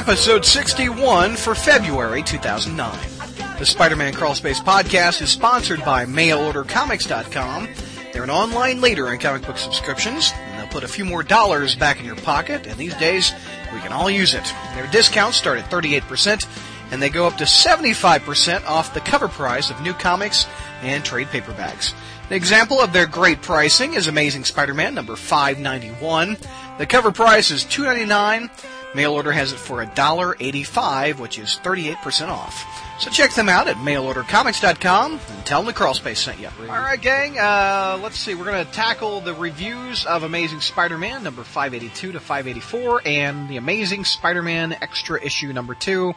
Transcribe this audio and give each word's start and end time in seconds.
Episode 0.00 0.46
61 0.46 1.36
for 1.36 1.54
February 1.54 2.22
2009. 2.22 3.58
The 3.58 3.66
Spider-Man 3.66 4.14
Crawlspace 4.14 4.58
podcast 4.58 5.20
is 5.20 5.28
sponsored 5.28 5.84
by 5.84 6.06
MailOrderComics.com. 6.06 7.68
They're 8.10 8.24
an 8.24 8.30
online 8.30 8.80
leader 8.80 9.12
in 9.12 9.18
comic 9.18 9.42
book 9.42 9.58
subscriptions, 9.58 10.32
and 10.34 10.58
they'll 10.58 10.72
put 10.72 10.84
a 10.84 10.88
few 10.88 11.04
more 11.04 11.22
dollars 11.22 11.76
back 11.76 12.00
in 12.00 12.06
your 12.06 12.16
pocket, 12.16 12.66
and 12.66 12.78
these 12.78 12.94
days, 12.94 13.34
we 13.74 13.80
can 13.80 13.92
all 13.92 14.08
use 14.08 14.32
it. 14.32 14.54
Their 14.74 14.86
discounts 14.86 15.36
start 15.36 15.58
at 15.58 15.70
38%, 15.70 16.46
and 16.90 17.02
they 17.02 17.10
go 17.10 17.26
up 17.26 17.36
to 17.36 17.44
75% 17.44 18.64
off 18.64 18.94
the 18.94 19.00
cover 19.00 19.28
price 19.28 19.70
of 19.70 19.82
new 19.82 19.92
comics 19.92 20.46
and 20.80 21.04
trade 21.04 21.26
paperbacks. 21.26 21.92
An 22.30 22.36
example 22.36 22.80
of 22.80 22.94
their 22.94 23.06
great 23.06 23.42
pricing 23.42 23.92
is 23.92 24.08
Amazing 24.08 24.44
Spider-Man 24.44 24.94
number 24.94 25.14
591. 25.14 26.38
The 26.78 26.86
cover 26.86 27.12
price 27.12 27.50
is 27.50 27.64
$2.99. 27.64 28.48
Mail 28.94 29.12
order 29.12 29.30
has 29.30 29.52
it 29.52 29.58
for 29.58 29.84
$1.85, 29.84 31.18
which 31.18 31.38
is 31.38 31.60
38% 31.62 32.28
off. 32.28 32.66
So 32.98 33.08
check 33.10 33.32
them 33.34 33.48
out 33.48 33.68
at 33.68 33.76
mailordercomics.com 33.76 35.12
and 35.12 35.46
tell 35.46 35.62
them 35.62 35.66
the 35.66 35.78
Crawlspace 35.78 36.16
sent 36.16 36.40
you. 36.40 36.48
All 36.62 36.66
right, 36.66 37.00
gang. 37.00 37.38
Uh, 37.38 37.98
let's 38.02 38.18
see. 38.18 38.34
We're 38.34 38.44
going 38.44 38.66
to 38.66 38.72
tackle 38.72 39.20
the 39.20 39.32
reviews 39.32 40.04
of 40.06 40.24
Amazing 40.24 40.60
Spider-Man 40.60 41.22
number 41.22 41.44
582 41.44 42.12
to 42.12 42.20
584 42.20 43.02
and 43.06 43.48
the 43.48 43.56
Amazing 43.58 44.04
Spider-Man 44.04 44.72
extra 44.72 45.22
issue 45.22 45.52
number 45.52 45.74
2. 45.74 46.12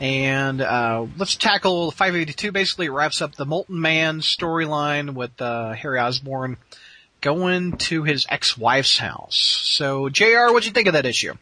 And 0.00 0.60
uh, 0.60 1.06
let's 1.16 1.34
tackle 1.34 1.90
582. 1.90 2.52
Basically, 2.52 2.86
it 2.86 2.90
wraps 2.90 3.20
up 3.20 3.34
the 3.34 3.44
Molten 3.44 3.80
Man 3.80 4.20
storyline 4.20 5.14
with 5.14 5.40
uh, 5.42 5.72
Harry 5.72 5.98
Osborn 5.98 6.56
going 7.20 7.76
to 7.78 8.04
his 8.04 8.24
ex-wife's 8.28 8.98
house. 8.98 9.36
So, 9.36 10.08
Jr., 10.08 10.52
what'd 10.52 10.66
you 10.66 10.72
think 10.72 10.86
of 10.86 10.92
that 10.92 11.04
issue? 11.04 11.34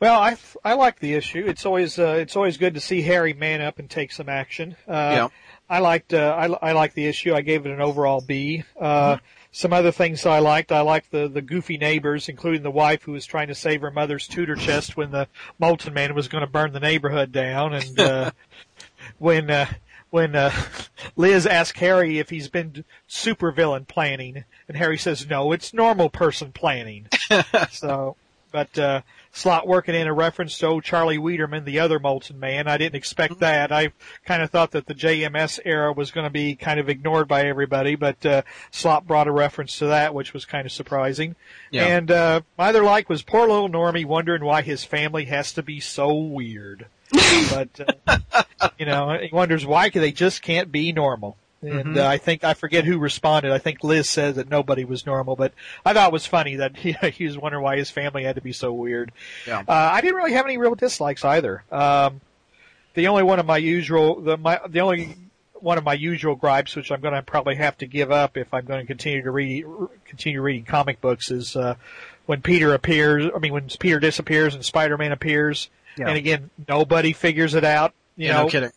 Well, 0.00 0.18
I, 0.18 0.36
I 0.64 0.72
like 0.74 0.98
the 0.98 1.14
issue. 1.14 1.44
It's 1.46 1.66
always 1.66 1.98
uh, 1.98 2.16
it's 2.18 2.34
always 2.34 2.56
good 2.56 2.74
to 2.74 2.80
see 2.80 3.02
Harry 3.02 3.34
man 3.34 3.60
up 3.60 3.78
and 3.78 3.88
take 3.88 4.12
some 4.12 4.28
action. 4.28 4.74
Uh, 4.88 4.92
Yeah. 5.14 5.28
I 5.68 5.78
liked 5.78 6.12
uh, 6.12 6.34
I 6.36 6.70
I 6.70 6.72
liked 6.72 6.94
the 6.96 7.06
issue. 7.06 7.32
I 7.32 7.42
gave 7.42 7.64
it 7.64 7.70
an 7.70 7.80
overall 7.80 8.20
B. 8.20 8.64
Uh, 8.80 9.18
Some 9.52 9.72
other 9.72 9.92
things 9.92 10.24
I 10.26 10.38
liked. 10.40 10.72
I 10.72 10.80
liked 10.80 11.10
the 11.12 11.28
the 11.28 11.42
goofy 11.42 11.76
neighbors, 11.76 12.28
including 12.28 12.62
the 12.62 12.70
wife 12.72 13.02
who 13.04 13.12
was 13.12 13.24
trying 13.26 13.48
to 13.48 13.54
save 13.54 13.80
her 13.82 13.90
mother's 13.90 14.26
tudor 14.26 14.56
chest 14.56 14.96
when 14.96 15.10
the 15.12 15.28
Molten 15.60 15.92
Man 15.94 16.14
was 16.14 16.26
going 16.28 16.42
to 16.44 16.50
burn 16.50 16.72
the 16.72 16.80
neighborhood 16.80 17.30
down, 17.30 17.74
and 17.74 18.00
uh, 18.00 18.30
when 19.18 19.48
uh, 19.50 19.66
when 20.10 20.34
uh, 20.34 20.50
Liz 21.16 21.46
asked 21.46 21.78
Harry 21.78 22.18
if 22.18 22.30
he's 22.30 22.48
been 22.48 22.84
supervillain 23.08 23.86
planning, 23.86 24.44
and 24.66 24.76
Harry 24.76 24.98
says 24.98 25.28
no, 25.28 25.52
it's 25.52 25.72
normal 25.74 26.10
person 26.10 26.50
planning. 26.52 27.06
so, 27.70 28.16
but 28.50 28.78
uh, 28.78 29.02
Slott 29.32 29.66
working 29.66 29.94
in 29.94 30.06
a 30.06 30.12
reference 30.12 30.58
to 30.58 30.66
old 30.66 30.84
Charlie 30.84 31.18
Weiderman, 31.18 31.64
the 31.64 31.78
other 31.78 31.98
Molten 31.98 32.38
Man. 32.40 32.66
I 32.66 32.78
didn't 32.78 32.96
expect 32.96 33.40
that. 33.40 33.70
I 33.70 33.92
kind 34.24 34.42
of 34.42 34.50
thought 34.50 34.72
that 34.72 34.86
the 34.86 34.94
JMS 34.94 35.60
era 35.64 35.92
was 35.92 36.10
going 36.10 36.24
to 36.24 36.30
be 36.30 36.56
kind 36.56 36.80
of 36.80 36.88
ignored 36.88 37.28
by 37.28 37.42
everybody, 37.42 37.94
but 37.94 38.24
uh, 38.26 38.42
Slott 38.70 39.06
brought 39.06 39.28
a 39.28 39.32
reference 39.32 39.78
to 39.78 39.86
that, 39.86 40.14
which 40.14 40.32
was 40.32 40.44
kind 40.44 40.66
of 40.66 40.72
surprising. 40.72 41.36
Yeah. 41.70 41.86
And 41.86 42.10
uh, 42.10 42.40
my 42.58 42.68
other 42.68 42.82
like 42.82 43.08
was 43.08 43.22
poor 43.22 43.48
little 43.48 43.68
Normie 43.68 44.04
wondering 44.04 44.44
why 44.44 44.62
his 44.62 44.84
family 44.84 45.26
has 45.26 45.52
to 45.52 45.62
be 45.62 45.80
so 45.80 46.14
weird. 46.14 46.86
but 47.50 47.80
uh, 48.06 48.68
you 48.78 48.86
know, 48.86 49.18
he 49.20 49.30
wonders 49.32 49.66
why 49.66 49.90
they 49.90 50.12
just 50.12 50.42
can't 50.42 50.70
be 50.70 50.92
normal. 50.92 51.36
And 51.62 51.98
uh, 51.98 52.06
I 52.06 52.16
think 52.16 52.42
I 52.42 52.54
forget 52.54 52.84
who 52.84 52.98
responded. 52.98 53.52
I 53.52 53.58
think 53.58 53.84
Liz 53.84 54.08
said 54.08 54.36
that 54.36 54.48
nobody 54.48 54.84
was 54.84 55.04
normal, 55.04 55.36
but 55.36 55.52
I 55.84 55.92
thought 55.92 56.08
it 56.08 56.12
was 56.12 56.24
funny 56.24 56.56
that 56.56 56.76
he, 56.78 56.92
he 57.12 57.24
was 57.26 57.36
wondering 57.36 57.62
why 57.62 57.76
his 57.76 57.90
family 57.90 58.24
had 58.24 58.36
to 58.36 58.40
be 58.40 58.52
so 58.52 58.72
weird. 58.72 59.12
Yeah. 59.46 59.60
Uh, 59.60 59.64
I 59.68 60.00
didn't 60.00 60.16
really 60.16 60.32
have 60.32 60.46
any 60.46 60.56
real 60.56 60.74
dislikes 60.74 61.24
either. 61.24 61.62
Um, 61.70 62.20
the 62.94 63.08
only 63.08 63.22
one 63.22 63.38
of 63.38 63.46
my 63.46 63.58
usual, 63.58 64.20
the 64.20 64.36
my 64.36 64.58
the 64.68 64.80
only 64.80 65.16
one 65.54 65.76
of 65.76 65.84
my 65.84 65.92
usual 65.92 66.34
gripes, 66.34 66.74
which 66.74 66.90
I'm 66.90 67.00
going 67.02 67.12
to 67.14 67.22
probably 67.22 67.56
have 67.56 67.76
to 67.78 67.86
give 67.86 68.10
up 68.10 68.38
if 68.38 68.52
I'm 68.54 68.64
going 68.64 68.80
to 68.80 68.86
continue 68.86 69.22
to 69.22 69.30
read 69.30 69.66
continue 70.06 70.40
reading 70.40 70.64
comic 70.64 71.00
books, 71.02 71.30
is 71.30 71.54
uh, 71.56 71.74
when 72.26 72.40
Peter 72.40 72.72
appears. 72.72 73.30
I 73.34 73.38
mean, 73.38 73.52
when 73.52 73.68
Peter 73.78 74.00
disappears 74.00 74.54
and 74.54 74.64
Spider-Man 74.64 75.12
appears, 75.12 75.68
Yeah. 75.98 76.08
and 76.08 76.16
again 76.16 76.48
nobody 76.66 77.12
figures 77.12 77.52
it 77.54 77.64
out. 77.64 77.92
You 78.16 78.28
Yeah, 78.28 78.32
know, 78.38 78.42
no 78.44 78.48
kidding. 78.48 78.70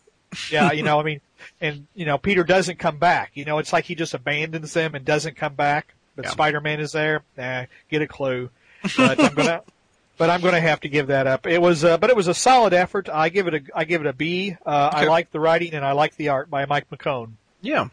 yeah, 0.50 0.72
you 0.72 0.82
know, 0.84 1.00
I 1.00 1.02
mean, 1.02 1.20
and 1.60 1.86
you 1.94 2.04
know, 2.06 2.18
Peter 2.18 2.44
doesn't 2.44 2.78
come 2.78 2.98
back. 2.98 3.32
You 3.34 3.44
know, 3.44 3.58
it's 3.58 3.72
like 3.72 3.84
he 3.84 3.94
just 3.94 4.14
abandons 4.14 4.72
them 4.72 4.94
and 4.94 5.04
doesn't 5.04 5.36
come 5.36 5.54
back. 5.54 5.94
But 6.16 6.26
Yeah. 6.26 6.30
Spider-Man 6.32 6.80
is 6.80 6.92
there. 6.92 7.22
Nah, 7.36 7.64
get 7.90 8.02
a 8.02 8.06
clue. 8.06 8.50
But 8.96 9.18
I'm 9.18 9.34
gonna, 9.34 9.62
but 10.18 10.28
I'm 10.30 10.40
gonna 10.42 10.60
have 10.60 10.80
to 10.80 10.88
give 10.88 11.06
that 11.06 11.26
up. 11.26 11.46
It 11.46 11.60
was, 11.62 11.84
uh, 11.84 11.96
but 11.96 12.10
it 12.10 12.16
was 12.16 12.28
a 12.28 12.34
solid 12.34 12.74
effort. 12.74 13.08
I 13.10 13.30
give 13.30 13.46
it 13.48 13.54
a, 13.54 13.60
I 13.74 13.84
give 13.84 14.02
it 14.02 14.06
a 14.06 14.12
B. 14.12 14.54
Uh, 14.64 14.90
I 14.92 15.06
like 15.06 15.30
the 15.30 15.40
writing 15.40 15.72
and 15.72 15.84
I 15.84 15.92
like 15.92 16.16
the 16.16 16.28
art 16.28 16.50
by 16.50 16.66
Mike 16.66 16.90
McKone. 16.90 17.32
Yeah. 17.62 17.88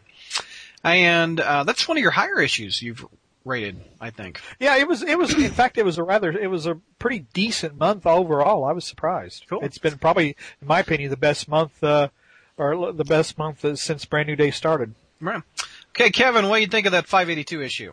And 0.84 1.40
uh, 1.40 1.64
that's 1.64 1.86
one 1.88 1.96
of 1.96 2.02
your 2.02 2.10
higher 2.10 2.40
issues 2.40 2.82
you've 2.82 3.06
rated, 3.44 3.80
I 4.00 4.10
think. 4.10 4.40
Yeah, 4.60 4.76
it 4.76 4.86
was, 4.88 5.02
it 5.02 5.16
was, 5.18 5.32
in 5.32 5.50
fact, 5.50 5.78
it 5.78 5.84
was 5.84 5.98
a 5.98 6.02
rather, 6.02 6.30
it 6.30 6.50
was 6.50 6.66
a 6.66 6.78
pretty 6.98 7.20
decent 7.32 7.78
month 7.78 8.06
overall. 8.06 8.64
I 8.64 8.72
was 8.72 8.84
surprised. 8.84 9.46
Cool. 9.48 9.60
It's 9.62 9.78
been 9.78 9.98
probably, 9.98 10.36
in 10.60 10.68
my 10.68 10.80
opinion, 10.80 11.10
the 11.10 11.16
best 11.16 11.48
month, 11.48 11.82
uh, 11.82 12.08
or 12.56 12.92
the 12.92 13.04
best 13.04 13.38
month 13.38 13.64
since 13.78 14.04
Brand 14.04 14.28
New 14.28 14.36
Day 14.36 14.50
started. 14.50 14.94
Right. 15.20 15.42
Okay, 15.90 16.10
Kevin, 16.10 16.48
what 16.48 16.56
do 16.56 16.62
you 16.62 16.68
think 16.68 16.86
of 16.86 16.92
that 16.92 17.06
582 17.06 17.62
issue? 17.62 17.92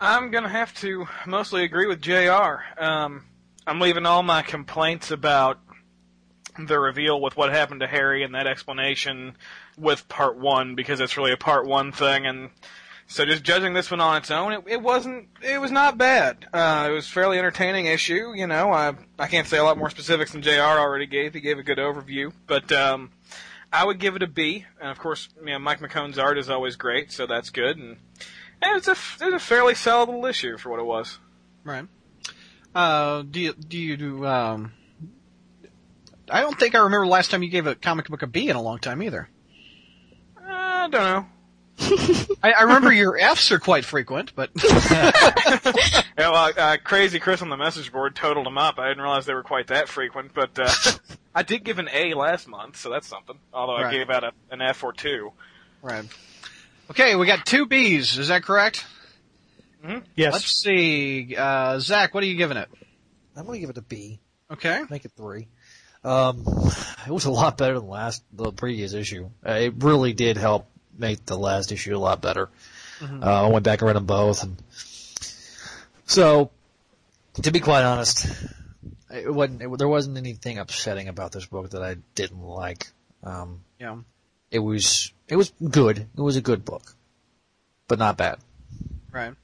I'm 0.00 0.30
gonna 0.30 0.48
have 0.48 0.74
to 0.80 1.06
mostly 1.26 1.64
agree 1.64 1.86
with 1.86 2.02
Jr. 2.02 2.56
Um, 2.78 3.24
I'm 3.66 3.80
leaving 3.80 4.04
all 4.04 4.22
my 4.22 4.42
complaints 4.42 5.10
about 5.10 5.58
the 6.58 6.78
reveal 6.78 7.20
with 7.20 7.36
what 7.36 7.50
happened 7.50 7.80
to 7.80 7.86
Harry 7.86 8.22
and 8.22 8.34
that 8.34 8.46
explanation 8.46 9.36
with 9.78 10.08
part 10.08 10.36
one 10.36 10.74
because 10.74 11.00
it's 11.00 11.16
really 11.16 11.32
a 11.32 11.36
part 11.36 11.66
one 11.66 11.92
thing, 11.92 12.26
and 12.26 12.50
so 13.06 13.24
just 13.24 13.42
judging 13.42 13.74
this 13.74 13.90
one 13.90 14.00
on 14.00 14.16
its 14.16 14.30
own, 14.30 14.52
it, 14.52 14.64
it 14.66 14.82
wasn't. 14.82 15.28
It 15.42 15.60
was 15.60 15.70
not 15.70 15.98
bad. 15.98 16.46
Uh, 16.52 16.88
it 16.90 16.92
was 16.92 17.06
a 17.06 17.10
fairly 17.10 17.38
entertaining 17.38 17.86
issue. 17.86 18.32
You 18.34 18.46
know, 18.46 18.72
I 18.72 18.94
I 19.18 19.28
can't 19.28 19.46
say 19.46 19.58
a 19.58 19.64
lot 19.64 19.78
more 19.78 19.90
specifics 19.90 20.32
than 20.32 20.42
Jr. 20.42 20.60
already 20.60 21.06
gave. 21.06 21.34
He 21.34 21.40
gave 21.40 21.58
a 21.58 21.62
good 21.62 21.78
overview, 21.78 22.32
but 22.46 22.70
um, 22.72 23.10
I 23.74 23.84
would 23.84 23.98
give 23.98 24.14
it 24.14 24.22
a 24.22 24.28
B. 24.28 24.64
And 24.80 24.90
of 24.90 24.98
course, 24.98 25.28
you 25.38 25.46
know, 25.46 25.58
Mike 25.58 25.80
McKone's 25.80 26.18
art 26.18 26.38
is 26.38 26.48
always 26.48 26.76
great, 26.76 27.10
so 27.10 27.26
that's 27.26 27.50
good. 27.50 27.76
And 27.76 27.96
and 28.62 28.76
it's 28.76 28.86
a 28.86 28.92
it 28.92 29.32
was 29.32 29.34
a 29.34 29.38
fairly 29.38 29.74
solid 29.74 30.06
little 30.06 30.24
issue 30.26 30.56
for 30.56 30.70
what 30.70 30.78
it 30.78 30.86
was. 30.86 31.18
Right. 31.64 31.86
Uh, 32.74 33.22
do 33.22 33.40
you, 33.40 33.52
do 33.52 33.78
you 33.78 33.96
do, 33.96 34.26
um, 34.26 34.72
I 36.28 36.40
don't 36.40 36.58
think 36.58 36.74
I 36.74 36.78
remember 36.78 37.06
last 37.06 37.30
time 37.30 37.44
you 37.44 37.48
gave 37.48 37.68
a 37.68 37.76
comic 37.76 38.08
book 38.08 38.22
a 38.22 38.26
B 38.26 38.48
in 38.48 38.56
a 38.56 38.62
long 38.62 38.78
time 38.78 39.00
either. 39.02 39.28
Uh, 40.36 40.50
I 40.50 40.88
don't 40.88 41.04
know. 41.04 41.26
I, 41.80 42.52
I 42.52 42.62
remember 42.62 42.92
your 42.92 43.18
Fs 43.18 43.50
are 43.52 43.58
quite 43.58 43.84
frequent, 43.84 44.32
but 44.34 44.50
Yeah, 46.16 46.30
well, 46.30 46.52
uh, 46.56 46.76
Crazy 46.82 47.18
Chris 47.18 47.42
on 47.42 47.48
the 47.50 47.56
message 47.56 47.92
board 47.92 48.14
totaled 48.14 48.46
them 48.46 48.58
up. 48.58 48.78
I 48.78 48.88
didn't 48.88 49.02
realize 49.02 49.26
they 49.26 49.34
were 49.34 49.42
quite 49.42 49.66
that 49.68 49.88
frequent, 49.88 50.32
but 50.34 50.58
uh, 50.58 50.70
I 51.34 51.42
did 51.42 51.64
give 51.64 51.78
an 51.78 51.88
A 51.92 52.14
last 52.14 52.46
month, 52.48 52.76
so 52.76 52.90
that's 52.90 53.06
something. 53.08 53.36
Although 53.52 53.74
Right. 53.82 53.86
I 53.86 53.92
gave 53.92 54.10
out 54.10 54.24
a, 54.24 54.32
an 54.50 54.62
F 54.62 54.84
or 54.84 54.92
two. 54.92 55.32
right. 55.82 56.04
Okay, 56.90 57.16
we 57.16 57.26
got 57.26 57.46
two 57.46 57.66
Bs. 57.66 58.18
Is 58.18 58.28
that 58.28 58.42
correct? 58.44 58.84
Yes. 60.14 60.32
Let's 60.34 60.62
see. 60.62 61.34
Uh, 61.36 61.78
Zach, 61.78 62.14
what 62.14 62.22
are 62.22 62.26
you 62.26 62.36
giving 62.36 62.56
it? 62.56 62.68
I'm 63.36 63.44
gonna 63.46 63.58
give 63.58 63.70
it 63.70 63.78
a 63.78 63.82
B. 63.82 64.20
Okay. 64.50 64.82
Make 64.90 65.04
it 65.04 65.12
three. 65.16 65.48
Um, 66.04 66.44
it 67.06 67.10
was 67.10 67.24
a 67.24 67.30
lot 67.30 67.56
better 67.58 67.78
than 67.78 67.88
last 67.88 68.22
the 68.32 68.52
previous 68.52 68.92
issue. 68.92 69.30
Uh, 69.46 69.52
it 69.52 69.74
really 69.82 70.12
did 70.12 70.36
help 70.36 70.66
make 70.98 71.24
the 71.26 71.36
last 71.38 71.72
issue 71.72 71.96
a 71.96 71.98
lot 71.98 72.20
better. 72.20 72.48
Uh, 73.02 73.46
I 73.46 73.48
went 73.48 73.64
back 73.64 73.80
and 73.80 73.86
read 73.88 73.96
them 73.96 74.06
both, 74.06 74.42
and 74.42 74.56
so 76.06 76.50
to 77.42 77.50
be 77.50 77.60
quite 77.60 77.82
honest, 77.82 78.26
it 79.12 79.32
wasn't. 79.32 79.62
It, 79.62 79.78
there 79.78 79.88
wasn't 79.88 80.16
anything 80.16 80.58
upsetting 80.58 81.08
about 81.08 81.32
this 81.32 81.46
book 81.46 81.70
that 81.70 81.82
I 81.82 81.96
didn't 82.14 82.42
like. 82.42 82.88
Um, 83.22 83.60
Yeah. 83.78 83.96
it 84.50 84.58
was 84.60 85.12
it 85.28 85.36
was 85.36 85.52
good. 85.70 85.98
It 85.98 86.20
was 86.20 86.36
a 86.36 86.40
good 86.40 86.64
book, 86.64 86.94
but 87.88 87.98
not 87.98 88.16
bad. 88.16 88.38
Right. 89.10 89.34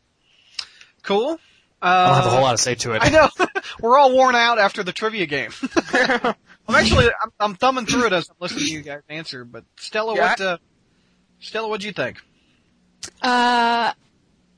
Cool. 1.03 1.39
I 1.83 2.07
don't 2.07 2.15
have 2.17 2.25
a 2.25 2.29
Uh, 2.29 2.31
whole 2.33 2.43
lot 2.43 2.53
to 2.53 2.59
say 2.59 2.75
to 2.77 2.93
it. 2.93 3.03
I 3.03 3.09
know. 3.09 3.29
We're 3.81 3.99
all 3.99 4.13
worn 4.15 4.35
out 4.35 4.59
after 4.59 4.83
the 4.83 4.93
trivia 4.93 5.25
game. 5.27 5.51
I'm 5.95 6.35
actually, 6.77 7.07
I'm, 7.07 7.33
I'm 7.41 7.55
thumbing 7.55 7.87
through 7.87 8.07
it 8.07 8.13
as 8.13 8.29
I'm 8.29 8.37
listening 8.39 8.67
to 8.67 8.71
you 8.73 8.83
guys 8.83 9.01
answer, 9.09 9.45
but 9.47 9.65
Stella, 9.77 10.15
Yeah, 10.15 10.29
what, 10.29 10.41
uh, 10.41 10.59
Stella, 11.41 11.69
what'd 11.69 11.85
you 11.85 11.93
think? 11.93 12.19
Uh, 13.23 13.93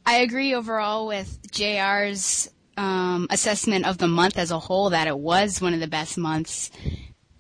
I 0.05 0.17
agree 0.17 0.55
overall 0.55 1.07
with 1.07 1.39
JR's 1.53 2.51
um, 2.77 3.29
assessment 3.31 3.87
of 3.87 3.99
the 3.99 4.09
month 4.09 4.37
as 4.37 4.51
a 4.51 4.59
whole 4.59 4.91
that 4.91 5.07
it 5.07 5.17
was 5.17 5.61
one 5.61 5.75
of 5.75 5.81
the 5.81 5.87
best 5.87 6.19
months 6.19 6.71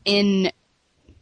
in 0.05 0.53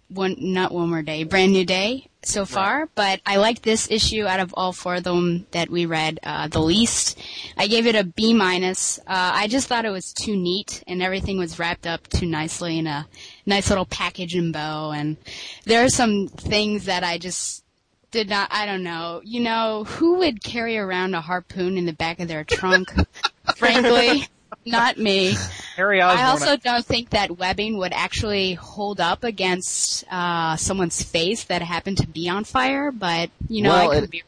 one 0.09 0.37
not 0.39 0.73
one 0.73 0.91
more 0.91 1.03
day, 1.03 1.25
brand 1.25 1.53
new 1.53 1.65
day. 1.65 2.09
so 2.23 2.45
far, 2.45 2.89
but 2.95 3.21
I 3.25 3.37
like 3.37 3.63
this 3.63 3.91
issue 3.91 4.27
out 4.27 4.41
of 4.41 4.53
all 4.55 4.73
four 4.73 4.97
of 4.97 5.05
them 5.05 5.47
that 5.53 5.71
we 5.71 5.87
read 5.87 6.19
uh, 6.23 6.49
the 6.49 6.61
least. 6.61 7.19
I 7.57 7.69
gave 7.69 7.87
it 7.87 7.95
a 7.95 8.05
B 8.05 8.35
minus. 8.35 8.99
Uh, 8.99 9.31
I 9.35 9.47
just 9.47 9.69
thought 9.69 9.85
it 9.87 9.91
was 9.91 10.13
too 10.13 10.37
neat 10.37 10.83
and 10.87 11.01
everything 11.01 11.39
was 11.39 11.59
wrapped 11.59 11.87
up 11.87 12.09
too 12.09 12.27
nicely 12.27 12.79
in 12.79 12.87
a 12.87 13.07
nice 13.47 13.71
little 13.71 13.87
package 13.87 14.35
and 14.35 14.53
bow. 14.53 14.91
And 14.91 15.17
there 15.65 15.85
are 15.85 15.89
some 15.89 16.27
things 16.27 16.85
that 16.87 17.05
I 17.05 17.17
just 17.17 17.65
did 18.11 18.29
not. 18.29 18.49
I 18.53 18.67
don't 18.67 18.83
know. 18.83 19.21
You 19.25 19.41
know, 19.41 19.85
who 19.85 20.19
would 20.19 20.43
carry 20.43 20.77
around 20.79 21.15
a 21.15 21.21
harpoon 21.21 21.77
in 21.79 21.87
the 21.87 21.93
back 21.93 22.21
of 22.21 22.29
their 22.29 22.45
trunk? 22.45 22.93
Frankly, 23.57 24.27
not 24.67 24.99
me. 24.99 25.35
Harry 25.77 26.01
Osborn. 26.03 26.19
I 26.27 26.31
also 26.31 26.57
don't 26.57 26.85
think 26.85 27.11
that 27.11 27.39
webbing 27.39 27.79
would 27.79 27.93
actually 27.93 28.55
hold 28.55 29.01
up 29.01 29.25
against 29.25 30.05
uh, 30.11 30.57
someone's 30.57 31.03
face 31.03 31.45
that 31.45 31.63
happened 31.63 31.99
to 31.99 32.07
be 32.07 32.29
on 32.29 32.45
fire, 32.45 32.91
but 32.93 33.31
you 33.49 33.63
know, 33.63 33.71
Well, 33.71 33.91
I 33.91 33.95
could 33.95 34.05
it- 34.05 34.11
be. 34.11 34.23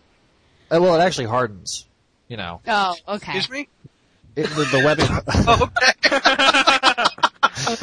Uh, 0.70 0.80
well, 0.80 0.94
it 0.98 1.04
actually 1.04 1.26
hardens. 1.26 1.86
You 2.28 2.38
know, 2.38 2.60
Oh, 2.66 2.94
okay. 3.08 3.36
Excuse 3.36 3.50
me? 3.50 3.68
it, 4.36 4.46
the, 4.48 4.64
the 4.64 4.82
webbing, 4.82 5.04
okay. 5.60 5.92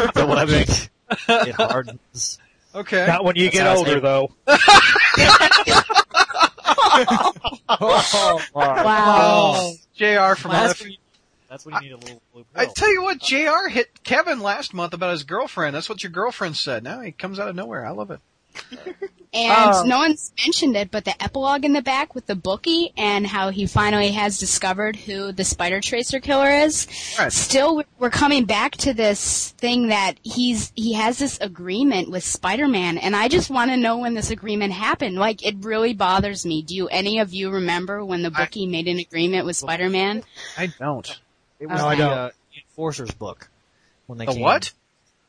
the 0.15 0.25
webbing, 0.27 1.47
it 1.47 1.55
hardens. 1.55 2.39
Okay. 2.75 3.07
Not 3.07 3.23
when 3.23 3.35
you 3.35 3.45
That's 3.45 3.57
get 3.57 3.77
older, 3.77 3.93
say- 3.93 3.99
though. 3.99 4.31
Oh, 7.71 8.41
Wow. 8.53 9.53
Oh, 9.55 9.73
JR 9.95 10.35
from 10.35 10.51
That's 10.51 10.81
Left. 10.81 10.85
you, 10.85 10.97
that's 11.49 11.65
when 11.65 11.75
you 11.75 11.81
need 11.81 11.91
a 11.93 11.97
little 11.97 12.21
blue 12.33 12.45
I 12.55 12.65
tell 12.65 12.91
you 12.91 13.03
what, 13.03 13.19
JR 13.19 13.69
hit 13.69 14.03
Kevin 14.03 14.39
last 14.39 14.73
month 14.73 14.93
about 14.93 15.11
his 15.11 15.23
girlfriend. 15.23 15.75
That's 15.75 15.87
what 15.89 16.03
your 16.03 16.11
girlfriend 16.11 16.57
said. 16.57 16.83
Now 16.83 17.01
he 17.01 17.11
comes 17.11 17.39
out 17.39 17.47
of 17.47 17.55
nowhere. 17.55 17.85
I 17.85 17.91
love 17.91 18.11
it. 18.11 18.19
And 19.31 19.51
Oh. 19.75 19.83
no 19.85 19.99
one's 19.99 20.31
mentioned 20.43 20.75
it, 20.75 20.89
but 20.89 21.05
the 21.05 21.21
epilogue 21.23 21.63
in 21.63 21.73
the 21.73 21.83
back 21.83 22.15
with 22.15 22.25
the 22.25 22.33
bookie 22.35 22.91
and 22.97 23.27
how 23.27 23.51
he 23.51 23.67
finally 23.67 24.09
has 24.13 24.39
discovered 24.39 24.95
who 24.95 25.31
the 25.31 25.43
Spider 25.43 25.79
Tracer 25.81 26.19
killer 26.19 26.49
is. 26.49 26.87
Right. 27.19 27.31
Still, 27.31 27.83
we're 27.99 28.09
coming 28.09 28.45
back 28.45 28.71
to 28.77 28.91
this 28.93 29.49
thing 29.59 29.89
that 29.89 30.15
he's 30.23 30.71
he 30.75 30.93
has 30.93 31.19
this 31.19 31.37
agreement 31.41 32.09
with 32.09 32.23
Spider-Man, 32.23 32.97
and 32.97 33.15
I 33.15 33.27
just 33.27 33.51
want 33.51 33.69
to 33.69 33.77
know 33.77 33.99
when 33.99 34.15
this 34.15 34.31
agreement 34.31 34.73
happened. 34.73 35.15
Like, 35.17 35.45
it 35.45 35.57
really 35.59 35.93
bothers 35.93 36.43
me. 36.43 36.63
Do 36.63 36.73
you 36.75 36.87
any 36.87 37.19
of 37.19 37.31
you 37.31 37.51
remember 37.51 38.03
when 38.03 38.23
the 38.23 38.31
I- 38.33 38.45
bookie 38.45 38.65
made 38.65 38.87
an 38.87 38.97
agreement 38.97 39.45
with 39.45 39.57
Spider-Man? 39.57 40.23
I 40.57 40.67
don't. 40.79 41.19
It 41.59 41.67
was 41.69 41.79
No, 41.79 41.87
I 41.87 41.95
don't. 41.95 42.11
uh, 42.11 42.29
Enforcers 42.57 43.11
book 43.11 43.47
when 44.07 44.17
they 44.17 44.25
The 44.25 44.31
came. 44.33 44.41
what? 44.41 44.71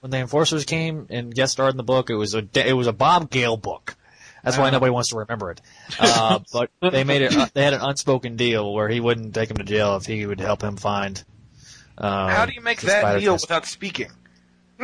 When 0.00 0.11
the 0.11 0.19
Enforcers 0.19 0.64
came 0.64 1.06
and 1.11 1.35
guest 1.35 1.52
starred 1.52 1.73
in 1.73 1.76
the 1.76 1.82
book, 1.82 2.08
it 2.11 2.14
was 2.17 2.35
a 2.35 2.47
it 2.55 2.73
was 2.75 2.87
a 2.87 2.93
Bob 2.93 3.31
Gale 3.31 3.56
book. 3.56 3.97
That's 4.43 4.56
why 4.56 4.69
Oh. 4.69 4.70
nobody 4.70 4.91
wants 4.91 5.11
to 5.11 5.19
remember 5.19 5.50
it. 5.50 5.61
Uh, 5.99 6.38
but 6.52 6.70
they 6.81 7.05
made 7.05 7.20
it. 7.23 7.37
Uh, 7.37 7.47
they 7.52 7.62
had 7.62 7.75
an 7.75 7.82
unspoken 7.82 8.37
deal 8.37 8.73
where 8.73 8.88
he 8.88 8.99
wouldn't 9.00 9.35
take 9.35 9.50
him 9.50 9.58
to 9.58 9.64
jail 9.64 9.97
if 9.97 10.06
he 10.06 10.25
would 10.25 10.41
help 10.41 10.62
him 10.62 10.76
find. 10.79 11.23
Uh, 11.99 12.29
How 12.29 12.47
do 12.47 12.52
you 12.55 12.62
make 12.62 12.81
that 12.81 13.20
deal 13.20 13.35
Fist. 13.35 13.44
without 13.44 13.67
speaking? 13.67 14.11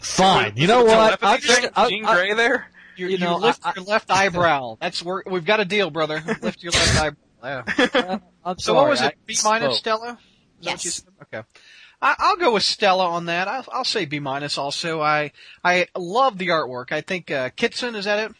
Fine. 0.00 0.54
You 0.56 0.66
know 0.66 0.84
what? 0.84 1.18
I'm 1.22 1.40
just, 1.40 1.60
thing? 1.60 1.70
I, 1.76 1.88
Jean 1.88 2.04
I, 2.04 2.14
Grey 2.14 2.34
there? 2.34 2.66
You, 2.96 3.06
You 3.06 3.12
you 3.12 3.18
know, 3.18 3.36
lift 3.36 3.60
I- 3.64 3.72
your 3.76 3.84
left 3.84 4.10
eyebrow. 4.10 4.76
That's 4.80 5.02
where 5.04 5.22
we've 5.26 5.44
got 5.44 5.60
a 5.60 5.64
deal, 5.64 5.90
brother. 5.90 6.22
Lift 6.42 6.62
your 6.62 6.72
left 6.72 7.00
eyebrow. 7.42 7.64
Yeah. 7.94 8.18
I'm 8.44 8.58
So 8.58 8.72
sorry. 8.72 8.78
what 8.78 8.88
was 8.90 9.02
it? 9.02 9.14
B 9.26 9.36
minus. 9.44 9.78
Stella? 9.78 10.18
Is 10.60 10.66
you 10.66 10.70
Yes. 10.72 11.02
Okay. 11.22 11.42
I, 12.00 12.14
I'll 12.18 12.36
go 12.36 12.52
with 12.54 12.62
Stella 12.62 13.08
on 13.08 13.26
that. 13.26 13.48
I'll, 13.48 13.64
I'll 13.72 13.84
say 13.84 14.04
B 14.04 14.20
minus. 14.20 14.56
Also, 14.58 15.00
I 15.00 15.32
I 15.64 15.86
love 15.96 16.38
the 16.38 16.48
artwork. 16.48 16.92
I 16.92 17.00
think 17.00 17.30
uh, 17.30 17.50
Kitson 17.56 17.94
is 17.96 18.04
that 18.04 18.30
it, 18.30 18.36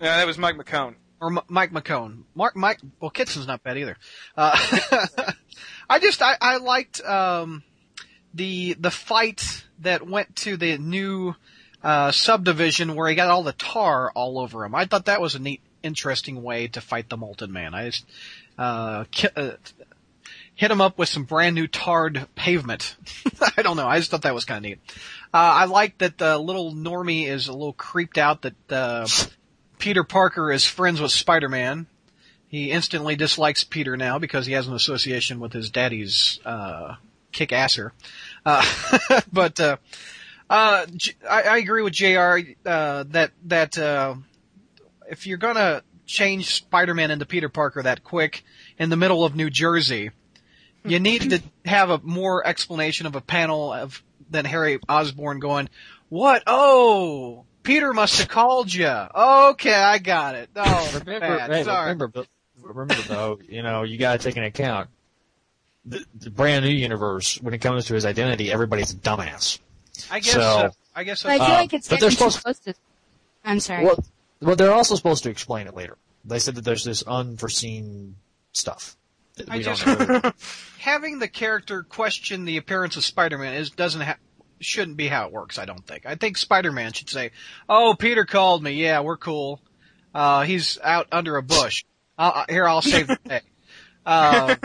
Yeah, 0.00 0.16
that 0.16 0.26
was 0.26 0.36
Mike 0.38 0.56
McKone. 0.56 0.94
or 1.20 1.28
M- 1.30 1.44
Mike 1.48 1.70
McKone? 1.72 2.22
Mark 2.34 2.56
Mike. 2.56 2.80
Well, 3.00 3.10
Kitson's 3.10 3.46
not 3.46 3.62
bad 3.62 3.78
either. 3.78 3.96
Uh, 4.36 4.56
I 5.90 5.98
just 6.00 6.20
I, 6.22 6.36
I 6.40 6.56
liked 6.56 7.00
um, 7.02 7.62
the 8.34 8.74
the 8.74 8.90
fight 8.90 9.64
that 9.80 10.06
went 10.06 10.34
to 10.36 10.56
the 10.56 10.76
new 10.78 11.34
uh, 11.84 12.10
subdivision 12.10 12.96
where 12.96 13.08
he 13.08 13.14
got 13.14 13.28
all 13.30 13.44
the 13.44 13.52
tar 13.52 14.10
all 14.12 14.40
over 14.40 14.64
him. 14.64 14.74
I 14.74 14.86
thought 14.86 15.04
that 15.06 15.20
was 15.20 15.36
a 15.36 15.38
neat, 15.38 15.60
interesting 15.84 16.42
way 16.42 16.66
to 16.68 16.80
fight 16.80 17.08
the 17.08 17.16
Molten 17.16 17.52
Man. 17.52 17.74
I 17.74 17.84
just 17.90 18.04
uh, 18.58 19.04
ki- 19.12 19.28
uh, 19.36 19.50
hit 20.58 20.72
him 20.72 20.80
up 20.80 20.98
with 20.98 21.08
some 21.08 21.22
brand 21.22 21.54
new 21.54 21.68
tarred 21.68 22.26
pavement. 22.34 22.96
I 23.56 23.62
don't 23.62 23.76
know. 23.76 23.86
I 23.86 23.98
just 23.98 24.10
thought 24.10 24.22
that 24.22 24.34
was 24.34 24.44
kind 24.44 24.58
of 24.58 24.68
neat. 24.68 24.78
Uh, 25.32 25.36
I 25.36 25.64
like 25.66 25.98
that 25.98 26.18
the 26.18 26.36
little 26.36 26.72
Normie 26.72 27.28
is 27.28 27.46
a 27.46 27.52
little 27.52 27.72
creeped 27.72 28.18
out 28.18 28.42
that 28.42 28.72
uh, 28.72 29.06
Peter 29.78 30.02
Parker 30.02 30.50
is 30.50 30.64
friends 30.66 31.00
with 31.00 31.12
Spider-Man. 31.12 31.86
He 32.48 32.72
instantly 32.72 33.14
dislikes 33.14 33.62
Peter 33.62 33.96
now 33.96 34.18
because 34.18 34.46
he 34.46 34.54
has 34.54 34.66
an 34.66 34.74
association 34.74 35.38
with 35.38 35.52
his 35.52 35.70
daddy's 35.70 36.40
uh, 36.44 36.96
kick-asser. 37.30 37.92
Uh, 38.44 38.64
but 39.32 39.60
uh, 39.60 39.76
uh, 40.50 40.86
I, 41.30 41.42
I 41.42 41.58
agree 41.58 41.82
with 41.82 41.92
Jr. 41.92 42.38
Uh, 42.66 43.04
that 43.10 43.30
that 43.44 43.78
uh, 43.78 44.16
if 45.08 45.24
you're 45.28 45.38
gonna 45.38 45.82
change 46.04 46.52
Spider-Man 46.52 47.12
into 47.12 47.26
Peter 47.26 47.48
Parker 47.48 47.80
that 47.84 48.02
quick 48.02 48.42
in 48.76 48.90
the 48.90 48.96
middle 48.96 49.24
of 49.24 49.36
New 49.36 49.50
Jersey, 49.50 50.10
you 50.84 51.00
need 51.00 51.30
to 51.30 51.42
have 51.64 51.90
a 51.90 51.98
more 52.02 52.46
explanation 52.46 53.06
of 53.06 53.14
a 53.16 53.20
panel 53.20 53.72
of 53.72 54.02
than 54.30 54.44
Harry 54.44 54.78
Osborn 54.88 55.38
going, 55.40 55.68
"What? 56.08 56.42
Oh, 56.46 57.44
Peter 57.62 57.92
must 57.92 58.18
have 58.18 58.28
called 58.28 58.72
you. 58.72 58.86
Okay, 58.88 59.74
I 59.74 59.98
got 59.98 60.34
it. 60.34 60.50
Oh, 60.56 60.90
Remember, 61.04 61.20
bad. 61.38 61.50
hey, 61.50 61.64
Sorry. 61.64 61.90
remember, 61.92 62.24
remember 62.62 62.94
though, 63.06 63.38
you 63.48 63.62
know, 63.62 63.82
you 63.82 63.98
gotta 63.98 64.18
take 64.18 64.36
into 64.36 64.48
account 64.48 64.88
the, 65.84 66.04
the 66.18 66.30
brand 66.30 66.64
new 66.64 66.70
universe 66.70 67.40
when 67.42 67.54
it 67.54 67.58
comes 67.58 67.86
to 67.86 67.94
his 67.94 68.04
identity. 68.06 68.50
Everybody's 68.52 68.92
a 68.92 68.96
dumbass. 68.96 69.58
I 70.10 70.20
guess. 70.20 70.32
So- 70.34 70.40
uh, 70.40 70.70
I 70.94 71.04
guess. 71.04 71.22
But 71.22 71.32
I 71.32 71.38
feel 71.38 71.48
like 71.54 71.72
it's 71.74 71.88
but 71.88 72.00
they're 72.00 72.10
getting 72.10 72.26
too 72.26 72.30
supposed- 72.32 72.64
to. 72.64 72.74
I'm 73.44 73.60
sorry. 73.60 73.84
Well, 73.84 74.04
well, 74.40 74.56
they're 74.56 74.72
also 74.72 74.94
supposed 74.96 75.22
to 75.24 75.30
explain 75.30 75.66
it 75.66 75.74
later. 75.74 75.96
They 76.24 76.38
said 76.40 76.56
that 76.56 76.64
there's 76.64 76.84
this 76.84 77.02
unforeseen 77.04 78.16
stuff. 78.52 78.96
I 79.48 79.62
just- 79.62 79.82
having 80.78 81.18
the 81.18 81.28
character 81.28 81.82
question 81.82 82.44
the 82.44 82.56
appearance 82.56 82.96
of 82.96 83.04
Spider-Man 83.04 83.54
is 83.54 83.70
doesn't 83.70 84.00
ha- 84.00 84.16
shouldn't 84.60 84.96
be 84.96 85.08
how 85.08 85.26
it 85.26 85.32
works. 85.32 85.58
I 85.58 85.64
don't 85.64 85.86
think. 85.86 86.06
I 86.06 86.14
think 86.16 86.36
Spider-Man 86.36 86.92
should 86.92 87.10
say, 87.10 87.30
"Oh, 87.68 87.94
Peter 87.98 88.24
called 88.24 88.62
me. 88.62 88.72
Yeah, 88.72 89.00
we're 89.00 89.16
cool. 89.16 89.60
Uh, 90.14 90.42
he's 90.42 90.78
out 90.82 91.06
under 91.12 91.36
a 91.36 91.42
bush. 91.42 91.84
Uh, 92.16 92.44
here, 92.48 92.66
I'll 92.66 92.82
save 92.82 93.06
the 93.08 93.18
day." 93.28 93.40
Uh, 94.04 94.56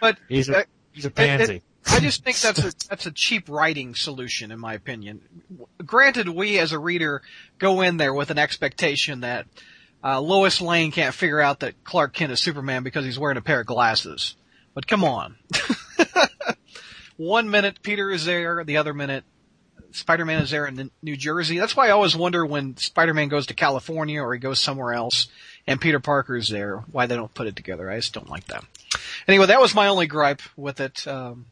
but 0.00 0.18
He's 0.28 0.50
uh, 0.50 0.60
a 0.60 0.64
he's 0.92 1.04
a 1.04 1.10
pansy. 1.10 1.62
I 1.90 2.00
just 2.00 2.22
think 2.22 2.36
that's 2.38 2.58
a 2.58 2.88
that's 2.88 3.06
a 3.06 3.10
cheap 3.10 3.48
writing 3.48 3.94
solution, 3.94 4.50
in 4.50 4.58
my 4.58 4.74
opinion. 4.74 5.20
Granted, 5.84 6.28
we 6.28 6.58
as 6.58 6.72
a 6.72 6.78
reader 6.78 7.22
go 7.58 7.80
in 7.80 7.96
there 7.96 8.12
with 8.12 8.30
an 8.30 8.38
expectation 8.38 9.20
that 9.20 9.46
uh, 10.02 10.20
Lois 10.20 10.60
Lane 10.60 10.90
can't 10.90 11.14
figure 11.14 11.40
out 11.40 11.60
that 11.60 11.84
Clark 11.84 12.14
Kent 12.14 12.32
is 12.32 12.40
Superman 12.40 12.82
because 12.82 13.04
he's 13.04 13.18
wearing 13.18 13.38
a 13.38 13.42
pair 13.42 13.60
of 13.60 13.66
glasses. 13.66 14.36
But 14.74 14.86
come 14.86 15.02
on, 15.02 15.36
one 17.16 17.50
minute 17.50 17.82
Peter 17.82 18.10
is 18.10 18.24
there, 18.24 18.62
the 18.64 18.76
other 18.76 18.94
minute 18.94 19.24
Spider-Man 19.92 20.42
is 20.42 20.50
there 20.50 20.66
in 20.66 20.90
New 21.02 21.16
Jersey. 21.16 21.58
That's 21.58 21.76
why 21.76 21.88
I 21.88 21.92
always 21.92 22.16
wonder 22.16 22.44
when 22.44 22.76
Spider-Man 22.76 23.28
goes 23.28 23.46
to 23.46 23.54
California 23.54 24.22
or 24.22 24.34
he 24.34 24.40
goes 24.40 24.60
somewhere 24.60 24.92
else 24.92 25.28
and 25.66 25.80
Peter 25.80 26.00
Parker 26.00 26.36
is 26.36 26.48
there, 26.48 26.84
why 26.92 27.06
they 27.06 27.16
don't 27.16 27.32
put 27.32 27.46
it 27.46 27.56
together. 27.56 27.90
I 27.90 27.96
just 27.96 28.14
don't 28.14 28.30
like 28.30 28.46
that. 28.46 28.64
Anyway, 29.26 29.46
that 29.46 29.60
was 29.60 29.74
my 29.74 29.88
only 29.88 30.06
gripe 30.06 30.42
with 30.56 30.80
it. 30.80 31.06
Um, 31.06 31.46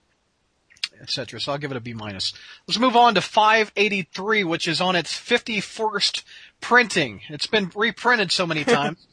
etc. 1.01 1.41
So 1.41 1.53
I'll 1.53 1.59
give 1.59 1.71
it 1.71 1.77
a 1.77 1.81
B 1.81 1.93
minus. 1.95 2.33
Let's 2.67 2.79
move 2.79 2.97
on 2.97 3.15
to 3.15 3.21
583, 3.21 4.45
which 4.45 4.67
is 4.69 4.81
on 4.81 4.97
its 4.97 5.13
51st 5.13 6.23
printing. 6.61 7.21
It's 7.29 7.47
been 7.47 7.71
reprinted 7.75 8.33
so 8.33 8.47
many 8.47 8.65
times 8.77 9.07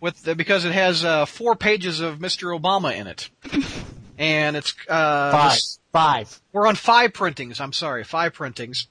with 0.00 0.22
the, 0.22 0.34
because 0.34 0.64
it 0.64 0.72
has 0.72 1.04
uh, 1.04 1.26
four 1.26 1.56
pages 1.56 2.00
of 2.00 2.18
Mr. 2.18 2.58
Obama 2.58 2.94
in 2.94 3.06
it, 3.06 3.30
and 4.18 4.56
it's 4.56 4.74
uh, 4.88 5.30
Five, 5.32 5.52
this- 5.52 5.78
five. 5.92 6.40
we're 6.52 6.66
on 6.66 6.74
five 6.76 7.12
printings. 7.12 7.60
I'm 7.60 7.72
sorry, 7.72 8.04
five 8.04 8.32
printings. 8.34 8.86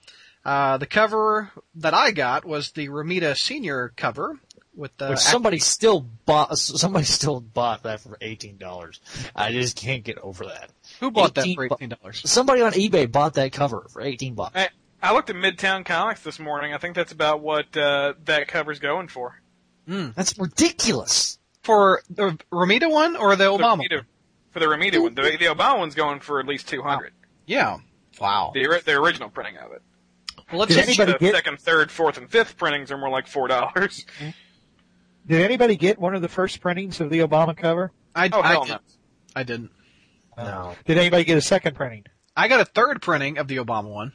Uh, 0.45 0.77
the 0.77 0.85
cover 0.85 1.51
that 1.75 1.93
I 1.93 2.11
got 2.11 2.45
was 2.45 2.71
the 2.71 2.87
Romita 2.87 3.35
Senior 3.35 3.91
cover 3.97 4.39
with 4.79 4.95
the 4.98 5.09
Which 5.09 5.19
somebody 5.19 5.59
still 5.59 6.01
bought. 6.25 6.57
Somebody 6.57 7.05
still 7.05 7.39
bought 7.41 7.83
that 7.83 8.00
for 8.00 8.17
eighteen 8.21 8.57
dollars. 8.57 9.00
I 9.36 9.51
just 9.51 9.75
can't 9.77 10.03
get 10.03 10.17
over 10.19 10.45
that. 10.45 10.69
who 11.00 11.12
bought 11.12 11.36
that 11.36 11.48
for 11.53 11.65
eighteen 11.65 11.89
dollars. 11.89 12.21
Somebody 12.29 12.62
on 12.62 12.71
eBay 12.71 13.12
bought 13.12 13.36
that 13.36 13.51
cover 13.51 13.86
for 13.89 14.01
eighteen 14.01 14.33
bucks. 14.33 14.55
I, 14.55 14.69
I 15.01 15.13
looked 15.13 15.29
at 15.29 15.36
Midtown 15.36 15.86
Comics 15.86 16.21
this 16.24 16.39
morning. 16.39 16.74
I 16.74 16.77
think 16.77 16.95
that's 16.95 17.12
about 17.12 17.41
what 17.41 17.75
uh, 17.77 18.13
that 18.25 18.48
cover's 18.48 18.79
going 18.79 19.07
for. 19.09 19.39
That's 19.88 20.38
ridiculous. 20.38 21.38
For 21.63 22.01
the 22.09 22.38
Romita 22.51 22.89
one 22.89 23.15
or 23.15 23.36
the 23.36 23.45
The 23.57 23.63
Obama? 23.63 23.81
Romita- 23.83 24.05
for 24.51 24.59
the 24.59 24.65
Romita 24.67 25.01
one. 25.01 25.13
The, 25.15 25.21
the 25.21 25.45
Obama 25.45 25.79
one's 25.79 25.95
going 25.95 26.19
for 26.21 26.39
at 26.39 26.48
least 26.48 26.67
200 26.69 27.12
Yeah. 27.45 27.77
Wow. 28.19 28.51
The, 28.53 28.81
the 28.86 28.93
original 28.93 29.29
printing 29.29 29.57
of 29.57 29.71
it. 29.74 29.81
Well, 30.51 30.59
let's 30.62 30.74
Did 30.75 30.86
hit 30.86 31.00
anybody 31.00 31.12
the 31.13 31.17
get- 31.19 31.36
second, 31.36 31.59
third, 31.59 31.91
fourth, 31.91 32.17
and 32.17 32.29
fifth 32.29 32.57
printings 32.57 32.91
are 32.91 32.98
more 32.98 33.09
like 33.09 33.27
four 33.27 33.48
dollars. 33.48 34.05
Did 35.29 35.41
anybody 35.43 35.75
get 35.77 36.00
one 36.00 36.15
of 36.15 36.21
the 36.24 36.27
first 36.27 36.59
printings 36.59 37.00
of 37.00 37.09
the 37.12 37.19
Obama 37.19 37.55
cover? 37.55 37.91
I, 38.15 38.29
Oh 38.33 38.41
I, 38.41 38.48
hell 38.48 38.65
did, 38.65 38.71
no! 38.71 38.79
I 39.36 39.43
didn't. 39.43 39.71
No. 40.36 40.75
Did 40.86 40.98
anybody 40.98 41.24
get 41.24 41.38
a 41.38 41.41
second 41.41 41.75
printing? 41.75 42.05
I 42.36 42.48
got 42.48 42.62
a 42.62 42.65
third 42.65 43.01
printing 43.01 43.38
of 43.38 43.48
the 43.48 43.57
Obama 43.57 43.89
one. 43.93 44.13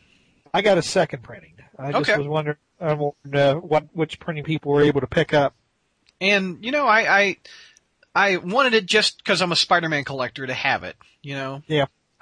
I 0.53 0.61
got 0.63 0.77
a 0.77 0.83
second 0.83 1.23
printing. 1.23 1.55
I 1.79 1.93
just 1.93 2.11
Okay. 2.11 2.19
was 2.19 2.27
wondering 2.27 2.57
uh, 2.81 3.55
what 3.55 3.87
which 3.93 4.19
printing 4.19 4.43
people 4.45 4.73
were 4.73 4.83
able 4.83 5.01
to 5.03 5.07
pick 5.07 5.33
up. 5.33 5.55
And 6.21 6.65
you 6.65 6.73
know, 6.73 6.87
I 6.87 7.21
I, 7.21 7.37
I 8.15 8.37
wanted 8.39 8.75
it 8.75 8.87
just 8.87 9.19
because 9.19 9.41
I'm 9.41 9.53
a 9.53 9.57
Spider-Man 9.57 10.05
collector 10.05 10.47
to 10.47 10.55
have 10.55 10.83
it. 10.83 10.97
You 11.23 11.35
know, 11.35 11.63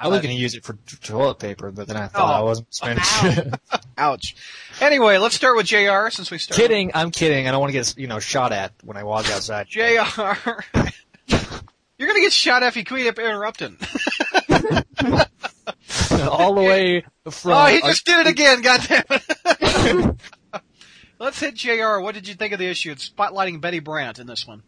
I 0.03 0.09
was 0.09 0.19
uh, 0.19 0.23
going 0.23 0.35
to 0.35 0.41
use 0.41 0.55
it 0.55 0.65
for 0.65 0.75
toilet 1.03 1.39
paper, 1.39 1.71
but 1.71 1.87
then 1.87 1.97
I 1.97 2.09
thought 2.09 2.29
Oh. 2.35 2.41
I 2.41 2.43
wasn't 2.43 2.75
spending. 2.75 3.53
ouch. 3.99 4.35
Anyway, 4.81 5.17
let's 5.19 5.35
start 5.35 5.57
with 5.57 5.67
Jr. 5.67 6.11
Since 6.11 6.31
we 6.31 6.39
started. 6.39 6.61
kidding, 6.61 6.91
I'm 6.95 7.11
kidding. 7.11 7.47
I 7.47 7.53
don't 7.53 7.61
want 7.61 7.73
to 7.73 7.79
get 7.79 7.97
you 7.97 8.09
know 8.09 8.19
shot 8.19 8.53
at 8.53 8.73
when 8.83 8.97
I 8.97 9.05
walk 9.05 9.31
outside. 9.31 9.67
Jr. 9.71 9.81
You're 11.99 12.09
gonna 12.09 12.21
get 12.21 12.33
shot 12.33 12.63
if 12.65 12.77
you 12.77 12.85
keep 12.85 13.17
interrupting. 13.19 13.77
All 16.29 16.55
the 16.55 16.63
way 16.63 17.05
from. 17.31 17.53
Oh, 17.53 17.67
he 17.67 17.81
just 17.83 18.05
did 18.05 18.27
it 18.27 18.31
again. 18.31 18.61
Goddamn 18.63 19.05
it. 19.11 20.17
Let's 21.19 21.39
hit 21.39 21.55
Jr. 21.55 22.01
What 22.01 22.15
did 22.15 22.27
you 22.27 22.35
think 22.35 22.53
of 22.53 22.59
the 22.59 22.67
issue? 22.67 22.91
It's 22.91 23.09
spotlighting 23.09 23.61
Betty 23.61 23.79
Brant 23.79 24.19
in 24.19 24.27
this 24.27 24.47
one. 24.47 24.63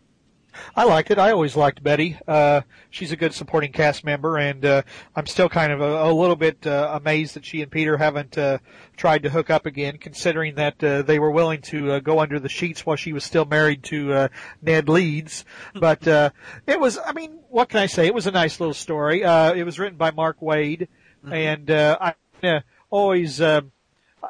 I 0.75 0.84
liked 0.84 1.11
it. 1.11 1.18
I 1.18 1.32
always 1.32 1.56
liked 1.56 1.82
Betty. 1.82 2.18
Uh, 2.26 2.62
she's 2.90 3.12
a 3.12 3.16
good 3.16 3.34
supporting 3.34 3.73
cast 3.73 4.04
member, 4.04 4.38
and 4.38 4.64
uh, 4.64 4.82
I'm 5.14 5.26
still 5.26 5.49
kind 5.49 5.73
of 5.73 5.80
a, 5.80 6.04
a 6.04 6.12
little 6.12 6.37
bit 6.37 6.66
uh, 6.66 6.90
amazed 6.92 7.34
that 7.34 7.44
she 7.44 7.62
and 7.62 7.70
Peter 7.70 7.96
haven't 7.96 8.37
uh, 8.38 8.58
tried 8.96 9.23
to 9.25 9.30
hook 9.30 9.50
up 9.50 9.66
again, 9.66 9.99
considering 9.99 10.54
that 10.56 10.82
uh, 10.82 11.02
they 11.02 11.18
were 11.18 11.30
willing 11.30 11.61
to 11.62 11.92
uh, 11.92 11.99
go 12.00 12.20
under 12.20 12.38
the 12.38 12.49
sheets 12.49 12.87
while 12.87 12.96
she 12.96 13.12
was 13.12 13.25
still 13.25 13.44
married 13.44 13.82
to 13.84 14.12
uh, 14.12 14.28
Ned 14.62 14.88
Leeds. 14.88 15.44
But 15.75 16.06
uh, 16.06 16.30
it 16.66 16.80
was, 16.80 16.99
I 17.04 17.12
mean, 17.12 17.40
what 17.50 17.68
can 17.68 17.80
I 17.80 17.87
say? 17.87 18.06
It 18.06 18.14
was 18.14 18.26
a 18.26 18.30
nice 18.30 18.61
little 18.61 18.75
story. 18.75 19.25
Uh, 19.25 19.52
it 19.52 19.64
was 19.64 19.78
written 19.78 19.99
by 19.99 20.12
Mark 20.12 20.40
Waid, 20.40 20.88
and 21.30 21.70
uh, 21.70 21.99
I 22.00 22.14
uh, 22.46 22.61
always. 22.90 23.40
Uh, 23.40 23.62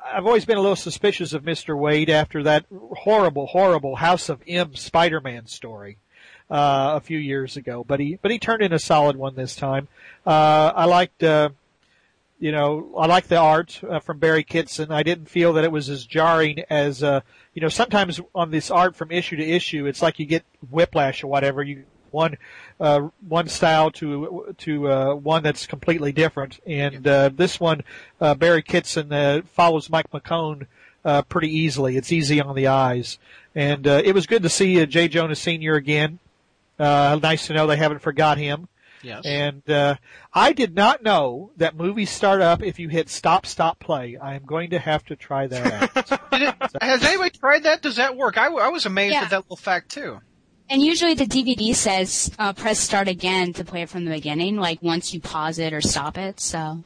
I've 0.05 0.27
always 0.27 0.45
been 0.45 0.59
a 0.59 0.61
little 0.61 0.77
suspicious 0.77 1.33
of 1.33 1.45
Mr. 1.45 1.77
Waid 1.77 2.09
after 2.09 2.43
that 2.43 2.67
horrible, 2.71 3.47
horrible 3.47 3.95
House 3.95 4.29
of 4.29 4.43
M 4.47 4.75
Spider-Man 4.75 5.47
story 5.47 5.99
uh, 6.51 6.93
a 6.97 7.01
few 7.01 7.19
years 7.19 7.57
ago, 7.57 7.85
but 7.87 8.01
he 8.01 8.19
but 8.21 8.31
he 8.31 8.39
turned 8.39 8.63
in 8.63 8.73
a 8.73 8.79
solid 8.79 9.17
one 9.17 9.35
this 9.35 9.57
time. 9.57 9.89
Uh, 10.27 10.73
I 10.75 10.85
liked, 10.85 11.23
uh, 11.23 11.51
you 12.39 12.53
know, 12.53 12.95
I 12.97 13.07
liked 13.07 13.29
the 13.29 13.39
art 13.39 13.81
uh, 13.89 14.01
from 14.01 14.19
Barry 14.19 14.45
Kitson. 14.45 14.91
I 14.91 15.03
didn't 15.03 15.27
feel 15.29 15.53
that 15.55 15.65
it 15.65 15.73
was 15.73 15.89
as 15.89 16.05
jarring 16.05 16.65
as, 16.71 17.03
uh, 17.03 17.21
you 17.55 17.63
know, 17.63 17.69
sometimes 17.69 18.21
on 18.35 18.51
this 18.51 18.71
art 18.71 18.97
from 18.97 19.11
issue 19.11 19.37
to 19.37 19.45
issue, 19.45 19.87
it's 19.87 20.03
like 20.03 20.19
you 20.19 20.27
get 20.27 20.45
whiplash 20.71 21.25
or 21.25 21.29
whatever. 21.29 21.63
You 21.63 21.85
one 22.15 22.39
uh, 22.81 23.09
one 23.29 23.49
style 23.49 23.91
to 23.91 24.55
to 24.59 24.89
uh, 24.89 25.15
one 25.15 25.43
that's 25.43 25.67
completely 25.67 26.13
different, 26.13 26.61
and 26.67 27.07
uh, 27.07 27.29
this 27.29 27.61
one 27.61 27.83
uh, 28.21 28.35
Barry 28.35 28.63
Kitson 28.63 29.13
uh, 29.13 29.43
follows 29.45 29.91
Mike 29.91 30.11
McKone 30.11 30.67
uh, 31.05 31.23
pretty 31.23 31.55
easily. 31.55 31.97
It's 31.97 32.13
easy 32.13 32.41
on 32.41 32.55
the 32.55 32.69
eyes, 32.69 33.19
and 33.55 33.87
uh, 33.87 34.01
it 34.05 34.15
was 34.15 34.27
good 34.27 34.43
to 34.45 34.49
see 34.49 34.81
uh, 34.81 34.87
Jay 34.87 35.09
Jonas 35.09 35.41
Senior 35.41 35.75
again. 35.75 36.21
Uh, 36.79 37.19
nice 37.23 37.47
to 37.47 37.53
know 37.55 37.67
they 37.67 37.77
haven't 37.77 38.01
forgot 38.01 38.39
him. 38.39 38.69
Yes. 39.03 39.27
And 39.27 39.69
uh, 39.69 39.97
I 40.33 40.53
did 40.55 40.75
not 40.75 41.03
know 41.03 41.53
that 41.59 41.77
movies 41.77 42.09
start 42.11 42.41
up 42.41 42.63
if 42.63 42.79
you 42.79 42.89
hit 42.89 43.11
stop, 43.11 43.45
stop, 43.45 43.79
play. 43.79 44.17
I 44.17 44.35
am 44.35 44.45
going 44.47 44.71
to 44.71 44.79
have 44.79 45.05
to 45.07 45.17
try 45.17 45.47
that 45.47 45.95
out. 45.97 46.31
Did 46.31 46.43
it, 46.43 46.55
has 46.81 47.05
anybody 47.05 47.31
tried 47.39 47.65
that? 47.65 47.83
Does 47.83 47.97
that 47.97 48.17
work? 48.17 48.39
I 48.39 48.49
was 48.49 48.87
amazed 48.87 49.13
Yeah. 49.13 49.23
at 49.25 49.31
that 49.31 49.41
little 49.45 49.57
fact 49.57 49.91
too. 49.91 50.21
And 50.71 50.81
usually 50.81 51.13
the 51.13 51.27
DVD 51.27 51.75
says 51.75 52.31
uh, 52.39 52.55
press 52.55 52.79
start 52.79 53.07
again 53.09 53.53
to 53.53 53.65
play 53.65 53.83
it 53.83 53.91
from 53.91 54.07
the 54.07 54.11
beginning, 54.11 54.57
like 54.57 54.81
once 54.83 55.13
you 55.13 55.21
pause 55.21 55.59
it 55.59 55.75
or 55.75 55.83
stop 55.83 56.17
it. 56.17 56.41
So 56.41 56.83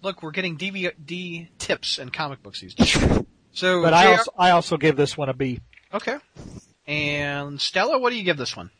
Look, 0.00 0.22
we're 0.22 0.30
getting 0.30 0.56
DVD 0.56 1.48
tips 1.58 1.98
and 1.98 2.12
comic 2.12 2.40
books 2.42 2.60
these 2.60 2.74
days. 2.74 2.96
So, 3.54 3.82
but 3.82 3.92
I 3.92 4.12
also 4.12 4.30
I 4.38 4.50
also 4.52 4.76
give 4.78 4.96
this 4.96 5.14
one 5.14 5.28
a 5.28 5.34
B. 5.34 5.60
okay. 5.92 6.16
And 6.86 7.60
Stella, 7.60 7.98
what 7.98 8.08
do 8.08 8.16
you 8.16 8.22
give 8.24 8.38
this 8.38 8.56
one? 8.56 8.70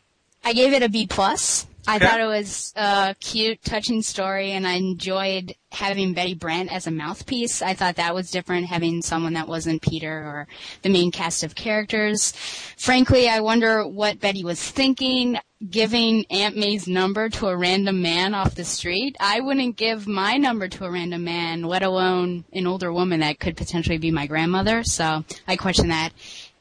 I 0.43 0.53
gave 0.53 0.73
it 0.73 0.83
a 0.83 0.89
B 0.89 1.07
plus. 1.07 1.67
I 1.85 1.97
Okay. 1.97 2.05
thought 2.07 2.21
it 2.21 2.25
was 2.27 2.71
a 2.77 3.13
cute, 3.19 3.61
touching 3.65 4.01
story, 4.01 4.51
and 4.51 4.65
I 4.65 4.75
enjoyed 4.75 5.53
having 5.73 6.13
Betty 6.13 6.33
Brant 6.33 6.71
as 6.71 6.87
a 6.87 6.91
mouthpiece. 6.91 7.61
I 7.61 7.73
thought 7.73 7.97
that 7.97 8.15
was 8.15 8.31
different, 8.31 8.67
having 8.67 9.01
someone 9.01 9.33
that 9.33 9.49
wasn't 9.49 9.81
Peter 9.81 10.09
or 10.09 10.47
the 10.81 10.87
main 10.89 11.11
cast 11.11 11.43
of 11.43 11.55
characters. 11.55 12.31
Frankly, 12.77 13.27
I 13.27 13.41
wonder 13.41 13.85
what 13.85 14.21
Betty 14.21 14.45
was 14.45 14.61
thinking, 14.61 15.39
giving 15.69 16.25
Aunt 16.29 16.55
May's 16.55 16.87
number 16.87 17.27
to 17.27 17.47
a 17.47 17.57
random 17.57 18.01
man 18.01 18.33
off 18.33 18.55
the 18.55 18.63
street. 18.63 19.17
I 19.19 19.41
wouldn't 19.41 19.75
give 19.75 20.07
my 20.07 20.37
number 20.37 20.69
to 20.69 20.85
a 20.85 20.91
random 20.91 21.25
man, 21.25 21.63
let 21.63 21.83
alone 21.83 22.45
an 22.53 22.65
older 22.65 22.93
woman 22.93 23.19
that 23.19 23.39
could 23.41 23.57
potentially 23.57 23.97
be 23.97 24.11
my 24.11 24.25
grandmother. 24.25 24.83
So 24.85 25.25
I 25.49 25.57
question 25.57 25.89
that. 25.89 26.11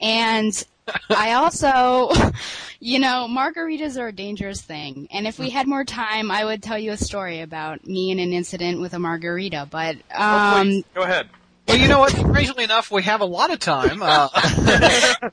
And 0.01 0.53
I 1.11 1.33
also, 1.35 2.11
you 2.81 2.99
know, 2.99 3.27
margaritas 3.31 3.99
are 3.99 4.09
a 4.09 4.12
dangerous 4.12 4.61
thing. 4.61 5.09
And 5.11 5.27
if 5.27 5.39
we 5.39 5.51
had 5.51 5.67
more 5.67 5.85
time, 5.85 6.31
I 6.31 6.45
would 6.45 6.62
tell 6.62 6.79
you 6.79 6.93
a 6.93 6.97
story 6.97 7.41
about 7.41 7.87
me 7.87 8.11
and 8.11 8.21
an 8.21 8.33
incident 8.33 8.81
with 8.81 8.95
a 8.95 8.99
margarita. 8.99 9.69
But, 9.71 9.97
Oh, 10.17 10.23
um, 10.23 10.67
please, 10.67 10.85
go 10.95 11.03
ahead. 11.03 11.29
Well, 11.69 11.77
you 11.79 11.89
know 11.89 12.01
what? 12.01 12.11
Strangely 12.12 12.65
enough, 12.65 12.91
we 12.91 13.03
have 13.05 13.21
a 13.21 13.25
lot 13.25 13.53
of 13.53 13.61
time. 13.61 14.03
Uh, 14.03 14.29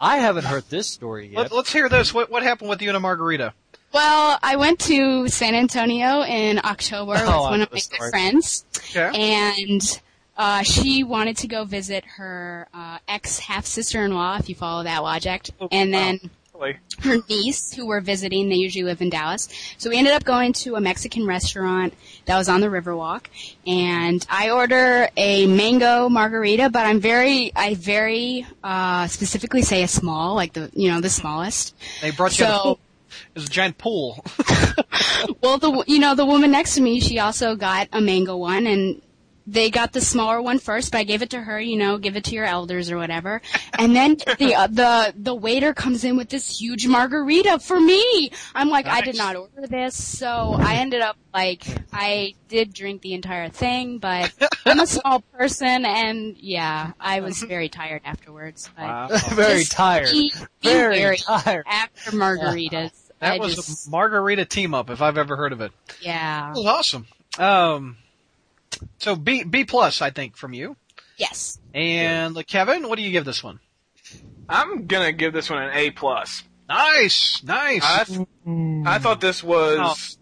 I 0.00 0.18
haven't 0.18 0.44
heard 0.44 0.64
this 0.70 0.86
story 0.86 1.28
yet. 1.28 1.50
let, 1.50 1.52
us 1.52 1.72
hear 1.72 1.88
this. 1.88 2.14
What, 2.14 2.30
what 2.30 2.42
happened 2.42 2.70
with 2.70 2.80
you 2.80 2.88
and 2.88 2.96
a 2.96 3.00
margarita? 3.00 3.52
well, 3.92 4.38
I 4.42 4.56
went 4.56 4.78
to 4.80 5.28
San 5.28 5.54
Antonio 5.54 6.22
in 6.22 6.60
October 6.64 7.12
with 7.12 7.22
Oh, 7.24 7.44
I 7.44 7.50
one 7.50 7.62
of 7.62 7.72
my 7.72 7.80
good 7.90 8.10
friends. 8.10 8.64
Okay. 8.94 9.10
And, 9.14 10.00
uh, 10.38 10.62
she 10.62 11.02
wanted 11.04 11.36
to 11.38 11.48
go 11.48 11.64
visit 11.64 12.04
her, 12.16 12.68
uh, 12.72 12.98
ex 13.08 13.38
half 13.40 13.66
sister-in-law, 13.66 14.38
if 14.38 14.48
you 14.48 14.54
follow 14.54 14.84
that 14.84 15.00
logic. 15.02 15.50
And 15.72 15.92
then, 15.92 16.30
Really. 16.54 16.76
her 17.00 17.16
niece 17.28 17.72
who 17.74 17.86
were 17.86 18.00
visiting. 18.00 18.48
They 18.48 18.54
usually 18.56 18.84
live 18.84 19.00
in 19.02 19.10
Dallas. 19.10 19.48
So 19.78 19.90
we 19.90 19.96
ended 19.98 20.12
up 20.14 20.24
going 20.24 20.52
to 20.54 20.74
a 20.76 20.80
Mexican 20.80 21.24
restaurant 21.26 21.94
that 22.26 22.36
was 22.36 22.48
on 22.48 22.60
the 22.60 22.66
Riverwalk, 22.68 23.26
and 23.66 24.24
I 24.30 24.50
order 24.50 25.08
a 25.16 25.46
mango 25.46 26.08
margarita. 26.08 26.70
But 26.70 26.86
I'm 26.86 26.98
very, 27.00 27.52
I 27.54 27.74
very 27.74 28.44
uh, 28.64 29.06
specifically 29.08 29.62
say 29.62 29.82
a 29.84 29.88
small, 29.88 30.34
like 30.34 30.52
the 30.52 30.70
you 30.74 30.90
know 30.90 31.00
the 31.00 31.10
smallest. 31.10 31.74
They 32.00 32.10
brought 32.12 32.38
you 32.38 32.46
a 32.46 32.48
So- 32.48 32.62
pool. 32.62 32.78
It 33.34 33.34
was 33.40 33.44
a 33.46 33.48
giant 33.50 33.78
pool. 33.78 34.24
Well, 35.42 35.58
the 35.58 35.84
you 35.86 35.98
know 35.98 36.14
the 36.14 36.24
woman 36.26 36.50
next 36.50 36.74
to 36.76 36.80
me, 36.80 37.00
she 37.00 37.18
also 37.18 37.54
got 37.56 37.88
a 37.92 38.00
mango 38.00 38.36
one, 38.36 38.66
and 38.66 39.00
they 39.50 39.70
got 39.70 39.92
the 39.92 40.00
smaller 40.00 40.42
one 40.42 40.58
first. 40.58 40.92
But 40.92 40.98
I 40.98 41.04
gave 41.04 41.22
it 41.22 41.30
to 41.30 41.40
her, 41.40 41.58
you 41.60 41.76
know, 41.76 41.98
give 41.98 42.16
it 42.16 42.24
to 42.24 42.34
your 42.34 42.44
elders 42.44 42.90
or 42.90 42.96
whatever. 42.98 43.40
And 43.78 43.96
then 43.96 44.16
the 44.38 44.54
uh, 44.54 44.66
the 44.66 45.14
the 45.16 45.34
waiter 45.34 45.72
comes 45.74 46.04
in 46.04 46.16
with 46.16 46.28
this 46.28 46.60
huge 46.60 46.86
margarita 46.86 47.58
for 47.60 47.80
me. 47.80 48.30
I'm 48.54 48.68
like, 48.68 48.86
I 48.86 49.00
did 49.00 49.16
not 49.16 49.36
order 49.36 49.66
this, 49.66 50.02
so 50.02 50.54
I 50.58 50.76
ended 50.76 51.00
up 51.00 51.16
like 51.32 51.64
I 51.92 52.34
did 52.48 52.72
drink 52.72 53.02
the 53.02 53.14
entire 53.14 53.48
thing, 53.48 53.98
but 53.98 54.32
I'm 54.66 54.80
a 54.80 54.86
small 54.86 55.20
person, 55.20 55.84
and 55.84 56.36
yeah, 56.38 56.92
I 57.00 57.20
was 57.20 57.42
very 57.42 57.68
tired 57.68 58.02
afterwards. 58.04 58.68
But 58.76 59.08
very 59.30 59.64
tired. 59.64 60.10
Be, 60.10 60.32
be 60.60 60.68
Very 60.68 61.00
wary 61.00 61.16
tired. 61.16 61.64
after 61.66 62.10
margaritas. 62.12 62.92
That 63.20 63.34
I 63.34 63.38
was 63.38 63.56
just, 63.56 63.88
a 63.88 63.90
margarita 63.90 64.44
team 64.44 64.74
up, 64.74 64.90
if 64.90 65.02
I've 65.02 65.18
ever 65.18 65.36
heard 65.36 65.52
of 65.52 65.60
it. 65.60 65.72
yeah. 66.00 66.52
That 66.52 66.56
was 66.56 66.66
awesome. 66.66 67.06
Um, 67.38 67.96
so 68.98 69.16
B 69.16 69.44
B 69.44 69.64
plus, 69.64 70.02
I 70.02 70.10
think, 70.10 70.36
from 70.36 70.52
you. 70.52 70.76
Yes. 71.16 71.58
And 71.74 72.36
uh, 72.36 72.42
Kevin, 72.42 72.88
what 72.88 72.96
do 72.96 73.02
you 73.02 73.10
give 73.10 73.24
this 73.24 73.42
one? 73.42 73.60
I'm 74.48 74.86
gonna 74.86 75.12
give 75.12 75.32
this 75.32 75.50
one 75.50 75.62
an 75.62 75.70
A 75.74 75.90
plus. 75.90 76.42
Nice, 76.68 77.42
nice. 77.42 77.82
I, 77.82 78.04
th- 78.04 78.28
I 78.86 78.98
thought 78.98 79.20
this 79.20 79.42
was 79.42 80.18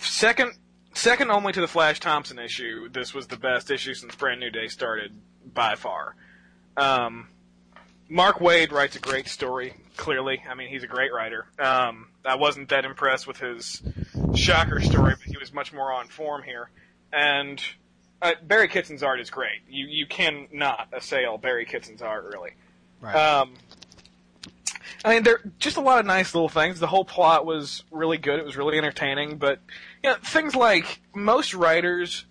second 0.00 0.52
second 0.94 1.30
only 1.30 1.52
to 1.52 1.60
the 1.60 1.68
Flash 1.68 2.00
Thompson 2.00 2.38
issue. 2.38 2.88
This 2.88 3.14
was 3.14 3.26
the 3.26 3.36
best 3.36 3.70
issue 3.70 3.94
since 3.94 4.14
Brand 4.14 4.40
New 4.40 4.50
Day 4.50 4.68
started 4.68 5.14
by 5.52 5.74
far. 5.74 6.16
Um, 6.76 7.28
Mark 8.08 8.38
Waid 8.38 8.72
writes 8.72 8.96
a 8.96 9.00
great 9.00 9.28
story. 9.28 9.74
Clearly, 9.96 10.42
I 10.48 10.54
mean 10.54 10.68
he's 10.68 10.82
a 10.82 10.86
great 10.88 11.12
writer. 11.12 11.46
Um, 11.58 12.08
I 12.24 12.36
wasn't 12.36 12.70
that 12.70 12.84
impressed 12.84 13.26
with 13.26 13.38
his 13.38 13.82
Shocker 14.34 14.80
story, 14.80 15.14
but 15.18 15.26
he 15.30 15.36
was 15.38 15.52
much 15.52 15.72
more 15.72 15.92
on 15.92 16.08
form 16.08 16.42
here. 16.42 16.70
And 17.12 17.62
uh, 18.20 18.32
Barry 18.42 18.68
Kitson's 18.68 19.02
art 19.02 19.20
is 19.20 19.30
great. 19.30 19.60
You 19.68 19.86
you 19.86 20.06
cannot 20.06 20.88
assail 20.92 21.38
Barry 21.38 21.66
Kitson's 21.66 22.02
art 22.02 22.24
really. 22.32 22.52
right. 23.00 23.14
Um, 23.14 23.54
I 25.04 25.14
mean, 25.14 25.22
there 25.24 25.40
just 25.58 25.76
a 25.76 25.80
lot 25.80 25.98
of 25.98 26.06
nice 26.06 26.34
little 26.34 26.48
things. 26.48 26.78
The 26.78 26.86
whole 26.86 27.04
plot 27.04 27.44
was 27.44 27.82
really 27.90 28.18
good. 28.18 28.38
It 28.38 28.44
was 28.44 28.56
really 28.56 28.78
entertaining. 28.78 29.36
But 29.38 29.60
you 30.02 30.10
know, 30.10 30.16
things 30.22 30.54
like 30.54 31.00
most 31.14 31.54
writers 31.54 32.24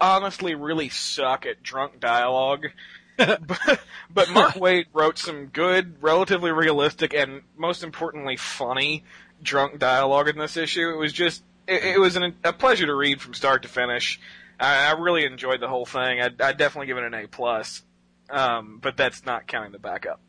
honestly 0.00 0.54
really 0.54 0.88
suck 0.88 1.46
at 1.46 1.62
drunk 1.62 2.00
dialogue. 2.00 2.68
but, 3.16 3.80
but 4.08 4.30
Mark 4.30 4.54
Waid 4.54 4.86
wrote 4.92 5.18
some 5.18 5.46
good, 5.46 6.02
relatively 6.02 6.50
realistic, 6.50 7.12
and 7.12 7.42
most 7.56 7.82
importantly, 7.82 8.36
funny 8.36 9.04
drunk 9.42 9.78
dialogue 9.78 10.28
in 10.28 10.38
this 10.38 10.56
issue. 10.56 10.88
It 10.88 10.96
was 10.96 11.12
just, 11.12 11.42
it, 11.70 11.84
it 11.96 12.00
was 12.00 12.16
an, 12.16 12.34
a 12.44 12.52
pleasure 12.52 12.86
to 12.86 12.94
read 12.94 13.20
from 13.20 13.34
start 13.34 13.62
to 13.62 13.68
finish. 13.68 14.20
I, 14.58 14.88
I 14.88 14.92
really 14.92 15.24
enjoyed 15.24 15.60
the 15.60 15.68
whole 15.68 15.86
thing. 15.86 16.20
I, 16.20 16.26
I 16.40 16.52
definitely 16.52 16.86
give 16.86 16.98
it 16.98 17.04
an 17.04 17.14
A 17.14 17.26
plus, 17.28 17.82
um, 18.28 18.78
but 18.82 18.96
that's 18.96 19.24
not 19.24 19.46
counting 19.46 19.72
the 19.72 19.78
backup. 19.78 20.20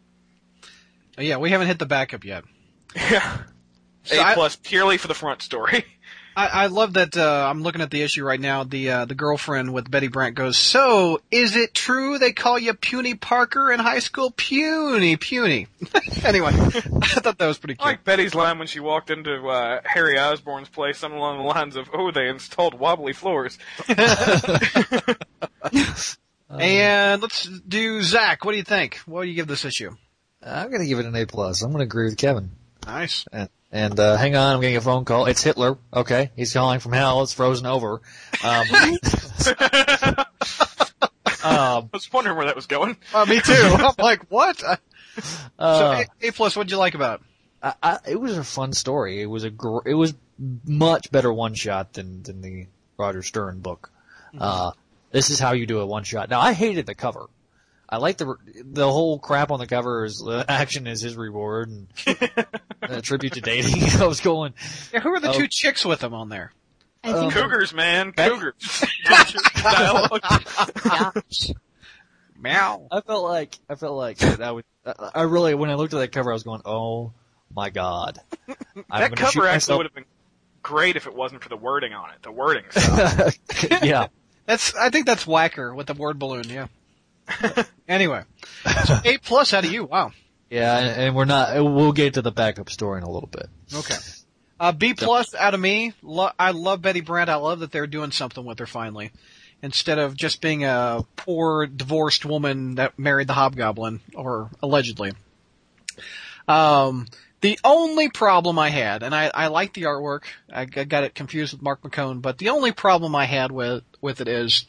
Yeah, 1.17 1.37
we 1.37 1.49
haven't 1.49 1.67
hit 1.67 1.79
the 1.79 1.85
backup 1.85 2.23
yet. 2.23 2.43
Yeah, 2.95 3.37
So 4.03 4.19
A 4.19 4.23
I- 4.23 4.33
plus 4.33 4.55
purely 4.57 4.97
for 4.97 5.07
the 5.07 5.13
front 5.13 5.41
story. 5.41 5.85
I, 6.35 6.47
I 6.47 6.67
love 6.67 6.93
that. 6.93 7.17
Uh, 7.17 7.47
I'm 7.49 7.61
looking 7.61 7.81
at 7.81 7.91
the 7.91 8.01
issue 8.01 8.23
right 8.23 8.39
now. 8.39 8.63
The 8.63 8.89
uh, 8.89 9.05
the 9.05 9.15
girlfriend 9.15 9.73
with 9.73 9.91
Betty 9.91 10.07
Brant 10.07 10.35
goes. 10.35 10.57
So, 10.57 11.21
is 11.29 11.55
it 11.55 11.73
true 11.73 12.19
they 12.19 12.31
call 12.31 12.57
you 12.57 12.73
Puny 12.73 13.15
Parker 13.15 13.71
in 13.71 13.79
high 13.79 13.99
school? 13.99 14.31
Puny, 14.31 15.17
puny. 15.17 15.67
anyway, 16.23 16.51
I 16.53 17.19
thought 17.19 17.37
that 17.37 17.47
was 17.47 17.57
pretty 17.57 17.75
I 17.79 17.85
like 17.85 18.03
Betty's 18.03 18.33
line 18.33 18.59
when 18.59 18.67
she 18.67 18.79
walked 18.79 19.09
into 19.09 19.47
uh, 19.47 19.81
Harry 19.83 20.17
Osborn's 20.17 20.69
place, 20.69 20.97
something 20.99 21.17
along 21.17 21.39
the 21.39 21.43
lines 21.43 21.75
of, 21.75 21.89
"Oh, 21.93 22.11
they 22.11 22.29
installed 22.29 22.79
wobbly 22.79 23.13
floors." 23.13 23.57
and 26.49 27.21
let's 27.21 27.43
do 27.67 28.01
Zach. 28.01 28.45
What 28.45 28.51
do 28.51 28.57
you 28.57 28.63
think? 28.63 28.97
What 29.05 29.23
do 29.23 29.27
you 29.27 29.35
give 29.35 29.47
this 29.47 29.65
issue? 29.65 29.91
I'm 30.41 30.71
gonna 30.71 30.85
give 30.85 30.99
it 30.99 31.05
an 31.05 31.15
A 31.15 31.25
plus. 31.25 31.61
I'm 31.61 31.71
gonna 31.71 31.83
agree 31.83 32.05
with 32.05 32.17
Kevin. 32.17 32.51
Nice. 32.85 33.25
And, 33.31 33.49
and 33.71 33.99
uh, 33.99 34.17
hang 34.17 34.35
on, 34.35 34.55
I'm 34.55 34.61
getting 34.61 34.77
a 34.77 34.81
phone 34.81 35.05
call. 35.05 35.25
It's 35.25 35.41
Hitler. 35.41 35.77
Okay, 35.93 36.31
he's 36.35 36.53
calling 36.53 36.79
from 36.79 36.93
hell. 36.93 37.21
It's 37.23 37.33
frozen 37.33 37.65
over. 37.65 38.01
Um, 38.43 38.67
um, 41.43 41.85
I 41.85 41.89
was 41.93 42.11
wondering 42.11 42.37
where 42.37 42.45
that 42.47 42.55
was 42.55 42.67
going. 42.67 42.97
Uh, 43.13 43.25
me 43.25 43.39
too. 43.39 43.53
I'm 43.55 43.93
like, 43.97 44.29
what? 44.29 44.63
Uh, 44.63 44.75
uh, 45.57 45.77
so, 45.77 45.91
A, 46.21 46.27
a 46.27 46.31
plus. 46.31 46.55
What 46.55 46.67
did 46.67 46.71
you 46.71 46.77
like 46.77 46.95
about 46.95 47.21
it? 47.21 47.25
I, 47.63 47.73
I, 47.81 47.97
it 48.09 48.19
was 48.19 48.37
a 48.37 48.43
fun 48.43 48.73
story. 48.73 49.21
It 49.21 49.27
was 49.27 49.43
a 49.43 49.49
gr- 49.49 49.87
it 49.87 49.93
was 49.93 50.13
much 50.65 51.11
better 51.11 51.31
one 51.31 51.53
shot 51.53 51.93
than 51.93 52.23
than 52.23 52.41
the 52.41 52.67
Roger 52.97 53.21
Stern 53.23 53.59
book. 53.59 53.91
Uh, 54.37 54.71
this 55.11 55.29
is 55.29 55.39
how 55.39 55.51
you 55.51 55.65
do 55.65 55.79
a 55.79 55.85
one 55.85 56.03
shot. 56.03 56.29
Now 56.29 56.39
I 56.39 56.53
hated 56.53 56.85
the 56.85 56.95
cover. 56.95 57.27
I 57.91 57.97
like 57.97 58.17
the 58.17 58.35
the 58.63 58.89
whole 58.89 59.19
crap 59.19 59.51
on 59.51 59.59
the 59.59 59.67
cover 59.67 60.05
is 60.05 60.23
uh, 60.25 60.45
action 60.47 60.87
is 60.87 61.01
his 61.01 61.17
reward 61.17 61.69
and 61.69 61.87
a 62.83 63.01
tribute 63.01 63.33
to 63.33 63.41
dating. 63.41 63.83
I 64.01 64.05
was 64.05 64.21
going, 64.21 64.53
Yeah, 64.93 65.01
who 65.01 65.09
are 65.13 65.19
the 65.19 65.29
Oh. 65.29 65.33
two 65.33 65.47
chicks 65.49 65.83
with 65.85 66.01
him 66.01 66.13
on 66.13 66.29
there? 66.29 66.53
I 67.03 67.13
think 67.13 67.33
Cougars, 67.33 67.73
man, 67.73 68.11
Betty- 68.11 68.29
cougars. 68.35 68.85
Dialogue. 69.63 70.21
Meow. 72.39 72.87
I 72.91 73.01
felt 73.01 73.23
like 73.23 73.59
I 73.69 73.75
felt 73.75 73.97
like 73.97 74.17
that 74.19 74.41
I 74.41 74.51
would. 74.51 74.65
I 74.85 75.09
I 75.15 75.21
really 75.23 75.53
when 75.53 75.69
I 75.69 75.75
looked 75.75 75.93
at 75.93 75.99
that 75.99 76.11
cover, 76.11 76.31
I 76.31 76.33
was 76.33 76.43
going, 76.43 76.61
oh 76.65 77.13
my 77.53 77.69
god. 77.69 78.19
I'm 78.47 78.55
That 79.01 79.15
cover 79.15 79.25
actually 79.25 79.47
myself. 79.51 79.77
would 79.79 79.85
have 79.87 79.93
been 79.95 80.05
great 80.63 80.95
if 80.95 81.07
it 81.07 81.13
wasn't 81.15 81.43
for 81.43 81.49
the 81.49 81.57
wording 81.57 81.93
on 81.93 82.11
it. 82.11 82.21
The 82.23 82.31
wording 82.31 82.63
yeah. 83.83 84.07
That's. 84.45 84.73
I 84.75 84.89
think 84.89 85.05
that's 85.05 85.27
whacker 85.27 85.73
with 85.75 85.87
the 85.87 85.93
word 85.93 86.17
balloon. 86.19 86.49
Yeah. 86.49 86.67
anyway, 87.87 88.23
so 88.85 88.99
A 89.05 89.17
plus 89.17 89.53
out 89.53 89.65
of 89.65 89.71
you. 89.71 89.85
Wow. 89.85 90.11
Yeah, 90.49 90.77
and, 90.77 91.15
we're 91.15 91.25
not. 91.25 91.53
We'll 91.55 91.93
get 91.93 92.15
to 92.15 92.21
the 92.21 92.31
backup 92.31 92.69
story 92.69 92.97
in 92.97 93.03
a 93.03 93.09
little 93.09 93.29
bit. 93.29 93.47
Okay. 93.73 93.95
Uh, 94.59 94.73
B 94.73 94.93
plus 94.93 95.33
out 95.33 95.53
of 95.53 95.59
me. 95.59 95.93
Lo- 96.03 96.31
I 96.37 96.51
love 96.51 96.81
Betty 96.81 97.01
Brant. 97.01 97.29
I 97.29 97.35
love 97.35 97.61
that 97.61 97.71
they're 97.71 97.87
doing 97.87 98.11
something 98.11 98.43
with 98.43 98.59
her 98.59 98.67
finally, 98.67 99.11
instead 99.63 99.97
of 99.97 100.15
just 100.15 100.41
being 100.41 100.65
a 100.65 101.05
poor 101.15 101.67
divorced 101.67 102.25
woman 102.25 102.75
that 102.75 102.99
married 102.99 103.27
the 103.27 103.33
Hobgoblin, 103.33 104.01
or 104.13 104.49
allegedly. 104.61 105.13
Um, 106.49 107.07
the 107.39 107.57
only 107.63 108.09
problem 108.09 108.59
I 108.59 108.69
had, 108.69 109.03
and 109.03 109.15
I, 109.15 109.31
I 109.33 109.47
like 109.47 109.73
the 109.73 109.83
artwork. 109.83 110.23
I, 110.53 110.61
I 110.61 110.65
got 110.65 111.05
it 111.05 111.15
confused 111.15 111.53
with 111.53 111.61
Mark 111.61 111.81
McKone, 111.81 112.21
but 112.21 112.37
the 112.37 112.49
only 112.49 112.73
problem 112.73 113.15
I 113.15 113.25
had 113.25 113.51
with 113.51 113.83
with 114.01 114.19
it 114.19 114.27
is, 114.27 114.65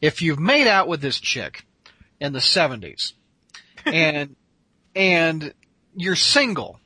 if 0.00 0.20
you've 0.20 0.40
made 0.40 0.66
out 0.66 0.88
with 0.88 1.00
this 1.00 1.20
chick 1.20 1.64
in 2.22 2.32
the 2.32 2.38
'70s, 2.38 3.12
and 3.84 4.36
and 4.96 5.52
you're 5.94 6.16
single, 6.16 6.78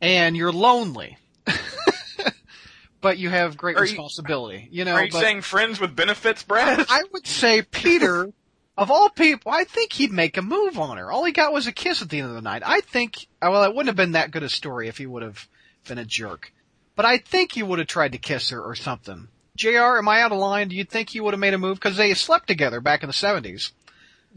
and 0.00 0.36
you're 0.36 0.52
lonely, 0.52 1.16
but 3.00 3.18
you 3.18 3.30
have 3.30 3.56
great 3.56 3.76
Are 3.76 3.84
you- 3.84 3.90
responsibility. 3.92 4.68
You, 4.70 4.84
know, 4.84 4.94
Are 4.94 5.04
you 5.04 5.12
but 5.12 5.20
saying 5.20 5.42
friends 5.42 5.80
with 5.80 5.94
benefits, 5.94 6.42
Brad? 6.42 6.86
I 6.88 7.02
would 7.12 7.26
say 7.26 7.62
Peter, 7.62 8.32
of 8.76 8.90
all 8.90 9.08
people, 9.10 9.52
I 9.52 9.64
think 9.64 9.92
he'd 9.92 10.12
make 10.12 10.36
a 10.36 10.42
move 10.42 10.78
on 10.78 10.96
her. 10.98 11.10
All 11.10 11.24
he 11.24 11.32
got 11.32 11.52
was 11.52 11.66
a 11.66 11.72
kiss 11.72 12.02
at 12.02 12.08
the 12.08 12.18
end 12.18 12.28
of 12.28 12.34
the 12.34 12.42
night. 12.42 12.62
I 12.64 12.80
think, 12.80 13.26
uh, 13.40 13.48
well, 13.50 13.64
it 13.64 13.70
wouldn't 13.70 13.88
have 13.88 13.96
been 13.96 14.12
that 14.12 14.30
good 14.32 14.42
a 14.42 14.48
story 14.48 14.88
if 14.88 14.98
he 14.98 15.06
would 15.06 15.22
have 15.22 15.48
been 15.86 15.98
a 15.98 16.04
jerk. 16.04 16.52
But 16.96 17.04
I 17.04 17.18
think 17.18 17.52
he 17.52 17.62
would 17.62 17.78
have 17.78 17.88
tried 17.88 18.12
to 18.12 18.18
kiss 18.18 18.50
her 18.50 18.60
or 18.60 18.74
something. 18.74 19.28
JR, 19.56 19.98
am 19.98 20.08
I 20.08 20.20
out 20.20 20.32
of 20.32 20.38
line? 20.38 20.68
Do 20.68 20.76
you 20.76 20.84
think 20.84 21.10
he 21.10 21.20
would 21.20 21.32
have 21.32 21.40
made 21.40 21.54
a 21.54 21.58
move? 21.58 21.78
Because 21.78 21.96
they 21.96 22.12
slept 22.14 22.46
together 22.48 22.80
back 22.80 23.02
in 23.02 23.08
the 23.08 23.12
70s. 23.14 23.72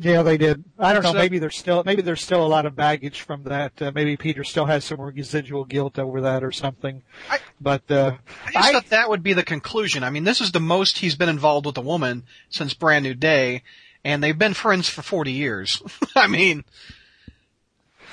Yeah, 0.02 0.24
they 0.24 0.38
did. 0.38 0.64
I 0.80 0.94
don't 0.94 1.04
know. 1.04 1.12
So- 1.12 1.18
maybe 1.18 1.40
there's 1.40 1.58
still 1.58 1.84
maybe 1.86 2.02
there's 2.02 2.22
still 2.24 2.46
a 2.46 2.48
lot 2.48 2.66
of 2.66 2.74
baggage 2.76 3.20
from 3.22 3.44
that. 3.44 3.82
Uh, 3.82 3.92
maybe 3.94 4.16
Peter 4.16 4.46
still 4.46 4.66
has 4.66 4.86
some 4.86 5.02
residual 5.02 5.66
guilt 5.66 6.00
over 6.00 6.22
that 6.22 6.42
or 6.44 6.54
something. 6.54 7.04
I- 7.30 7.40
but 7.60 7.90
uh, 7.92 8.14
I 8.48 8.52
just 8.54 8.66
I- 8.70 8.72
thought 8.72 8.90
that 8.90 9.10
would 9.10 9.24
be 9.24 9.34
the 9.34 9.44
conclusion. 9.44 10.04
I 10.04 10.10
mean, 10.10 10.24
this 10.24 10.40
is 10.40 10.54
the 10.54 10.62
most 10.62 11.00
he's 11.00 11.16
been 11.16 11.28
involved 11.30 11.66
with 11.66 11.78
a 11.78 11.82
woman 11.82 12.24
since 12.50 12.74
Brand 12.74 13.04
New 13.04 13.14
Day, 13.14 13.64
and 14.06 14.24
they've 14.24 14.38
been 14.38 14.54
friends 14.54 14.88
for 14.88 15.02
40 15.02 15.34
years. 15.34 15.82
I 16.16 16.28
mean, 16.28 16.64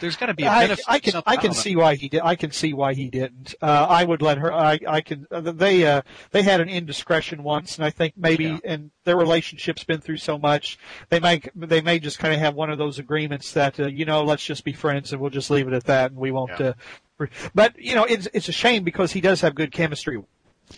there's 0.01 0.17
got 0.17 0.27
to 0.27 0.35
be 0.35 0.45
a 0.45 0.49
I, 0.51 0.65
benefit. 0.65 0.85
I 0.89 0.99
can 0.99 1.23
I 1.27 1.37
can 1.37 1.45
don't 1.47 1.55
see 1.55 1.77
why 1.77 1.95
he 1.95 2.09
did. 2.09 2.21
I 2.23 2.35
can 2.37 2.51
see 2.51 2.73
why 2.73 2.95
he 2.95 3.09
didn't. 3.09 3.55
Uh, 3.61 3.87
I 3.89 4.05
would 4.05 4.23
let 4.23 4.39
her. 4.39 4.53
I 4.53 4.79
I 4.87 5.01
can. 5.01 5.27
Uh, 5.31 5.41
they 5.41 5.87
uh 5.87 6.03
they 6.31 6.43
had 6.43 6.61
an 6.61 6.69
indiscretion 6.69 7.43
once, 7.43 7.77
and 7.77 7.85
I 7.85 7.91
think 7.91 8.15
maybe 8.17 8.45
Yeah. 8.45 8.59
and 8.65 8.91
their 9.05 9.17
relationship's 9.17 9.85
been 9.85 10.01
through 10.01 10.19
so 10.19 10.39
much. 10.39 10.79
They 11.09 11.21
may 11.21 11.41
they 11.55 11.81
may 11.81 11.99
just 11.99 12.19
kind 12.19 12.35
of 12.35 12.41
have 12.41 12.55
one 12.55 12.71
of 12.71 12.79
those 12.79 12.99
agreements 12.99 13.53
that 13.53 13.79
uh, 13.81 13.87
you 13.87 14.05
know 14.05 14.23
let's 14.25 14.45
just 14.45 14.65
be 14.65 14.73
friends 14.73 15.13
and 15.13 15.21
we'll 15.21 15.31
just 15.31 15.51
leave 15.51 15.67
it 15.69 15.75
at 15.75 15.85
that 15.85 16.11
and 16.11 16.21
we 16.21 16.31
won't. 16.31 16.51
Yeah. 16.59 16.67
Uh, 16.69 16.73
re- 17.19 17.29
but 17.55 17.79
you 17.79 17.95
know 17.95 18.05
it's 18.05 18.29
it's 18.35 18.49
a 18.49 18.53
shame 18.53 18.85
because 18.85 19.13
he 19.13 19.21
does 19.21 19.41
have 19.41 19.55
good 19.55 19.73
chemistry. 19.73 20.23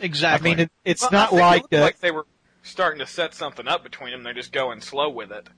Exactly. 0.01 0.51
I 0.51 0.55
mean 0.55 0.61
it, 0.65 0.73
it's 0.85 1.03
Well, 1.03 1.11
not 1.13 1.31
think 1.31 1.41
it 1.41 1.45
like 1.45 1.63
uh, 1.73 1.81
like 1.81 2.01
they 2.01 2.11
were 2.11 2.27
starting 2.63 2.99
to 3.01 3.07
set 3.07 3.35
something 3.35 3.67
up 3.67 3.83
between 3.83 4.13
them. 4.13 4.23
They're 4.23 4.35
just 4.35 4.53
going 4.53 4.81
slow 4.81 5.09
with 5.09 5.33
it. 5.33 5.49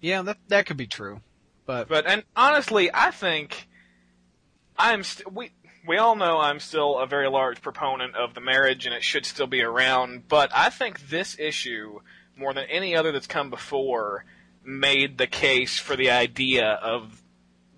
Yeah, 0.00 0.22
that 0.22 0.38
that 0.48 0.66
could 0.66 0.76
be 0.76 0.86
true. 0.86 1.20
But 1.66 1.88
But 1.88 2.06
and 2.06 2.24
honestly, 2.36 2.90
I 2.92 3.10
think 3.10 3.68
I'm 4.76 5.02
st- 5.02 5.32
we 5.32 5.52
we 5.86 5.98
all 5.98 6.16
know 6.16 6.38
I'm 6.38 6.60
still 6.60 6.98
a 6.98 7.06
very 7.06 7.28
large 7.28 7.60
proponent 7.60 8.16
of 8.16 8.34
the 8.34 8.40
marriage 8.40 8.86
and 8.86 8.94
it 8.94 9.04
should 9.04 9.26
still 9.26 9.46
be 9.46 9.62
around. 9.62 10.28
But 10.28 10.50
I 10.54 10.70
think 10.70 11.08
this 11.08 11.38
issue 11.38 12.00
more 12.36 12.54
than 12.54 12.64
any 12.64 12.96
other 12.96 13.12
that's 13.12 13.26
come 13.26 13.50
before 13.50 14.24
made 14.64 15.18
the 15.18 15.26
case 15.26 15.78
for 15.78 15.94
the 15.94 16.10
idea 16.10 16.66
of 16.66 17.22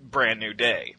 brand 0.00 0.40
new 0.40 0.54
day. 0.54 0.94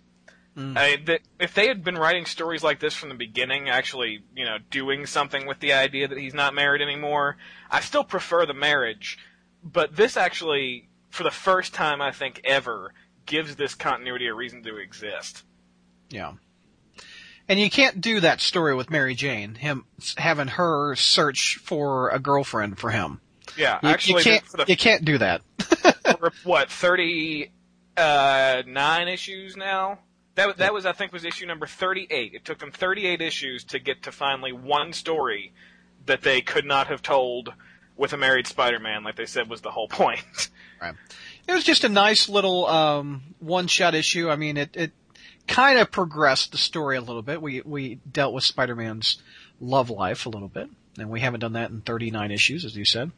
Mm. 0.57 0.77
I, 0.77 0.95
that 1.05 1.21
if 1.39 1.53
they 1.53 1.67
had 1.67 1.83
been 1.83 1.97
writing 1.97 2.25
stories 2.25 2.63
like 2.63 2.79
this 2.79 2.95
from 2.95 3.09
the 3.09 3.15
beginning, 3.15 3.69
actually, 3.69 4.23
you 4.35 4.43
know, 4.43 4.57
doing 4.71 5.05
something 5.05 5.45
with 5.45 5.59
the 5.59 5.73
idea 5.73 6.07
that 6.07 6.17
he's 6.17 6.33
not 6.33 6.55
married 6.55 6.81
anymore, 6.81 7.37
I 7.69 7.79
still 7.81 8.03
prefer 8.03 8.45
the 8.45 8.55
marriage. 8.55 9.19
But 9.63 9.95
this 9.95 10.17
actually, 10.17 10.86
for 11.09 11.23
the 11.23 11.31
first 11.31 11.73
time, 11.73 12.01
I 12.01 12.11
think 12.11 12.41
ever, 12.43 12.93
gives 13.25 13.55
this 13.55 13.75
continuity 13.75 14.27
a 14.27 14.33
reason 14.33 14.63
to 14.63 14.77
exist. 14.77 15.43
yeah. 16.09 16.33
And 17.49 17.59
you 17.59 17.69
can't 17.69 18.01
do 18.01 18.19
that 18.19 18.41
story 18.41 18.75
with 18.75 18.89
Mary 18.89 19.15
Jane, 19.15 19.55
him 19.55 19.85
having 20.17 20.47
her 20.47 20.95
search 20.95 21.59
for 21.63 22.09
a 22.09 22.19
girlfriend 22.19 22.77
for 22.77 22.89
him. 22.89 23.21
Yeah, 23.57 23.79
You, 23.81 23.89
actually, 23.89 24.19
you 24.19 24.23
can't 24.23 24.45
the 24.51 24.65
you 24.67 24.75
can't 24.75 25.05
do 25.05 25.17
that. 25.19 25.41
for, 26.19 26.33
what 26.43 26.69
39 26.69 27.47
uh, 27.97 29.09
issues 29.09 29.55
now. 29.55 29.99
That 30.35 30.57
that 30.57 30.73
was 30.73 30.85
I 30.85 30.91
think 30.91 31.13
was 31.13 31.23
issue 31.23 31.45
number 31.45 31.65
thirty 31.65 32.05
eight. 32.11 32.33
It 32.33 32.43
took 32.45 32.59
them 32.59 32.71
thirty 32.71 33.07
eight 33.07 33.21
issues 33.21 33.63
to 33.65 33.79
get 33.79 34.03
to 34.03 34.11
finally 34.11 34.51
one 34.51 34.93
story 34.93 35.53
that 36.05 36.21
they 36.21 36.41
could 36.41 36.65
not 36.65 36.87
have 36.87 37.01
told 37.01 37.53
with 37.95 38.13
a 38.13 38.17
married 38.17 38.45
Spider 38.45 38.79
Man, 38.79 39.03
like 39.03 39.15
they 39.15 39.25
said 39.25 39.49
was 39.49 39.61
the 39.61 39.71
whole 39.71 39.87
point. 39.87 40.49
It 41.47 41.53
was 41.53 41.63
just 41.63 41.83
a 41.83 41.89
nice 41.89 42.29
little 42.29 42.65
um, 42.65 43.23
one-shot 43.39 43.95
issue. 43.95 44.29
I 44.29 44.35
mean, 44.35 44.57
it 44.57 44.75
it 44.75 44.91
kind 45.47 45.79
of 45.79 45.91
progressed 45.91 46.51
the 46.51 46.57
story 46.57 46.97
a 46.97 47.01
little 47.01 47.21
bit. 47.21 47.41
We 47.41 47.61
we 47.61 47.95
dealt 48.11 48.33
with 48.33 48.43
Spider-Man's 48.43 49.21
love 49.59 49.89
life 49.89 50.25
a 50.25 50.29
little 50.29 50.49
bit, 50.49 50.69
and 50.97 51.09
we 51.09 51.19
haven't 51.19 51.39
done 51.39 51.53
that 51.53 51.71
in 51.71 51.81
39 51.81 52.31
issues, 52.31 52.65
as 52.65 52.75
you 52.75 52.85
said. 52.85 53.11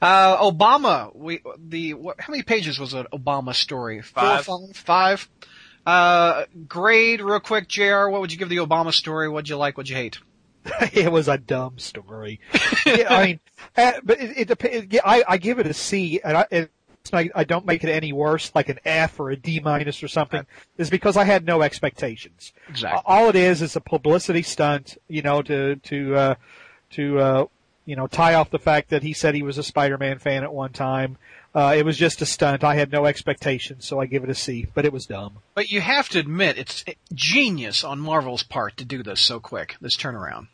Uh, 0.00 0.36
Obama, 0.50 1.14
we 1.14 1.42
the 1.58 1.94
what, 1.94 2.20
how 2.20 2.30
many 2.30 2.42
pages 2.42 2.78
was 2.78 2.94
an 2.94 3.06
Obama 3.12 3.54
story? 3.54 4.02
Five. 4.02 4.44
Four, 4.44 4.68
five, 4.68 4.76
five. 4.76 5.28
Uh, 5.86 6.44
grade 6.68 7.22
real 7.22 7.40
quick, 7.40 7.66
Jr. 7.66 8.08
What 8.08 8.20
would 8.20 8.32
you 8.32 8.38
give 8.38 8.50
the 8.50 8.58
Obama 8.58 8.92
story? 8.92 9.28
What'd 9.28 9.48
you 9.48 9.56
like? 9.56 9.76
What'd 9.76 9.88
you 9.88 9.96
hate? 9.96 10.18
it 10.92 11.10
was 11.10 11.28
a 11.28 11.38
dumb 11.38 11.78
story. 11.78 12.40
yeah, 12.86 13.06
I 13.08 13.26
mean, 13.26 13.40
uh, 13.76 13.92
but 14.02 14.20
it, 14.20 14.38
it 14.38 14.48
depends. 14.48 14.92
Yeah, 14.92 15.00
I, 15.04 15.24
I 15.26 15.38
give 15.38 15.58
it 15.58 15.66
a 15.66 15.72
C, 15.74 16.20
and 16.22 16.36
I, 16.36 16.46
it's 16.50 16.72
I 17.12 17.44
don't 17.44 17.66
make 17.66 17.84
it 17.84 17.90
any 17.90 18.12
worse, 18.12 18.52
like 18.54 18.68
an 18.68 18.78
F 18.84 19.18
or 19.20 19.30
a 19.30 19.36
D 19.36 19.60
minus 19.60 20.02
or 20.02 20.08
something, 20.08 20.46
is 20.78 20.90
because 20.90 21.16
I 21.16 21.24
had 21.24 21.44
no 21.44 21.62
expectations. 21.62 22.52
Exactly. 22.68 23.02
All 23.04 23.28
it 23.28 23.36
is 23.36 23.62
is 23.62 23.76
a 23.76 23.80
publicity 23.80 24.42
stunt, 24.42 24.96
you 25.08 25.22
know, 25.22 25.42
to 25.42 25.76
to 25.76 26.14
uh, 26.16 26.34
to 26.90 27.18
uh, 27.18 27.46
you 27.84 27.96
know 27.96 28.06
tie 28.06 28.34
off 28.34 28.50
the 28.50 28.58
fact 28.58 28.90
that 28.90 29.02
he 29.02 29.12
said 29.12 29.34
he 29.34 29.42
was 29.42 29.58
a 29.58 29.62
Spider-Man 29.62 30.18
fan 30.18 30.42
at 30.44 30.52
one 30.52 30.72
time. 30.72 31.18
Uh, 31.52 31.74
it 31.76 31.84
was 31.84 31.96
just 31.96 32.22
a 32.22 32.26
stunt. 32.26 32.62
I 32.62 32.76
had 32.76 32.92
no 32.92 33.06
expectations, 33.06 33.84
so 33.84 33.98
I 34.00 34.06
give 34.06 34.22
it 34.22 34.30
a 34.30 34.34
C. 34.34 34.66
But 34.72 34.84
it 34.84 34.92
was 34.92 35.06
dumb. 35.06 35.38
But 35.54 35.70
you 35.70 35.80
have 35.80 36.08
to 36.10 36.20
admit, 36.20 36.58
it's 36.58 36.84
genius 37.12 37.82
on 37.82 37.98
Marvel's 37.98 38.44
part 38.44 38.76
to 38.76 38.84
do 38.84 39.02
this 39.02 39.20
so 39.20 39.40
quick, 39.40 39.76
this 39.80 39.96
turnaround. 39.96 40.46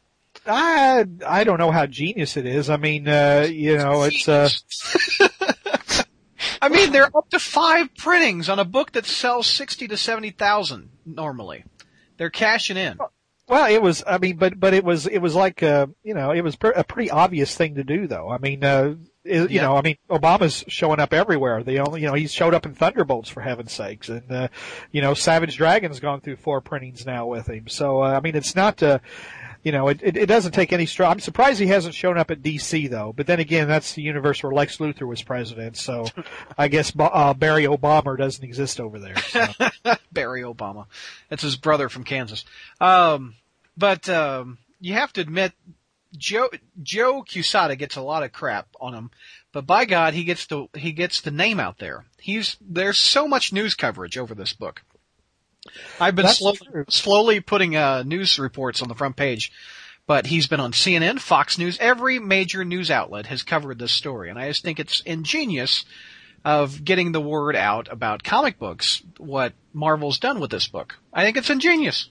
I 0.47 1.05
I 1.27 1.45
don't 1.45 1.59
know 1.59 1.71
how 1.71 1.87
genius 1.87 2.37
it 2.37 2.47
is. 2.47 2.71
I 2.71 2.77
mean, 2.77 3.09
uh, 3.09 3.47
you 3.51 3.77
know, 3.77 4.03
it's 4.05 4.29
uh, 4.29 4.49
I 6.62 6.69
mean, 6.69 6.92
they're 6.92 7.14
up 7.16 7.31
to 7.31 7.38
five 7.38 7.95
printings 7.97 8.49
on 8.49 8.59
a 8.59 8.64
book 8.64 8.92
that 8.92 9.07
sells 9.07 9.47
sixty 9.47 9.88
to 9.88 9.97
seventy 9.97 10.31
thousand 10.31 10.90
normally. 11.05 11.64
They're 12.19 12.31
cashing 12.31 12.77
in. 12.77 12.99
well, 13.49 13.71
it 13.73 13.83
was. 13.83 14.03
I 14.07 14.19
mean, 14.19 14.37
but 14.37 14.59
but 14.59 14.75
it 14.75 14.85
was 14.85 15.07
it 15.07 15.19
was 15.19 15.35
like 15.35 15.62
uh, 15.62 15.87
you 16.03 16.14
know, 16.14 16.31
it 16.33 16.42
was 16.42 16.57
pr- 16.57 16.69
a 16.69 16.85
pretty 16.85 17.11
obvious 17.11 17.55
thing 17.55 17.75
to 17.77 17.85
do, 17.85 18.07
though. 18.07 18.31
I 18.31 18.38
mean, 18.38 18.64
uh, 18.64 18.95
it, 19.25 19.51
you 19.51 19.57
Yeah. 19.57 19.62
know, 19.62 19.77
I 19.77 19.83
mean, 19.83 19.97
Obama's 20.09 20.64
showing 20.69 21.01
up 21.01 21.12
everywhere. 21.12 21.62
The 21.62 21.81
only, 21.81 22.01
you 22.03 22.07
know, 22.07 22.14
he's 22.14 22.33
showed 22.33 22.55
up 22.55 22.64
in 22.64 22.75
Thunderbolts 22.75 23.29
for 23.29 23.40
heaven's 23.40 23.73
sakes, 23.73 24.09
and 24.09 24.31
uh, 24.33 24.49
you 24.92 25.03
know, 25.03 25.14
Savage 25.14 25.57
Dragon's 25.57 26.01
gone 26.01 26.21
through 26.21 26.37
four 26.37 26.61
printings 26.61 27.05
now 27.05 27.27
with 27.27 27.49
him. 27.49 27.69
So 27.69 28.03
uh, 28.03 28.12
I 28.16 28.21
mean, 28.21 28.35
it's 28.37 28.55
not. 28.57 28.83
Uh, 28.83 28.99
you 29.66 29.72
know, 29.72 29.88
it, 29.88 30.00
it, 30.00 30.16
it 30.16 30.26
doesn't 30.26 30.52
take 30.52 30.72
any 30.72 30.87
straw. 30.87 31.11
I'm 31.11 31.18
surprised 31.18 31.59
he 31.59 31.66
hasn't 31.66 31.96
shown 31.96 32.16
up 32.18 32.31
at 32.31 32.40
DC 32.40 32.88
though. 32.88 33.12
But 33.12 33.26
then 33.26 33.40
again, 33.40 33.66
that's 33.66 33.94
the 33.94 34.02
universe 34.02 34.40
where 34.40 34.52
Lex 34.52 34.76
Luthor 34.76 35.09
was 35.09 35.24
president. 35.24 35.76
So 35.76 36.07
I 36.59 36.68
guess 36.68 36.92
uh, 36.96 37.35
Barry 37.35 37.64
Obama 37.64 38.16
doesn't 38.16 38.44
exist 38.44 38.79
over 38.79 39.00
there. 39.00 39.16
So. 39.18 39.44
Barry 40.12 40.42
Obama. 40.42 40.87
That's 41.31 41.42
his 41.42 41.57
brother 41.57 41.88
from 41.88 42.05
Kansas. 42.05 42.44
Um, 42.81 43.35
but 43.76 44.09
um, 44.09 44.59
you 44.81 44.92
have 44.92 45.12
to 45.14 45.20
admit, 45.20 45.52
Joe 46.16 46.48
Joe 46.81 47.24
Quesada 47.24 47.74
gets 47.74 47.96
a 47.96 48.02
lot 48.02 48.22
of 48.22 48.31
crap 48.31 48.68
on 48.81 48.94
him, 48.94 49.11
but 49.50 49.66
by 49.66 49.85
God, 49.85 50.14
he 50.14 50.22
gets 50.22 50.46
the 50.46 50.68
he 50.74 50.92
gets 50.92 51.20
the 51.20 51.33
name 51.33 51.59
out 51.59 51.79
there. 51.79 52.05
He's 52.20 52.57
there's 52.61 52.98
so 52.98 53.26
much 53.26 53.52
news 53.52 53.74
coverage 53.74 54.16
over 54.16 54.33
this 54.33 54.52
book. 54.52 54.83
I've 56.00 56.16
been 56.16 56.29
slowly, 56.29 56.59
slowly 56.88 57.40
putting 57.40 57.76
uh, 57.76 58.02
news 58.05 58.38
reports 58.38 58.83
on 58.83 58.88
the 58.88 58.94
front 58.94 59.16
page, 59.16 59.52
but 60.07 60.26
he's 60.26 60.46
been 60.46 60.61
on 60.61 60.72
CNN, 60.72 61.18
Fox 61.20 61.59
News, 61.59 61.79
every 61.81 62.18
major 62.18 62.64
news 62.64 62.90
outlet 62.90 63.26
has 63.26 63.42
covered 63.42 63.79
this 63.79 63.92
story, 63.92 64.31
and 64.31 64.38
I 64.38 64.48
just 64.48 64.62
think 64.62 64.79
it's 64.79 65.00
ingenious 65.00 65.85
of 66.44 66.85
getting 66.85 67.11
the 67.11 67.20
word 67.20 67.57
out 67.57 67.88
about 67.90 68.22
comic 68.22 68.59
books. 68.59 69.02
What 69.18 69.52
Marvel's 69.72 70.18
done 70.18 70.38
with 70.38 70.50
this 70.50 70.68
book, 70.68 70.96
I 71.12 71.24
think 71.24 71.37
it's 71.37 71.50
ingenious. 71.50 72.09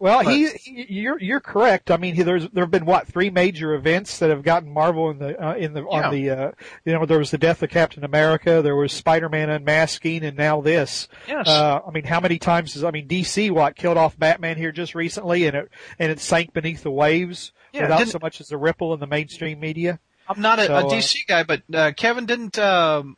Well, 0.00 0.22
But- 0.22 0.32
he, 0.32 0.48
he, 0.50 0.86
you're 0.88 1.18
you're 1.20 1.40
correct. 1.40 1.90
I 1.90 1.96
mean, 1.96 2.14
he, 2.14 2.22
there's 2.22 2.48
there 2.50 2.62
have 2.62 2.70
been 2.70 2.84
what 2.84 3.08
three 3.08 3.30
major 3.30 3.74
events 3.74 4.20
that 4.20 4.30
have 4.30 4.42
gotten 4.44 4.72
Marvel 4.72 5.10
in 5.10 5.18
the 5.18 5.44
uh, 5.44 5.54
in 5.54 5.72
the 5.72 5.82
Yeah. 5.82 5.88
on 5.88 6.14
the 6.14 6.30
uh, 6.30 6.50
you 6.84 6.92
know 6.92 7.04
there 7.04 7.18
was 7.18 7.32
the 7.32 7.38
death 7.38 7.62
of 7.64 7.70
Captain 7.70 8.04
America, 8.04 8.62
there 8.62 8.76
was 8.76 8.92
Spider-Man 8.92 9.50
unmasking, 9.50 10.24
and 10.24 10.36
now 10.36 10.60
this. 10.60 11.08
Yes. 11.26 11.48
Uh, 11.48 11.80
I 11.86 11.90
mean, 11.90 12.04
how 12.04 12.20
many 12.20 12.38
times 12.38 12.74
has 12.74 12.84
I 12.84 12.92
mean 12.92 13.08
DC 13.08 13.50
what 13.50 13.74
killed 13.74 13.96
off 13.96 14.16
Batman 14.16 14.56
here 14.56 14.70
just 14.70 14.94
recently, 14.94 15.46
and 15.46 15.56
it 15.56 15.68
and 15.98 16.12
it 16.12 16.20
sank 16.20 16.52
beneath 16.52 16.84
the 16.84 16.92
waves 16.92 17.52
Yeah, 17.72 17.82
without 17.82 18.06
so 18.08 18.18
much 18.22 18.40
as 18.40 18.52
a 18.52 18.56
ripple 18.56 18.94
in 18.94 19.00
the 19.00 19.06
mainstream 19.08 19.58
media. 19.58 19.98
I'm 20.28 20.40
not 20.40 20.60
a, 20.60 20.66
So, 20.66 20.74
a 20.74 20.86
uh, 20.86 20.90
DC 20.90 21.26
guy, 21.26 21.42
but 21.42 21.62
uh, 21.74 21.90
Kevin 21.96 22.26
didn't. 22.26 22.58
um 22.58 23.16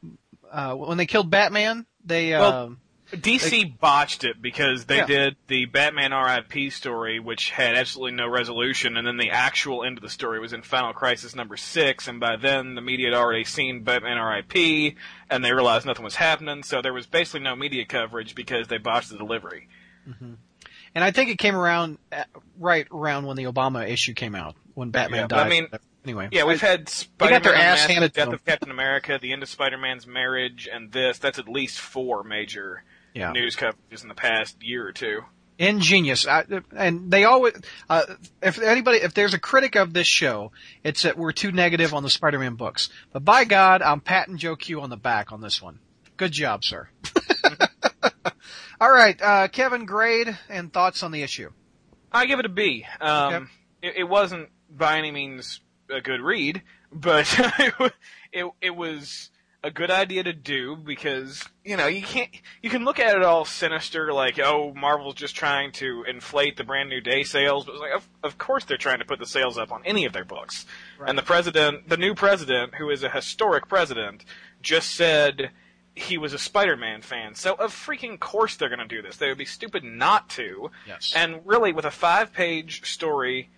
uh, 0.51 0.75
when 0.75 0.97
they 0.99 1.07
killed 1.07 1.31
Batman, 1.31 1.87
they. 2.05 2.31
Well, 2.33 2.77
DC 3.13 3.79
botched 3.79 4.25
it 4.25 4.41
because 4.41 4.85
they 4.87 4.99
Yeah. 4.99 5.07
did 5.07 5.37
the 5.49 5.65
Batman 5.67 6.13
RIP 6.13 6.71
story, 6.73 7.19
which 7.21 7.51
had 7.51 7.75
absolutely 7.77 8.13
no 8.17 8.29
resolution, 8.29 8.97
and 8.97 9.07
then 9.07 9.17
the 9.17 9.31
actual 9.31 9.85
end 9.85 9.99
of 9.99 10.03
the 10.03 10.09
story 10.11 10.39
was 10.41 10.53
in 10.53 10.63
Final 10.63 10.93
Crisis 10.93 11.35
number 11.35 11.57
six, 11.57 12.07
and 12.09 12.21
by 12.21 12.37
then 12.37 12.75
the 12.75 12.81
media 12.81 13.11
had 13.11 13.15
already 13.19 13.45
seen 13.45 13.83
Batman 13.83 14.19
RIP, 14.19 14.97
and 15.29 15.45
they 15.45 15.53
realized 15.53 15.87
nothing 15.87 16.05
was 16.05 16.17
happening, 16.17 16.63
so 16.63 16.81
there 16.83 16.93
was 16.93 17.07
basically 17.07 17.41
no 17.41 17.57
media 17.57 17.85
coverage 17.85 18.35
because 18.35 18.69
they 18.69 18.79
botched 18.79 19.11
the 19.11 19.19
delivery. 19.19 19.69
Mm-hmm. 20.09 20.33
and 20.95 21.05
I 21.05 21.11
think 21.11 21.31
it 21.31 21.39
came 21.39 21.55
around 21.55 21.99
at, 22.11 22.29
right 22.59 22.87
around 22.91 23.27
when 23.27 23.37
the 23.37 23.45
Obama 23.45 23.89
issue 23.89 24.15
came 24.15 24.35
out, 24.35 24.57
when 24.75 24.91
Batman 24.91 25.21
Yeah, 25.21 25.27
died. 25.27 25.47
I 25.47 25.49
mean- 25.49 25.69
anyway, 26.05 26.29
Yeah, 26.33 26.45
we've 26.45 26.61
had 26.61 26.87
got 26.87 26.89
Spider-Man, 26.89 27.43
their 27.43 27.55
ass 27.55 27.87
handed 27.87 28.13
Death 28.13 28.33
of 28.33 28.45
Captain 28.45 28.71
America, 28.71 29.19
the 29.21 29.33
end 29.33 29.43
of 29.43 29.49
Spider-Man's 29.49 30.07
marriage, 30.07 30.69
and 30.73 30.91
this. 30.91 31.19
That's 31.19 31.39
at 31.39 31.49
least 31.49 31.79
four 31.79 32.25
major 32.25 32.83
Yeah. 33.15 33.33
news 33.33 33.57
coverages 33.57 34.03
in 34.03 34.09
the 34.09 34.15
past 34.15 34.63
year 34.63 34.87
or 34.87 34.93
two. 34.93 35.23
ingenious. 35.59 36.27
I, 36.27 36.45
and 36.75 37.11
they 37.11 37.25
always, 37.25 37.55
uh, 37.89 38.03
if 38.43 38.59
anybody, 38.61 38.99
if 38.99 39.13
there's 39.15 39.35
a 39.35 39.39
critic 39.39 39.75
of 39.77 39.93
this 39.93 40.07
show, 40.07 40.53
it's 40.85 41.03
that 41.03 41.19
we're 41.19 41.33
too 41.33 41.53
negative 41.53 41.93
on 41.93 42.03
the 42.03 42.09
Spider-Man 42.11 42.55
books. 42.55 42.89
But 43.13 43.25
by 43.25 43.45
God, 43.45 43.83
I'm 43.83 44.01
patting 44.01 44.39
Joe 44.39 44.57
Q 44.57 44.81
on 44.81 44.89
the 44.91 44.97
back 44.97 45.33
on 45.33 45.41
this 45.41 45.61
one. 45.61 45.81
Good 46.17 46.33
job, 46.33 46.65
sir. 46.65 46.89
All 48.81 48.91
right, 48.91 49.21
uh, 49.21 49.49
Kevin, 49.49 49.85
grade 49.85 50.39
and 50.49 50.73
thoughts 50.73 51.03
on 51.03 51.11
the 51.13 51.23
issue. 51.23 51.51
I 52.11 52.25
give 52.27 52.39
it 52.39 52.47
a 52.47 52.51
B. 52.51 52.87
Um, 53.01 53.35
Okay. 53.35 53.45
it, 53.83 53.95
it 53.99 54.05
wasn't 54.05 54.49
by 54.71 54.97
any 54.99 55.11
means 55.11 55.61
a 55.91 56.01
good 56.01 56.21
read, 56.23 56.63
but 56.91 57.27
it, 57.59 57.75
it 58.33 58.47
it 58.63 58.71
was 58.77 59.31
a 59.63 59.71
good 59.71 59.91
idea 59.91 60.23
to 60.23 60.33
do 60.33 60.75
because 60.75 61.45
you 61.65 61.77
know 61.77 61.87
you 61.87 62.03
can't 62.03 62.31
you 62.63 62.71
can 62.71 62.85
look 62.85 62.99
at 62.99 63.15
it 63.15 63.23
all 63.23 63.45
sinister 63.45 64.13
like 64.13 64.39
oh 64.39 64.73
Marvel's 64.75 65.15
just 65.15 65.37
trying 65.37 65.71
to 65.73 66.05
inflate 66.09 66.57
the 66.57 66.65
brand 66.65 66.89
new 66.89 67.01
day 67.01 67.23
sales, 67.23 67.67
but 67.67 67.73
it's 67.73 67.81
like 67.81 67.95
of, 67.95 68.09
of 68.23 68.39
course 68.39 68.65
they're 68.65 68.79
trying 68.79 69.01
to 69.01 69.05
put 69.05 69.19
the 69.19 69.27
sales 69.27 69.59
up 69.59 69.71
on 69.71 69.83
any 69.85 70.05
of 70.07 70.13
their 70.13 70.25
books. 70.25 70.65
And 71.05 71.17
the 71.17 71.23
president, 71.23 71.89
the 71.89 71.97
new 71.97 72.15
president, 72.15 72.75
who 72.77 72.91
is 72.91 73.03
a 73.03 73.11
historic 73.11 73.69
president, 73.69 74.25
just 74.63 74.95
said 74.95 75.51
he 75.95 76.17
was 76.17 76.33
a 76.33 76.39
Spider-Man 76.39 77.03
fan. 77.03 77.35
So 77.35 77.55
of 77.55 77.75
freaking 77.75 78.19
course 78.19 78.57
they're 78.57 78.69
going 78.69 78.79
to 78.79 78.87
do 78.87 79.03
this. 79.03 79.17
They 79.17 79.29
would 79.29 79.39
be 79.39 79.45
stupid 79.45 79.85
not 79.85 80.31
to. 80.31 80.71
Yes. 80.87 81.13
And 81.15 81.41
really, 81.45 81.73
with 81.73 81.85
a 81.85 81.91
five-page 81.91 82.91
story 82.91 83.51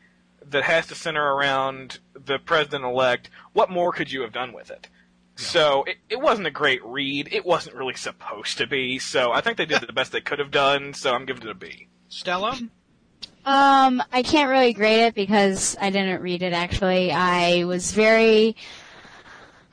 that 0.45 0.65
has 0.65 0.89
to 0.89 0.97
center 0.97 1.35
around 1.35 2.01
the 2.15 2.39
president-elect, 2.39 3.31
what 3.53 3.71
more 3.71 3.93
could 3.93 4.11
you 4.11 4.23
have 4.23 4.33
done 4.33 4.53
with 4.53 4.71
it? 4.71 4.89
So 5.37 5.85
it, 5.85 5.97
it 6.09 6.21
wasn't 6.21 6.47
a 6.47 6.51
great 6.51 6.85
read. 6.85 7.29
It 7.33 7.45
wasn't 7.45 7.77
really 7.77 7.95
supposed 7.95 8.59
to 8.59 8.67
be. 8.67 8.99
So 8.99 9.33
I 9.33 9.41
think 9.41 9.57
they 9.57 9.67
did 9.67 9.81
the 9.81 9.93
best 9.93 10.13
they 10.13 10.21
could 10.21 10.39
have 10.39 10.51
done. 10.51 10.95
So 10.95 11.15
I'm 11.15 11.25
giving 11.25 11.43
it 11.43 11.51
a 11.51 11.55
B. 11.55 11.89
Stella? 12.09 12.59
Um, 13.45 14.03
I 14.13 14.23
can't 14.23 14.51
really 14.51 14.73
grade 14.73 15.01
it 15.01 15.15
because 15.15 15.77
I 15.81 15.91
didn't 15.91 16.23
read 16.23 16.43
it 16.43 16.53
actually. 16.53 17.11
I 17.11 17.65
was 17.65 17.93
very 17.93 18.55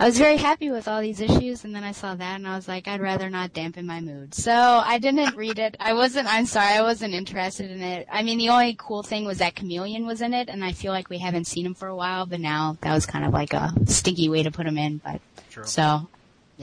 I 0.01 0.05
was 0.05 0.17
very 0.17 0.38
happy 0.38 0.71
with 0.71 0.88
all 0.88 1.01
these 1.01 1.19
issues 1.19 1.65
and 1.65 1.75
then 1.75 1.83
I 1.83 1.91
saw 1.91 2.15
that 2.15 2.35
and 2.35 2.47
I 2.47 2.55
was 2.55 2.69
like, 2.69 2.88
I'd 2.88 3.01
rather 3.01 3.29
not 3.29 3.51
dampen 3.51 3.85
my 3.85 3.99
mood. 3.99 4.33
So 4.33 4.53
I 4.53 4.97
didn't 4.97 5.35
read 5.35 5.59
it. 5.59 5.75
I 5.77 5.93
wasn't 5.93 6.33
I'm 6.33 6.45
sorry, 6.45 6.73
I 6.73 6.81
wasn't 6.81 7.13
interested 7.13 7.69
in 7.69 7.81
it. 7.81 8.07
I 8.09 8.23
mean 8.23 8.38
the 8.38 8.47
only 8.47 8.75
cool 8.79 9.03
thing 9.03 9.25
was 9.25 9.39
that 9.39 9.55
Chameleon 9.55 10.05
was 10.05 10.21
in 10.21 10.33
it 10.33 10.47
and 10.47 10.63
I 10.63 10.71
feel 10.71 10.93
like 10.93 11.09
we 11.09 11.17
haven't 11.17 11.47
seen 11.47 11.65
him 11.65 11.73
for 11.73 11.89
a 11.89 11.95
while, 11.95 12.25
but 12.25 12.39
now 12.39 12.77
that 12.79 12.93
was 12.93 13.05
kind 13.05 13.25
of 13.25 13.33
like 13.33 13.53
a 13.53 13.73
stinky 13.88 14.29
way 14.29 14.43
to 14.43 14.51
put 14.51 14.65
him 14.65 14.77
in, 14.77 15.01
but 15.03 15.19
True. 15.51 15.65
so 15.65 16.07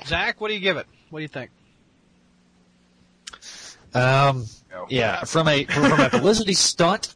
Zach, 0.07 0.41
what 0.41 0.49
do 0.49 0.55
you 0.55 0.61
give 0.61 0.79
it? 0.79 0.87
What 1.11 1.19
do 1.19 1.23
you 1.23 1.29
think? 1.29 1.51
Um, 3.95 4.47
yeah, 4.89 5.25
from 5.25 5.47
a 5.49 5.65
from 5.65 6.01
a 6.01 6.09
publicity 6.09 6.55
stunt 6.55 7.15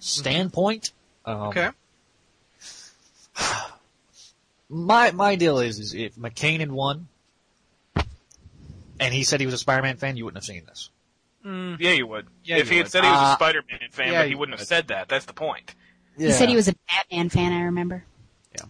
standpoint, 0.00 0.92
um, 1.24 1.42
Okay. 1.48 1.68
My 4.72 5.10
my 5.12 5.36
deal 5.36 5.58
is 5.58 5.78
is 5.78 5.94
if 5.94 6.16
McCain 6.16 6.60
had 6.60 6.72
won, 6.72 7.08
and 8.98 9.12
he 9.14 9.22
said 9.24 9.40
he 9.40 9.46
was 9.46 9.54
a 9.54 9.58
Spider-Man 9.58 9.96
fan, 9.98 10.16
you 10.16 10.24
wouldn't 10.24 10.42
have 10.42 10.46
seen 10.46 10.64
this. 10.66 10.90
Yeah, 11.44 11.90
you 11.90 12.06
would. 12.06 12.26
Yeah, 12.44 12.56
if 12.58 12.66
you 12.66 12.70
he 12.72 12.76
had 12.78 12.84
would. 12.84 12.92
said 12.92 13.04
he 13.04 13.10
was 13.10 13.18
Uh, 13.18 13.32
a 13.32 13.34
Spider-Man 13.34 13.78
fan, 13.90 14.12
yeah, 14.12 14.20
but 14.22 14.28
he 14.28 14.34
wouldn't 14.34 14.58
have 14.58 14.66
said 14.66 14.88
that. 14.88 15.08
That's 15.08 15.24
the 15.26 15.32
point. 15.32 15.74
he 16.16 16.30
said 16.30 16.48
he 16.48 16.54
was 16.56 16.68
a 16.68 16.74
Batman 16.88 17.28
fan, 17.30 17.52
I 17.52 17.62
remember. 17.62 18.04
Yeah. 18.54 18.66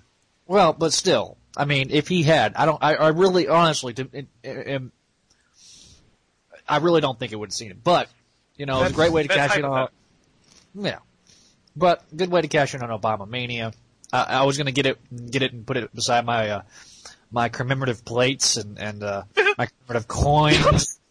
Well, 0.46 0.72
but 0.72 0.92
still, 0.92 1.36
I 1.56 1.66
mean, 1.66 1.90
if 1.90 2.08
he 2.08 2.22
had, 2.22 2.54
I 2.56 2.64
don't, 2.64 2.82
I, 2.82 2.94
I 2.94 3.08
really, 3.08 3.46
honestly, 3.46 3.92
to, 3.94 4.08
it, 4.12 4.26
it, 4.42 4.82
I 6.68 6.76
really 6.78 7.00
don't 7.02 7.18
think 7.18 7.32
it 7.32 7.36
would 7.36 7.48
have 7.50 7.54
seen 7.54 7.70
it. 7.70 7.84
But 7.84 8.08
you 8.56 8.64
know, 8.66 8.82
it's 8.82 8.92
a 8.92 8.94
great 8.94 9.12
way 9.12 9.22
to 9.22 9.28
cash 9.28 9.56
in 9.56 9.64
on. 9.64 9.70
hypothetical. 9.72 9.98
Yeah, 10.74 10.98
but 11.76 12.04
good 12.16 12.30
way 12.30 12.40
to 12.40 12.48
cash 12.48 12.74
in 12.74 12.82
on 12.82 12.88
Obama 12.98 13.28
mania. 13.28 13.72
I, 14.12 14.22
I 14.24 14.42
was 14.44 14.58
gonna 14.58 14.72
get 14.72 14.86
it, 14.86 14.98
get 15.30 15.42
it, 15.42 15.52
and 15.52 15.66
put 15.66 15.76
it 15.76 15.94
beside 15.94 16.24
my 16.26 16.48
uh, 16.50 16.62
my 17.30 17.48
commemorative 17.48 18.04
plates 18.04 18.56
and 18.56 18.78
and 18.78 19.02
uh, 19.02 19.22
my 19.58 19.66
commemorative 19.66 20.08
coins 20.08 21.00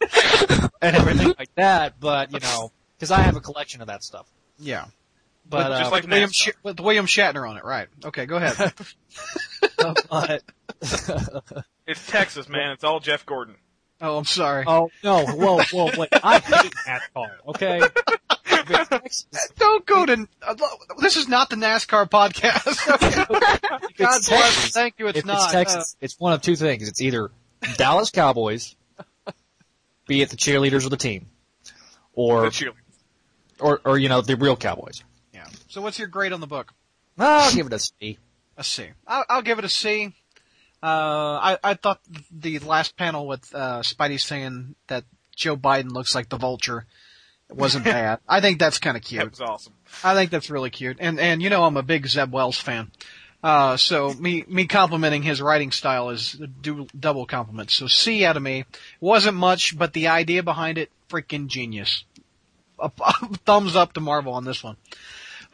and 0.80 0.96
everything 0.96 1.34
like 1.38 1.54
that. 1.56 1.98
But 2.00 2.32
you 2.32 2.40
know, 2.40 2.70
because 2.96 3.10
I 3.10 3.20
have 3.22 3.36
a 3.36 3.40
collection 3.40 3.80
of 3.80 3.88
that 3.88 4.02
stuff. 4.04 4.26
Yeah. 4.58 4.86
But 5.48 5.68
with, 5.70 5.72
uh, 5.72 5.78
just 5.80 5.92
like 5.92 6.06
William 6.06 6.30
NASCAR. 6.30 6.52
Sh- 6.52 6.56
with 6.62 6.80
William 6.80 7.06
Shatner 7.06 7.48
on 7.48 7.56
it, 7.56 7.64
right? 7.64 7.88
Okay, 8.04 8.26
go 8.26 8.36
ahead. 8.36 8.72
but 10.08 10.42
It's 11.86 12.06
Texas, 12.06 12.48
man. 12.48 12.70
It's 12.70 12.84
all 12.84 13.00
Jeff 13.00 13.26
Gordon. 13.26 13.56
oh, 14.00 14.18
I'm 14.18 14.24
sorry. 14.24 14.64
oh 14.66 14.90
no, 15.02 15.26
whoa, 15.26 15.60
whoa, 15.72 15.90
wait! 15.98 16.08
I 16.22 16.38
hate 16.38 16.72
NASCAR. 16.86 17.30
Okay, 17.48 17.80
Texas- 18.54 19.26
Don't 19.32 19.51
go 19.94 20.06
to. 20.06 20.28
Uh, 20.42 20.54
this 20.98 21.16
is 21.16 21.28
not 21.28 21.50
the 21.50 21.56
NASCAR 21.56 22.08
podcast. 22.08 22.86
God 23.96 24.18
it's 24.18 24.28
bless. 24.28 24.28
Texas- 24.28 24.70
Thank 24.70 24.94
you. 24.98 25.08
It's 25.08 25.18
if 25.18 25.24
not. 25.26 25.42
it's 25.44 25.52
Texas, 25.52 25.96
it's 26.00 26.18
one 26.20 26.32
of 26.32 26.42
two 26.42 26.56
things. 26.56 26.88
It's 26.88 27.00
either 27.00 27.30
Dallas 27.76 28.10
Cowboys, 28.10 28.76
be 30.06 30.22
it 30.22 30.30
the 30.30 30.36
cheerleaders 30.36 30.86
or 30.86 30.88
the 30.88 30.96
team, 30.96 31.26
or 32.14 32.46
cheerleader. 32.46 32.74
or 33.60 33.80
or 33.84 33.98
you 33.98 34.08
know 34.08 34.20
the 34.20 34.36
real 34.36 34.56
Cowboys. 34.56 35.02
Uh, 35.02 35.04
yeah. 35.34 35.46
So, 35.68 35.80
what's 35.80 35.98
your 35.98 36.08
grade 36.08 36.32
on 36.32 36.40
the 36.40 36.46
book? 36.46 36.72
I'll 37.18 37.54
give 37.54 37.66
it 37.66 37.72
a 37.72 37.78
C. 37.78 38.18
A 38.56 38.64
C. 38.64 38.86
I'll, 39.06 39.24
I'll 39.28 39.42
give 39.42 39.58
it 39.58 39.64
a 39.64 39.68
C. 39.68 40.12
Uh, 40.82 41.38
I, 41.40 41.58
I 41.62 41.74
thought 41.74 42.00
the 42.32 42.58
last 42.58 42.96
panel 42.96 43.26
with 43.28 43.54
uh, 43.54 43.82
Spidey 43.82 44.20
saying 44.20 44.74
that 44.88 45.04
Joe 45.36 45.56
Biden 45.56 45.92
looks 45.92 46.12
like 46.12 46.28
the 46.28 46.36
Vulture 46.36 46.86
wasn't 47.56 47.84
bad. 47.84 48.20
I 48.28 48.40
think 48.40 48.58
that's 48.58 48.78
kind 48.78 48.96
of 48.96 49.02
cute. 49.02 49.20
That 49.20 49.30
was 49.30 49.40
awesome. 49.40 49.72
I 50.02 50.14
think 50.14 50.30
that's 50.30 50.50
really 50.50 50.70
cute. 50.70 50.98
And 51.00 51.18
and 51.20 51.42
you 51.42 51.50
know 51.50 51.64
I'm 51.64 51.76
a 51.76 51.82
big 51.82 52.06
Zeb 52.06 52.32
Wells 52.32 52.58
fan. 52.58 52.90
Uh, 53.42 53.76
so 53.76 54.12
me 54.14 54.44
me 54.46 54.66
complimenting 54.66 55.22
his 55.22 55.42
writing 55.42 55.72
style 55.72 56.10
is 56.10 56.38
a 56.40 56.46
du- 56.46 56.86
double 56.98 57.26
compliment. 57.26 57.70
So 57.70 57.86
C 57.88 58.24
out 58.24 58.36
of 58.36 58.42
me 58.42 58.64
wasn't 59.00 59.36
much, 59.36 59.76
but 59.76 59.92
the 59.92 60.08
idea 60.08 60.42
behind 60.42 60.78
it 60.78 60.90
freaking 61.08 61.48
genius. 61.48 62.04
A, 62.78 62.90
a 63.00 63.12
thumbs 63.44 63.74
up 63.74 63.94
to 63.94 64.00
Marvel 64.00 64.34
on 64.34 64.44
this 64.44 64.62
one. 64.62 64.76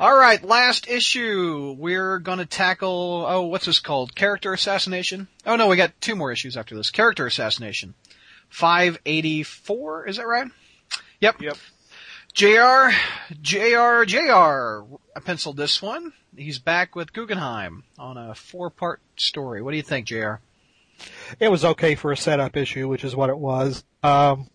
All 0.00 0.16
right, 0.16 0.40
last 0.44 0.88
issue. 0.88 1.74
We're 1.76 2.18
gonna 2.18 2.46
tackle. 2.46 3.24
Oh, 3.26 3.42
what's 3.46 3.66
this 3.66 3.80
called? 3.80 4.14
Character 4.14 4.52
assassination. 4.52 5.26
Oh 5.44 5.56
no, 5.56 5.66
we 5.66 5.76
got 5.76 5.98
two 6.00 6.14
more 6.14 6.30
issues 6.30 6.56
after 6.56 6.76
this. 6.76 6.90
Character 6.90 7.26
assassination. 7.26 7.94
Five 8.48 8.98
eighty 9.06 9.42
four. 9.42 10.06
Is 10.06 10.18
that 10.18 10.26
right? 10.26 10.46
Yep. 11.20 11.40
Yep. 11.40 11.56
JR, 12.34 12.90
JR, 13.40 14.04
JR. 14.04 14.84
I 15.16 15.20
penciled 15.24 15.56
this 15.56 15.82
one. 15.82 16.12
He's 16.36 16.58
back 16.58 16.94
with 16.94 17.12
Guggenheim 17.12 17.84
on 17.98 18.16
a 18.16 18.34
four-part 18.34 19.00
story. 19.16 19.60
What 19.60 19.72
do 19.72 19.76
you 19.76 19.82
think, 19.82 20.06
JR? 20.06 20.36
it 21.38 21.50
was 21.50 21.64
okay 21.64 21.94
for 21.94 22.12
a 22.12 22.16
setup 22.16 22.56
issue, 22.56 22.88
which 22.88 23.04
is 23.04 23.14
what 23.14 23.30
it 23.30 23.38
was. 23.38 23.84
Um, 24.02 24.48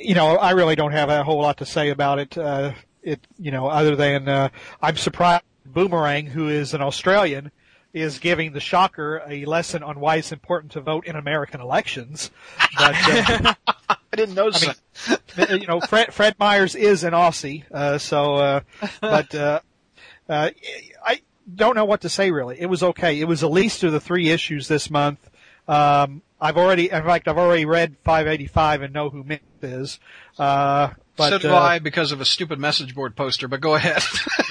you 0.00 0.14
know, 0.14 0.36
I 0.36 0.52
really 0.52 0.76
don't 0.76 0.92
have 0.92 1.08
a 1.08 1.22
whole 1.22 1.40
lot 1.40 1.58
to 1.58 1.66
say 1.66 1.90
about 1.90 2.18
it. 2.18 2.36
Uh, 2.36 2.72
it, 3.02 3.20
you 3.38 3.50
know, 3.50 3.68
other 3.68 3.96
than 3.96 4.28
uh, 4.28 4.48
I'm 4.80 4.96
surprised 4.96 5.44
Boomerang, 5.66 6.26
who 6.26 6.48
is 6.48 6.74
an 6.74 6.80
Australian, 6.80 7.50
is 7.92 8.18
giving 8.18 8.52
the 8.52 8.60
Shocker 8.60 9.22
a 9.26 9.44
lesson 9.44 9.82
on 9.82 10.00
why 10.00 10.16
it's 10.16 10.32
important 10.32 10.72
to 10.72 10.80
vote 10.80 11.06
in 11.06 11.16
American 11.16 11.60
elections. 11.60 12.30
But 12.76 12.96
uh, 13.06 13.54
I 14.14 14.16
didn't 14.16 14.36
notice 14.36 14.64
I 14.64 15.16
mean, 15.36 15.60
you 15.60 15.66
know, 15.66 15.80
Fred, 15.80 16.14
Fred 16.14 16.36
Myers 16.38 16.76
is 16.76 17.02
an 17.02 17.14
Aussie, 17.14 17.64
uh, 17.72 17.98
so, 17.98 18.36
uh, 18.36 18.60
but, 19.00 19.34
uh, 19.34 19.58
uh, 20.28 20.50
I 21.04 21.20
don't 21.52 21.74
know 21.74 21.84
what 21.84 22.02
to 22.02 22.08
say 22.08 22.30
really. 22.30 22.60
It 22.60 22.66
was 22.66 22.84
okay. 22.84 23.18
It 23.18 23.24
was 23.24 23.40
the 23.40 23.48
least 23.50 23.82
of 23.82 23.90
the 23.90 23.98
three 23.98 24.30
issues 24.30 24.68
this 24.68 24.88
month. 24.88 25.18
Um, 25.66 26.22
I've 26.40 26.56
already, 26.56 26.90
in 26.90 27.02
fact, 27.02 27.26
I've 27.26 27.38
already 27.38 27.64
read 27.64 27.96
585 28.04 28.82
and 28.82 28.94
know 28.94 29.10
who 29.10 29.24
Mick 29.24 29.40
is. 29.62 29.98
Uh, 30.38 30.90
but, 31.16 31.30
so 31.30 31.38
do 31.38 31.50
uh, 31.50 31.58
I 31.58 31.78
because 31.80 32.12
of 32.12 32.20
a 32.20 32.24
stupid 32.24 32.60
message 32.60 32.94
board 32.94 33.16
poster, 33.16 33.48
but 33.48 33.60
go 33.60 33.74
ahead. 33.74 34.02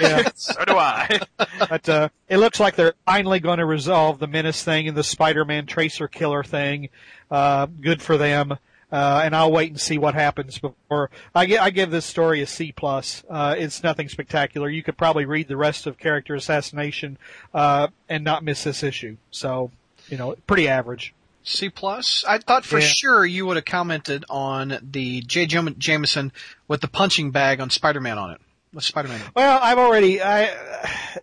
Yeah. 0.01 0.29
So 0.35 0.65
do 0.65 0.75
I. 0.75 1.21
but 1.37 1.87
uh, 1.87 2.09
it 2.27 2.37
looks 2.37 2.59
like 2.59 2.75
they're 2.75 2.95
finally 3.05 3.39
going 3.39 3.59
to 3.59 3.65
resolve 3.65 4.19
the 4.19 4.27
Menace 4.27 4.61
thing 4.63 4.89
and 4.89 4.97
the 4.97 5.03
Spider-Man 5.03 5.67
Tracer 5.67 6.07
Killer 6.09 6.43
thing. 6.43 6.89
Uh, 7.31 7.67
good 7.67 8.01
for 8.01 8.17
them. 8.17 8.57
Uh, 8.93 9.21
and 9.25 9.35
I'll 9.35 9.51
wait 9.51 9.71
and 9.71 9.79
see 9.81 9.97
what 9.97 10.13
happens 10.13 10.59
before 10.59 11.09
I, 11.33 11.57
I 11.59 11.71
give 11.71 11.89
this 11.89 12.05
story 12.05 12.41
a 12.43 12.45
C 12.47 12.71
plus. 12.71 13.23
Uh, 13.27 13.55
it's 13.57 13.81
nothing 13.81 14.07
spectacular. 14.07 14.69
You 14.69 14.83
could 14.83 14.97
probably 14.97 15.25
read 15.25 15.47
the 15.47 15.57
rest 15.57 15.87
of 15.87 15.97
Character 15.97 16.35
Assassination 16.35 17.17
uh, 17.55 17.87
and 18.07 18.23
not 18.23 18.43
miss 18.43 18.63
this 18.63 18.83
issue. 18.83 19.17
So, 19.31 19.71
you 20.09 20.17
know, 20.17 20.35
pretty 20.45 20.67
average. 20.67 21.15
C 21.43 21.69
plus. 21.69 22.23
I 22.27 22.37
thought 22.37 22.65
for 22.65 22.77
Yeah. 22.79 22.85
sure 22.85 23.25
you 23.25 23.47
would 23.47 23.57
have 23.57 23.65
commented 23.65 24.25
on 24.29 24.77
the 24.81 25.21
J. 25.21 25.47
Jam- 25.47 25.75
Jameson 25.79 26.31
with 26.67 26.81
the 26.81 26.87
punching 26.87 27.31
bag 27.31 27.59
on 27.59 27.71
Spider-Man 27.71 28.19
on 28.19 28.29
it. 28.31 28.41
With 28.73 28.83
Spider-Man. 28.83 29.19
on 29.21 29.27
it. 29.27 29.33
Well, 29.35 29.59
I've 29.61 29.77
already, 29.79 30.21
I, 30.21 30.51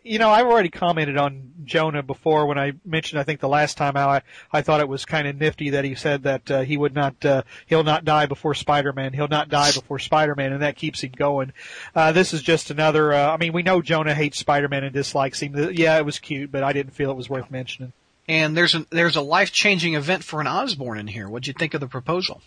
you 0.03 0.19
know, 0.19 0.31
I've 0.31 0.47
already 0.47 0.71
commented 0.71 1.17
on 1.17 1.53
Jonah 1.71 2.03
before 2.03 2.45
when 2.47 2.59
I 2.59 2.73
mentioned, 2.85 3.19
I 3.19 3.23
think 3.23 3.41
the 3.41 3.49
last 3.49 3.79
time 3.79 3.95
how 3.95 4.11
I, 4.11 4.23
I 4.53 4.61
thought 4.61 4.81
it 4.81 4.89
was 4.89 5.05
kind 5.05 5.27
of 5.27 5.37
nifty 5.37 5.71
that 5.71 5.85
he 5.85 5.95
said 5.95 6.25
that 6.25 6.51
uh, 6.51 6.61
he 6.61 6.77
would 6.77 6.95
not, 6.95 7.25
uh, 7.25 7.43
he'll 7.67 7.85
not 7.85 8.05
die 8.05 8.27
before 8.27 8.55
Spider-Man, 8.55 9.15
he'll 9.15 9.29
not 9.29 9.49
die 9.49 9.73
before 9.73 9.99
Spider-Man, 9.99 10.53
and 10.53 10.63
that 10.63 10.77
keeps 10.77 11.03
him 11.03 11.13
going. 11.17 11.53
Uh, 11.95 12.13
this 12.13 12.35
is 12.35 12.43
just 12.43 12.71
another, 12.71 13.13
uh, 13.13 13.33
I 13.33 13.37
mean, 13.39 13.53
we 13.53 13.63
know 13.63 13.81
Jonah 13.81 14.15
hates 14.15 14.39
Spider-Man 14.39 14.85
and 14.85 14.93
dislikes 14.93 15.41
him. 15.41 15.55
Yeah, 15.73 15.97
it 15.97 16.05
was 16.05 16.19
cute, 16.19 16.53
but 16.53 16.63
I 16.63 16.73
didn't 16.73 16.93
feel 16.93 17.11
it 17.11 17.17
was 17.17 17.31
worth 17.31 17.51
mentioning. 17.51 17.93
And 18.29 18.57
there's 18.57 18.77
a 18.77 18.87
there's 18.91 19.17
a 19.17 19.21
life 19.21 19.51
changing 19.51 19.95
event 19.95 20.23
for 20.23 20.41
an 20.41 20.47
Osborn 20.47 20.99
in 20.99 21.09
here. 21.09 21.29
What'd 21.29 21.49
you 21.49 21.53
think 21.53 21.75
of 21.75 21.81
the 21.81 21.89
proposal? 21.89 22.43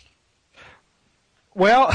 Well, 1.54 1.88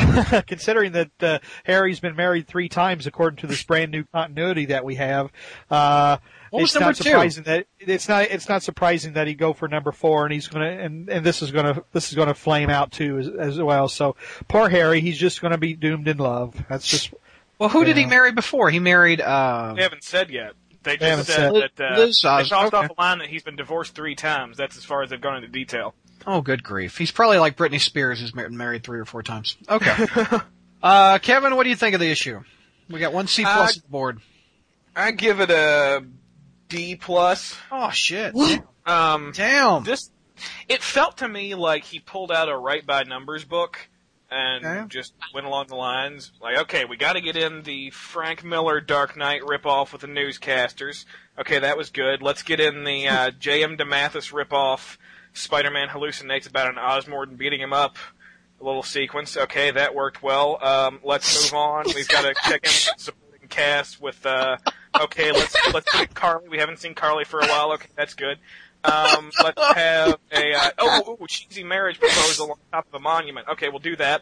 considering 0.48 0.94
that 0.94 1.12
uh, 1.22 1.40
Harry's 1.66 2.00
been 2.00 2.16
married 2.16 2.48
three 2.48 2.70
times 2.70 3.08
according 3.08 3.38
to 3.38 3.48
this 3.48 3.64
brand 3.64 3.92
new 3.92 4.06
continuity 4.06 4.66
that 4.68 4.86
we 4.86 4.96
have, 4.96 5.32
uh, 5.70 6.18
it's 6.54 6.74
number 6.74 6.88
not 6.88 6.96
two? 6.96 7.04
surprising 7.04 7.44
that 7.44 7.68
it's 7.80 8.08
not 8.10 8.24
it's 8.24 8.50
not 8.50 8.64
surprising 8.64 9.14
that 9.14 9.28
he 9.28 9.36
go 9.36 9.54
for 9.54 9.68
number 9.68 9.92
four, 9.92 10.26
and 10.26 10.34
he's 10.34 10.48
gonna 10.48 10.66
and 10.70 11.10
and 11.10 11.26
this 11.26 11.42
is 11.42 11.52
gonna 11.52 11.84
this 11.92 12.10
is 12.10 12.16
gonna 12.16 12.34
flame 12.34 12.70
out 12.70 12.92
too 12.92 13.20
as, 13.20 13.28
as 13.28 13.60
well. 13.62 13.88
So 13.88 14.16
poor 14.48 14.70
Harry, 14.70 15.02
he's 15.02 15.18
just 15.18 15.42
gonna 15.42 15.58
be 15.60 15.76
doomed 15.76 16.08
in 16.08 16.18
love. 16.18 16.56
That's 16.70 16.88
just 16.88 17.14
Well, 17.60 17.70
who 17.70 17.84
did 17.86 17.98
he 17.98 18.06
marry 18.06 18.32
before? 18.32 18.70
He 18.70 18.80
married. 18.80 19.22
uh 19.22 19.74
They 19.76 19.84
haven't 19.84 20.04
said 20.04 20.30
yet. 20.32 20.54
They 20.82 20.96
just 20.96 21.04
haven't 21.10 21.26
said, 21.26 21.54
said. 21.54 21.72
that 21.78 21.94
uh, 21.94 21.98
Liz 22.00 22.22
they 22.24 22.30
Oz- 22.30 22.50
tossed 22.50 22.74
okay. 22.74 22.86
off 22.86 22.92
a 22.98 23.02
line 23.02 23.20
that 23.20 23.28
he's 23.28 23.44
been 23.44 23.58
divorced 23.58 23.94
three 23.94 24.16
times. 24.16 24.56
That's 24.58 24.78
as 24.78 24.86
far 24.86 25.04
as 25.04 25.10
they've 25.10 25.20
gone 25.22 25.36
into 25.36 25.50
detail. 25.50 25.94
Oh, 26.32 26.42
good 26.42 26.64
grief! 26.64 26.96
He's 26.96 27.10
probably 27.10 27.40
like 27.40 27.58
Britney 27.58 27.82
Spears, 27.82 28.20
who's 28.22 28.36
married 28.36 28.84
three 28.84 29.00
or 29.00 29.06
four 29.06 29.24
times. 29.24 29.58
Okay. 29.68 30.06
uh 30.84 31.18
Kevin, 31.18 31.56
what 31.56 31.64
do 31.64 31.70
you 31.72 31.76
think 31.76 31.96
of 31.96 32.00
the 32.00 32.12
issue? 32.12 32.42
We 32.88 33.00
got 33.00 33.14
one 33.14 33.26
C 33.26 33.42
plus 33.42 33.78
Uh, 33.78 33.82
the 33.82 33.88
board. 33.90 34.20
I 34.96 35.10
give 35.10 35.40
it 35.42 35.50
a 35.50 36.06
D 36.68 36.96
plus. 36.96 37.58
Oh 37.72 37.90
shit! 37.90 38.36
Um, 38.86 39.32
Damn. 39.34 39.84
this 39.84 40.12
it 40.68 40.84
felt 40.84 41.18
to 41.18 41.28
me 41.28 41.56
like 41.56 41.84
he 41.84 42.00
pulled 42.00 42.32
out 42.32 42.48
a 42.48 42.56
right 42.56 42.86
by 42.86 43.04
numbers 43.04 43.44
book 43.44 43.89
and 44.32 44.66
Okay. 44.66 44.88
just 44.88 45.14
went 45.34 45.48
along 45.48 45.68
the 45.68 45.76
lines 45.76 46.32
like, 46.42 46.58
okay, 46.60 46.86
we 46.86 46.98
got 46.98 47.14
to 47.14 47.22
get 47.22 47.36
in 47.36 47.64
the 47.64 47.90
Frank 47.92 48.44
Miller 48.44 48.80
Dark 48.82 49.18
Knight 49.18 49.42
ripoff 49.42 49.92
with 49.92 50.02
the 50.02 50.08
newscasters. 50.08 51.06
Okay, 51.40 51.60
that 51.60 51.78
was 51.78 51.90
good. 51.90 52.22
Let's 52.22 52.44
get 52.44 52.60
in 52.60 52.84
the 52.84 53.08
uh, 53.08 53.32
J.M. 53.40 53.78
DeMatteis 53.78 54.32
ripoff. 54.32 54.98
Spider-Man 55.34 55.90
hallucinates 55.90 56.48
about 56.50 56.70
an 56.70 56.78
Osborn 56.78 57.36
beating 57.36 57.62
him 57.62 57.74
up. 57.74 57.98
A 58.60 58.64
little 58.66 58.84
sequence. 58.84 59.38
Okay, 59.38 59.72
that 59.72 59.96
worked 59.96 60.22
well. 60.22 60.62
Um, 60.64 61.00
let's 61.04 61.46
move 61.46 61.58
on. 61.58 61.86
We've 61.96 62.08
got 62.10 62.24
to 62.24 62.34
check 62.44 62.66
in 62.66 62.70
with 62.70 62.90
supporting 62.98 63.48
cast 63.48 64.02
with. 64.02 64.26
Uh, 64.26 64.58
okay, 65.00 65.32
let's 65.32 65.56
let's 65.74 65.90
get 65.94 66.14
Carly. 66.14 66.50
We 66.50 66.58
haven't 66.58 66.80
seen 66.80 66.94
Carly 66.94 67.24
for 67.24 67.40
a 67.40 67.48
while. 67.48 67.72
Okay, 67.74 67.88
that's 67.96 68.16
good. 68.16 68.38
Um, 68.84 69.32
let's 69.44 69.62
have 69.76 70.18
a 70.32 70.54
uh, 70.56 70.70
oh, 70.80 71.18
oh 71.20 71.26
cheesy 71.26 71.64
marriage 71.64 72.00
proposal 72.00 72.52
on 72.52 72.58
top 72.72 72.88
of 72.88 72.94
a 72.94 73.00
monument. 73.00 73.48
Okay, 73.50 73.68
we'll 73.70 73.80
do 73.80 73.96
that. 73.98 74.22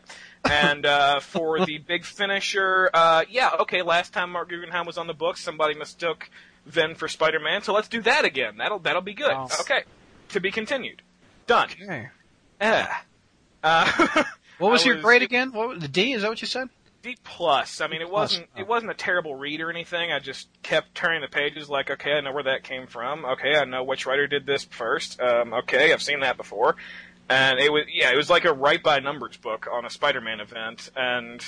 And 0.50 0.86
uh, 0.86 1.20
for 1.20 1.64
the 1.64 1.78
big 1.78 2.06
finisher, 2.06 2.90
uh, 2.94 3.24
yeah, 3.30 3.52
okay. 3.62 3.82
Last 3.84 4.14
time 4.14 4.32
Marc 4.32 4.50
Guggenheim 4.50 4.86
was 4.86 4.98
on 4.98 5.06
the 5.08 5.14
book, 5.14 5.38
somebody 5.38 5.76
mistook 5.76 6.30
Vin 6.66 6.96
for 6.96 7.08
Spider-Man, 7.08 7.62
so 7.62 7.72
let's 7.74 7.88
do 7.88 8.02
that 8.02 8.26
again. 8.26 8.58
That'll 8.58 8.80
that'll 8.80 9.02
be 9.02 9.14
good. 9.14 9.32
Wow. 9.32 9.48
Okay, 9.62 9.84
to 10.30 10.40
be 10.40 10.52
continued. 10.52 11.02
Done. 11.46 11.70
Okay. 11.82 12.08
Ah. 12.60 13.04
Uh, 13.64 14.24
What 14.60 14.72
was 14.72 14.82
I 14.84 14.86
your 14.88 14.96
was- 14.96 15.04
grade 15.04 15.22
again? 15.22 15.52
What 15.52 15.70
was, 15.70 15.80
the 15.80 15.88
D? 15.88 16.14
Is 16.14 16.24
that 16.24 16.30
what 16.30 16.42
you 16.42 16.48
said? 16.48 16.70
D 17.04 17.16
plus. 17.24 17.82
I 17.82 17.88
mean, 17.88 18.02
it 18.02 18.10
wasn't 18.10 18.48
oh. 18.56 18.60
it 18.62 18.68
wasn't 18.68 18.92
a 18.92 18.96
terrible 18.96 19.36
read 19.36 19.62
or 19.62 19.70
anything. 19.70 20.12
I 20.12 20.20
just 20.20 20.48
kept 20.64 20.96
turning 20.96 21.22
the 21.22 21.28
pages, 21.28 21.70
like, 21.70 21.90
okay, 21.92 22.14
I 22.14 22.22
know 22.22 22.32
where 22.34 22.44
that 22.44 22.64
came 22.64 22.88
from. 22.88 23.24
Okay, 23.26 23.56
I 23.56 23.66
know 23.66 23.84
which 23.84 24.06
writer 24.06 24.28
did 24.28 24.46
this 24.46 24.64
first. 24.66 25.20
Um, 25.22 25.54
okay, 25.54 25.94
I've 25.94 26.02
seen 26.02 26.22
that 26.22 26.38
before. 26.38 26.76
And 27.30 27.60
it 27.60 27.72
was 27.72 27.84
yeah, 27.94 28.12
it 28.12 28.18
was 28.18 28.30
like 28.30 28.46
a 28.46 28.54
right 28.54 28.82
by 28.82 29.00
numbers 29.00 29.38
book 29.38 29.68
on 29.72 29.86
a 29.86 29.90
Spider-Man 29.90 30.40
event. 30.40 30.90
And 30.96 31.44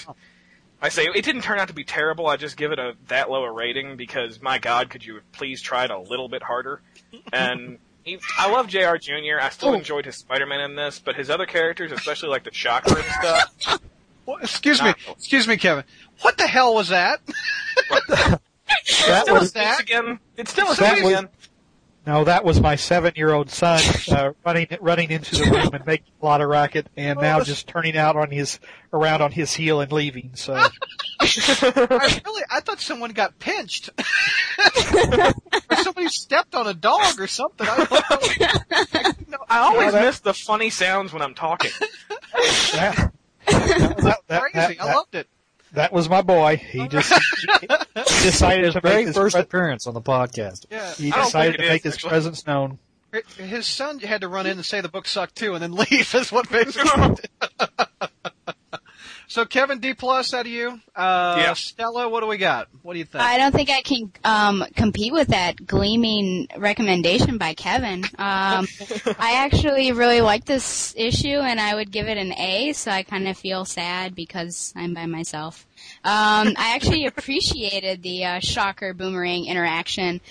I 0.82 0.90
say 0.90 1.06
it 1.06 1.24
didn't 1.26 1.42
turn 1.42 1.60
out 1.60 1.70
to 1.70 1.74
be 1.74 1.84
terrible. 1.84 2.28
I 2.28 2.38
just 2.38 2.58
give 2.58 2.72
it 2.72 2.80
a 2.80 2.96
that 3.08 3.30
low 3.30 3.44
a 3.44 3.52
rating 3.52 3.96
because 3.98 4.42
my 4.42 4.60
God, 4.60 4.90
could 4.90 5.06
you 5.06 5.22
please 5.32 5.62
try 5.62 5.86
it 5.86 5.92
a 5.92 6.00
little 6.00 6.30
bit 6.30 6.44
harder? 6.44 6.82
And. 7.34 7.80
He, 8.06 8.18
I 8.38 8.50
love 8.50 8.68
Jr. 8.70 8.96
Jr. 8.96 9.40
I 9.42 9.50
still 9.50 9.70
Oh. 9.70 9.74
enjoyed 9.74 10.06
his 10.06 10.16
Spider-Man 10.16 10.62
in 10.62 10.76
this, 10.76 11.00
but 11.00 11.18
his 11.18 11.30
other 11.30 11.46
characters, 11.46 11.92
especially 11.92 12.30
like 12.30 12.46
the 12.46 12.54
Shocker 12.54 12.98
and 12.98 13.06
stuff, 13.06 13.80
What, 14.30 14.44
excuse 14.44 14.80
me. 14.82 14.94
Excuse 15.10 15.48
me, 15.48 15.58
Kevin. 15.58 15.84
What 16.22 16.38
the 16.38 16.46
hell 16.48 16.76
was 16.76 16.90
that? 16.90 17.20
That 19.08 19.24
still 19.24 19.34
was 19.36 19.44
a 19.46 19.48
space 19.48 19.80
again. 19.80 20.20
It's 20.38 20.52
still 20.52 20.68
a 20.72 20.76
That 20.76 20.92
space 20.98 21.04
was- 21.04 21.14
again. 21.14 21.30
no, 22.06 22.24
that 22.26 22.46
was 22.46 22.62
my 22.62 22.76
seven-year-old 22.76 23.50
son 23.50 23.82
uh, 24.12 24.32
running 24.46 24.68
running 24.80 25.10
into 25.10 25.36
the 25.38 25.50
room 25.50 25.70
and 25.74 25.84
making 25.88 26.14
a 26.22 26.26
lot 26.26 26.42
of 26.42 26.50
racket, 26.50 26.86
and 26.96 27.20
now 27.20 27.42
just 27.42 27.66
turning 27.68 27.98
out 27.98 28.16
on 28.16 28.30
his 28.30 28.60
around 28.94 29.24
on 29.24 29.32
his 29.32 29.54
heel 29.54 29.82
and 29.82 29.92
leaving. 29.92 30.32
So 30.36 30.54
I 31.20 32.22
really, 32.24 32.44
I 32.52 32.60
thought 32.60 32.80
someone 32.80 33.10
got 33.12 33.40
pinched. 33.40 33.90
or 35.72 35.76
somebody 35.78 36.08
stepped 36.10 36.54
on 36.54 36.68
a 36.68 36.76
dog 36.76 37.20
or 37.20 37.26
something. 37.28 37.68
I 37.68 38.86
don't 39.04 39.30
know. 39.30 39.38
I 39.50 39.60
always 39.60 39.88
No, 39.88 39.92
that- 39.94 40.06
miss 40.06 40.20
the 40.20 40.34
funny 40.36 40.70
sounds 40.70 41.12
when 41.12 41.24
I'm 41.24 41.34
talking. 41.34 41.72
that, 42.74 43.12
that, 43.52 43.98
that, 43.98 44.18
that, 44.28 44.42
Crazy. 44.42 44.76
that, 44.76 44.82
I 44.82 44.94
loved 44.94 45.16
it. 45.16 45.28
that 45.74 45.92
was 45.94 46.10
my 46.10 46.22
boy. 46.22 46.58
He 46.58 46.88
just 46.90 47.12
he 47.14 47.68
decided 48.24 48.66
His 48.66 48.74
to 48.76 48.82
very 48.82 48.96
make 48.98 49.08
his 49.08 49.16
first 49.16 49.34
pre- 49.34 49.42
appearance 49.42 49.88
on 49.88 49.94
the 49.94 50.02
podcast. 50.02 50.66
Yeah. 50.70 50.94
he 50.94 51.12
decided 51.12 51.58
to 51.60 51.68
make 51.68 51.82
is, 51.82 51.84
his 51.84 51.94
actually. 51.96 52.10
presence 52.10 52.48
known. 52.48 52.80
His 53.38 53.66
son 53.66 54.00
had 54.00 54.22
to 54.22 54.28
run 54.28 54.46
in 54.46 54.54
and 54.58 54.66
say 54.66 54.82
the 54.82 54.90
book 54.90 55.08
sucked 55.08 55.36
too, 55.36 55.54
and 55.56 55.64
then 55.64 55.72
leave. 55.90 56.14
Is 56.14 56.32
what 56.32 56.50
basically. 56.50 57.16
so 59.30 59.46
Kevin 59.46 59.80
D 59.80 59.94
plus 59.94 60.34
out 60.34 60.48
of 60.48 60.52
you. 60.52 60.82
Uh, 60.96 61.36
Yeah. 61.40 61.54
Stella, 61.54 62.10
what 62.10 62.22
do 62.22 62.26
we 62.28 62.38
got? 62.38 62.68
What 62.82 62.94
do 62.94 63.00
you 63.00 63.06
think? 63.06 63.24
I 63.24 63.38
don't 63.38 63.54
think 63.54 63.70
I 63.70 63.82
can 63.82 64.12
um, 64.24 64.66
compete 64.76 65.14
with 65.14 65.28
that 65.30 65.66
gleaming 65.68 66.48
recommendation 66.58 67.38
by 67.38 67.54
Kevin. 67.54 68.04
Um, 68.18 68.68
I 69.20 69.36
actually 69.46 69.92
really 69.92 70.22
like 70.22 70.46
this 70.46 70.96
issue, 70.98 71.28
and 71.40 71.60
I 71.60 71.76
would 71.76 71.92
give 71.92 72.08
it 72.08 72.18
an 72.18 72.34
A. 72.34 72.74
So 72.74 72.90
I 72.90 73.04
kind 73.04 73.28
of 73.28 73.38
feel 73.38 73.66
sad 73.66 74.16
because 74.16 74.74
I'm 74.76 74.96
by 74.96 75.06
myself. 75.06 75.68
Um, 76.04 76.56
I 76.58 76.74
actually 76.76 77.06
appreciated 77.14 78.02
the 78.02 78.26
uh, 78.26 78.40
shocker 78.40 78.96
boomerang 78.96 79.46
interaction, 79.46 80.22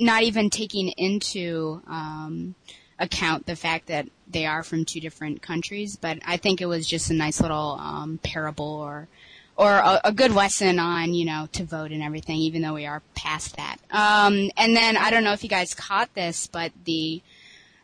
not 0.00 0.24
even 0.24 0.50
taking 0.50 0.88
into 0.88 1.82
um, 1.86 2.56
account 2.98 3.46
the 3.46 3.56
fact 3.56 3.86
that 3.86 4.08
they 4.30 4.44
are 4.46 4.62
from 4.62 4.84
two 4.84 5.00
different 5.00 5.40
countries. 5.42 5.96
But 5.96 6.18
I 6.26 6.36
think 6.36 6.60
it 6.60 6.66
was 6.66 6.86
just 6.86 7.10
a 7.10 7.14
nice 7.14 7.40
little 7.40 7.78
um, 7.80 8.18
parable 8.22 8.64
or 8.82 9.08
or 9.56 9.72
a, 9.72 10.00
a 10.04 10.12
good 10.12 10.30
lesson 10.32 10.78
on, 10.78 11.14
you 11.14 11.24
know, 11.24 11.48
to 11.52 11.64
vote 11.64 11.90
and 11.90 12.00
everything, 12.02 12.36
even 12.36 12.62
though 12.62 12.74
we 12.74 12.86
are 12.86 13.02
past 13.16 13.56
that. 13.56 13.76
Um, 13.90 14.50
and 14.56 14.76
then 14.76 14.96
I 14.96 15.10
don't 15.10 15.24
know 15.24 15.32
if 15.32 15.42
you 15.42 15.48
guys 15.48 15.74
caught 15.74 16.14
this, 16.14 16.46
but 16.46 16.72
the 16.84 17.22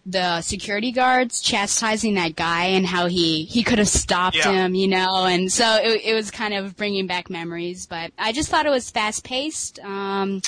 the 0.07 0.43
security 0.43 0.93
guards 0.93 1.41
chastising 1.41 2.15
that 2.15 2.37
guy 2.37 2.67
and 2.67 2.87
how 2.87 3.07
he 3.07 3.45
he 3.45 3.63
could 3.63 3.79
have 3.79 3.89
stopped 3.89 4.37
Yeah. 4.37 4.53
him, 4.53 4.75
you 4.75 4.87
know, 4.87 5.25
and 5.25 5.51
so 5.51 5.77
it, 5.83 6.03
it 6.05 6.15
was 6.15 6.31
kind 6.31 6.53
of 6.55 6.77
bringing 6.77 7.07
back 7.07 7.31
memories. 7.31 7.87
But 7.87 8.13
I 8.19 8.33
just 8.33 8.51
thought 8.51 8.67
it 8.67 8.71
was 8.71 8.91
fast 8.91 9.25
paced. 9.25 9.79
Um, 9.81 10.43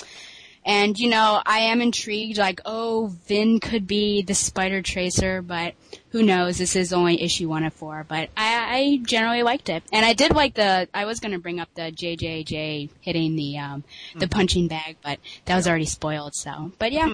and 0.66 0.98
you 0.98 1.08
know, 1.08 1.40
I 1.46 1.60
am 1.60 1.80
intrigued. 1.80 2.36
Like, 2.36 2.60
oh, 2.66 3.14
Vin 3.26 3.60
could 3.60 3.86
be 3.86 4.22
the 4.22 4.34
Spider 4.34 4.82
Tracer, 4.82 5.40
but 5.40 5.74
who 6.10 6.22
knows? 6.24 6.58
This 6.58 6.74
is 6.74 6.92
only 6.92 7.22
issue 7.22 7.48
one 7.48 7.64
of 7.64 7.72
four. 7.72 8.04
But 8.06 8.30
I, 8.36 8.76
I 8.76 9.00
generally 9.04 9.44
liked 9.44 9.68
it, 9.68 9.84
and 9.92 10.04
I 10.04 10.12
did 10.12 10.34
like 10.34 10.54
the. 10.54 10.88
I 10.92 11.04
was 11.04 11.20
going 11.20 11.32
to 11.32 11.38
bring 11.38 11.60
up 11.60 11.68
the 11.74 11.92
JJJ 11.92 12.90
hitting 13.00 13.36
the 13.36 13.58
um, 13.58 13.84
the 14.16 14.26
punching 14.28 14.66
bag, 14.66 14.96
but 15.02 15.20
that 15.44 15.54
was 15.54 15.68
already 15.68 15.86
spoiled. 15.86 16.34
So, 16.34 16.72
but 16.78 16.90
yeah, 16.92 17.12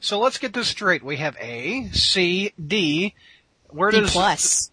So 0.00 0.18
let's 0.18 0.38
get 0.38 0.52
this 0.52 0.68
straight. 0.68 1.04
We 1.04 1.18
have 1.18 1.36
A, 1.40 1.88
C, 1.92 2.52
D. 2.64 3.14
Where 3.68 3.90
does 3.92 4.00
D 4.00 4.04
does 4.04 4.12
plus. 4.12 4.70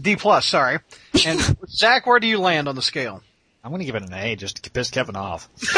D 0.00 0.16
plus? 0.16 0.46
Sorry. 0.46 0.78
And 1.24 1.56
Zach, 1.68 2.06
where 2.06 2.20
do 2.20 2.26
you 2.26 2.38
land 2.38 2.68
on 2.68 2.76
the 2.76 2.82
scale? 2.82 3.22
I'm 3.62 3.70
going 3.70 3.80
to 3.80 3.84
give 3.86 3.94
it 3.94 4.02
an 4.02 4.12
A 4.14 4.36
just 4.36 4.62
to 4.64 4.70
piss 4.70 4.90
Kevin 4.90 5.16
off. 5.16 5.48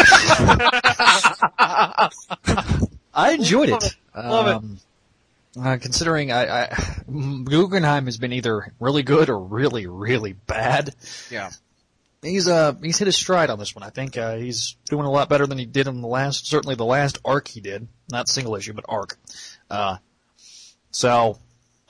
I 3.15 3.33
enjoyed 3.33 3.71
Love 3.71 3.83
it. 3.85 3.97
it. 4.15 4.19
Love 4.19 4.47
it. 4.49 4.55
Um, 4.55 4.79
Uh, 5.61 5.77
considering 5.77 6.33
I, 6.33 6.63
I, 6.65 6.77
Guggenheim 7.45 8.07
has 8.07 8.17
been 8.17 8.33
either 8.33 8.73
really 8.81 9.03
good 9.03 9.29
or 9.29 9.39
really, 9.39 9.87
really 9.87 10.33
bad. 10.33 10.95
Yeah. 11.31 11.51
He's 12.23 12.47
uh 12.49 12.75
he's 12.81 12.99
hit 12.99 13.07
his 13.07 13.17
stride 13.17 13.51
on 13.51 13.59
this 13.59 13.75
one. 13.75 13.83
I 13.83 13.91
think 13.91 14.17
uh, 14.17 14.37
he's 14.37 14.77
doing 14.89 15.05
a 15.05 15.11
lot 15.11 15.29
better 15.29 15.47
than 15.47 15.59
he 15.59 15.67
did 15.67 15.89
in 15.89 16.01
the 16.01 16.07
last. 16.09 16.47
Certainly 16.47 16.77
the 16.77 16.85
last 16.87 17.19
arc 17.25 17.49
he 17.49 17.61
did, 17.61 17.89
not 18.11 18.29
single 18.29 18.55
issue, 18.55 18.73
but 18.75 18.85
arc. 18.89 19.19
Uh, 19.69 19.97
so 20.93 21.39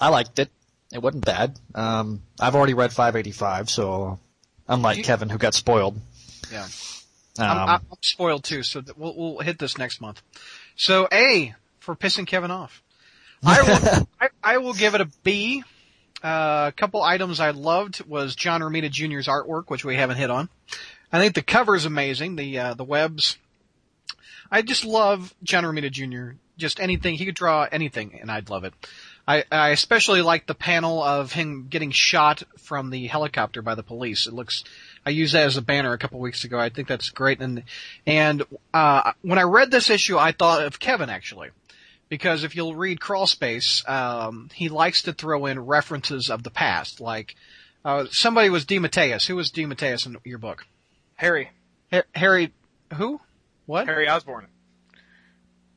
I 0.00 0.08
liked 0.08 0.38
it. 0.38 0.50
It 0.92 1.02
wasn't 1.02 1.24
bad. 1.26 1.60
Um, 1.74 2.22
I've 2.40 2.54
already 2.56 2.74
read 2.74 2.92
585, 2.92 3.68
so 3.70 4.18
unlike 4.72 4.98
You- 4.98 5.04
Kevin 5.04 5.28
who 5.28 5.38
got 5.38 5.54
spoiled. 5.54 5.98
Yeah. 6.50 6.66
Um, 7.38 7.46
I'm, 7.46 7.68
I'm 7.68 7.98
spoiled 8.02 8.44
too, 8.44 8.62
so 8.62 8.82
we'll, 8.96 9.14
we'll 9.16 9.38
hit 9.38 9.58
this 9.58 9.78
next 9.78 10.00
month. 10.00 10.20
So 10.76 11.08
A 11.12 11.54
for 11.80 11.94
pissing 11.96 12.26
Kevin 12.26 12.50
off. 12.50 12.82
I 13.44 13.62
will, 13.62 14.08
I, 14.20 14.28
I 14.42 14.58
will 14.58 14.74
give 14.74 14.94
it 14.94 15.00
a 15.00 15.08
B. 15.24 15.62
Uh, 16.22 16.66
a 16.68 16.72
couple 16.76 17.02
items 17.02 17.40
I 17.40 17.50
loved 17.50 18.04
was 18.04 18.36
John 18.36 18.60
Romita 18.60 18.90
Jr.'s 18.90 19.26
artwork, 19.26 19.64
which 19.68 19.84
we 19.84 19.96
haven't 19.96 20.18
hit 20.18 20.30
on. 20.30 20.48
I 21.12 21.18
think 21.20 21.34
the 21.34 21.42
cover 21.42 21.74
is 21.74 21.84
amazing. 21.84 22.36
The 22.36 22.58
uh, 22.58 22.74
the 22.74 22.84
webs. 22.84 23.38
I 24.50 24.62
just 24.62 24.84
love 24.84 25.34
John 25.42 25.64
Romita 25.64 25.90
Jr. 25.90 26.36
Just 26.58 26.78
anything 26.80 27.16
he 27.16 27.24
could 27.24 27.34
draw 27.34 27.66
anything, 27.72 28.18
and 28.20 28.30
I'd 28.30 28.50
love 28.50 28.64
it. 28.64 28.74
I, 29.26 29.44
I 29.52 29.68
especially 29.70 30.20
like 30.20 30.46
the 30.46 30.54
panel 30.54 31.02
of 31.02 31.32
him 31.32 31.68
getting 31.70 31.92
shot 31.92 32.42
from 32.58 32.90
the 32.90 33.06
helicopter 33.06 33.62
by 33.62 33.74
the 33.74 33.82
police. 33.82 34.26
It 34.26 34.34
looks. 34.34 34.64
I 35.06 35.10
used 35.10 35.34
that 35.34 35.46
as 35.46 35.56
a 35.56 35.62
banner 35.62 35.92
a 35.92 35.98
couple 35.98 36.18
weeks 36.18 36.44
ago. 36.44 36.58
I 36.58 36.70
think 36.70 36.88
that's 36.88 37.10
great. 37.10 37.40
And 37.40 37.62
and 38.06 38.42
uh, 38.74 39.12
when 39.22 39.38
I 39.38 39.42
read 39.42 39.70
this 39.70 39.90
issue, 39.90 40.18
I 40.18 40.32
thought 40.32 40.64
of 40.64 40.80
Kevin 40.80 41.08
actually, 41.08 41.50
because 42.08 42.42
if 42.42 42.56
you'll 42.56 42.74
read 42.74 43.00
Crawl 43.00 43.26
Space, 43.26 43.84
um, 43.88 44.50
he 44.54 44.68
likes 44.68 45.02
to 45.02 45.12
throw 45.12 45.46
in 45.46 45.60
references 45.60 46.28
of 46.28 46.42
the 46.42 46.50
past. 46.50 47.00
Like 47.00 47.36
uh, 47.84 48.06
somebody 48.10 48.50
was 48.50 48.64
DeMatteis. 48.64 49.26
Who 49.26 49.36
was 49.36 49.52
DeMatteis 49.52 50.04
in 50.04 50.16
your 50.24 50.38
book? 50.38 50.66
Harry. 51.14 51.50
Ha- 51.92 52.02
Harry. 52.14 52.52
Who? 52.96 53.20
What? 53.66 53.86
Harry 53.86 54.08
Osborn. 54.08 54.48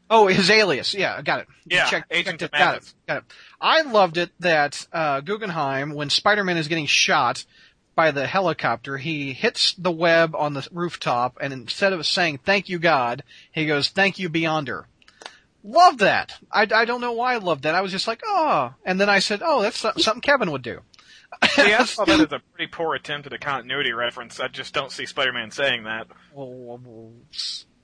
Oh, 0.09 0.27
his 0.27 0.49
alias. 0.49 0.93
Yeah, 0.93 1.15
I 1.17 1.21
got 1.21 1.41
it. 1.41 1.47
Yeah, 1.65 1.89
Check- 1.89 2.05
Agent 2.11 2.39
checked 2.39 2.53
it. 2.53 2.57
Got 2.57 2.77
it. 2.77 2.93
Got 3.07 3.17
it. 3.17 3.23
I 3.59 3.81
loved 3.81 4.17
it 4.17 4.31
that 4.39 4.85
uh, 4.93 5.21
Guggenheim, 5.21 5.93
when 5.93 6.09
Spider-Man 6.09 6.57
is 6.57 6.67
getting 6.67 6.85
shot 6.85 7.43
by 7.95 8.11
the 8.11 8.27
helicopter, 8.27 8.97
he 8.97 9.33
hits 9.33 9.73
the 9.73 9.91
web 9.91 10.35
on 10.35 10.53
the 10.53 10.67
rooftop, 10.71 11.37
and 11.41 11.53
instead 11.53 11.93
of 11.93 12.05
saying 12.05 12.39
"Thank 12.43 12.69
you, 12.69 12.77
God," 12.77 13.23
he 13.51 13.65
goes 13.65 13.89
"Thank 13.89 14.19
you, 14.19 14.29
Beyonder." 14.29 14.83
Love 15.63 15.97
that. 15.97 16.37
I, 16.51 16.67
I 16.71 16.85
don't 16.85 17.01
know 17.01 17.13
why 17.13 17.33
I 17.33 17.37
loved 17.37 17.63
that. 17.63 17.73
I 17.73 17.81
was 17.81 17.91
just 17.91 18.07
like, 18.07 18.21
oh, 18.23 18.75
and 18.85 19.01
then 19.01 19.09
I 19.09 19.17
said, 19.17 19.41
oh, 19.43 19.63
that's 19.63 19.79
something 19.79 20.21
Kevin 20.21 20.51
would 20.51 20.61
do. 20.61 20.81
See, 21.49 21.73
I 21.73 21.83
saw 21.85 22.05
that 22.05 22.19
as 22.19 22.31
a 22.31 22.39
pretty 22.53 22.67
poor 22.71 22.93
attempt 22.93 23.25
at 23.25 23.33
a 23.33 23.39
continuity 23.39 23.91
reference. 23.91 24.39
I 24.39 24.47
just 24.47 24.75
don't 24.75 24.91
see 24.91 25.07
Spider-Man 25.07 25.49
saying 25.49 25.85
that. 25.85 26.05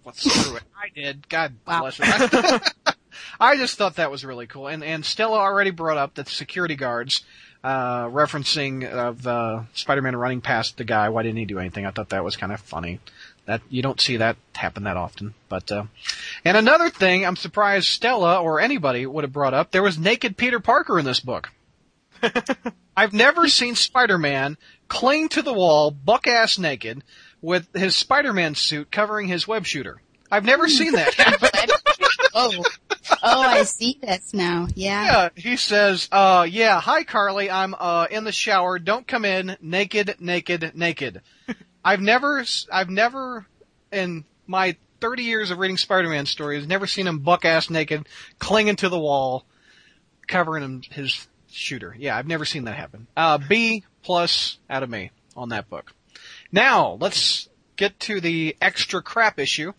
Well, 0.04 0.14
well, 0.26 0.34
well, 0.34 0.34
let's 0.34 0.42
screw 0.44 0.56
it. 0.58 0.64
I 0.76 0.90
did. 0.94 1.30
God 1.30 1.54
Wow. 1.68 1.82
bless 1.82 1.98
her. 1.98 2.62
I 3.40 3.58
just 3.58 3.78
thought 3.78 3.96
that 3.96 4.12
was 4.12 4.24
really 4.26 4.48
cool. 4.48 4.68
And 4.68 4.84
and 4.84 5.06
Stella 5.06 5.38
already 5.38 5.72
brought 5.72 5.98
up 5.98 6.14
the 6.16 6.26
security 6.26 6.76
guards, 6.76 7.24
uh, 7.64 8.06
referencing 8.06 8.90
of 8.90 9.26
uh, 9.28 9.64
Spider-Man 9.74 10.16
running 10.16 10.42
past 10.42 10.78
the 10.78 10.84
guy. 10.84 11.10
Why 11.10 11.24
didn't 11.24 11.38
he 11.38 11.46
do 11.46 11.60
anything? 11.60 11.86
I 11.86 11.92
thought 11.92 12.10
that 12.10 12.24
was 12.24 12.36
kind 12.38 12.52
of 12.52 12.60
funny. 12.62 13.00
That 13.46 13.62
you 13.70 13.82
don't 13.82 14.00
see 14.00 14.18
that 14.18 14.38
happen 14.56 14.84
that 14.84 14.98
often. 14.98 15.34
But 15.50 15.72
uh, 15.72 15.86
and 16.46 16.56
another 16.56 16.90
thing, 16.90 17.26
I'm 17.26 17.36
surprised 17.36 17.88
Stella 17.88 18.40
or 18.42 18.60
anybody 18.62 19.06
would 19.06 19.24
have 19.24 19.34
brought 19.34 19.54
up. 19.54 19.72
There 19.72 19.84
was 19.84 19.98
naked 19.98 20.38
Peter 20.38 20.60
Parker 20.60 20.98
in 21.00 21.06
this 21.06 21.20
book. 21.20 21.50
I've 22.96 23.14
never 23.14 23.48
seen 23.48 23.76
Spider-Man 23.76 24.58
cling 24.88 25.30
to 25.30 25.42
the 25.42 25.54
wall, 25.54 25.90
buck 25.92 26.28
ass 26.28 26.60
naked, 26.60 27.04
with 27.42 27.68
his 27.74 27.96
Spider-Man 27.96 28.56
suit 28.56 28.92
covering 28.92 29.28
his 29.28 29.48
web 29.48 29.66
shooter. 29.66 30.02
I've 30.32 30.46
never 30.46 30.68
seen 30.70 30.94
that 30.94 31.14
happen. 31.16 31.50
oh, 32.34 32.64
oh, 33.24 33.42
I 33.42 33.64
see 33.64 33.98
this 34.02 34.34
now. 34.34 34.68
Yeah. 34.76 35.04
Yeah, 35.06 35.30
he 35.36 35.58
says, 35.58 36.08
uh, 36.12 36.48
yeah, 36.50 36.80
hi 36.80 37.04
Carly, 37.04 37.50
I'm, 37.52 37.76
uh, 37.78 38.08
in 38.10 38.24
the 38.24 38.32
shower, 38.32 38.80
don't 38.80 39.06
come 39.08 39.26
in, 39.26 39.58
naked, 39.62 40.16
naked, 40.20 40.72
naked. 40.76 41.22
I've 41.84 42.00
never, 42.02 42.40
s- 42.40 42.68
I've 42.72 42.90
never, 42.90 43.46
in 43.92 44.24
my 44.48 44.78
30 45.02 45.24
years 45.24 45.52
of 45.52 45.58
reading 45.58 45.78
Spider-Man 45.78 46.28
stories, 46.28 46.66
never 46.68 46.86
seen 46.88 47.08
him 47.08 47.20
buck 47.20 47.44
ass 47.44 47.70
naked, 47.70 48.08
clinging 48.40 48.76
to 48.78 48.88
the 48.90 49.00
wall, 49.00 49.46
covering 50.28 50.64
him, 50.64 50.82
his 50.92 51.28
shooter. 51.50 51.94
Yeah, 51.98 52.16
I've 52.16 52.28
never 52.28 52.46
seen 52.46 52.66
that 52.66 52.76
happen. 52.78 53.08
Uh, 53.18 53.38
B 53.40 53.84
plus 54.04 54.60
out 54.70 54.84
of 54.84 54.90
me 54.90 55.12
on 55.36 55.50
that 55.50 55.70
book. 55.70 55.92
Now, 56.52 56.98
let's 57.00 57.50
get 57.76 58.00
to 58.02 58.22
the 58.22 58.56
extra 58.62 59.02
crap 59.02 59.40
issue 59.40 59.74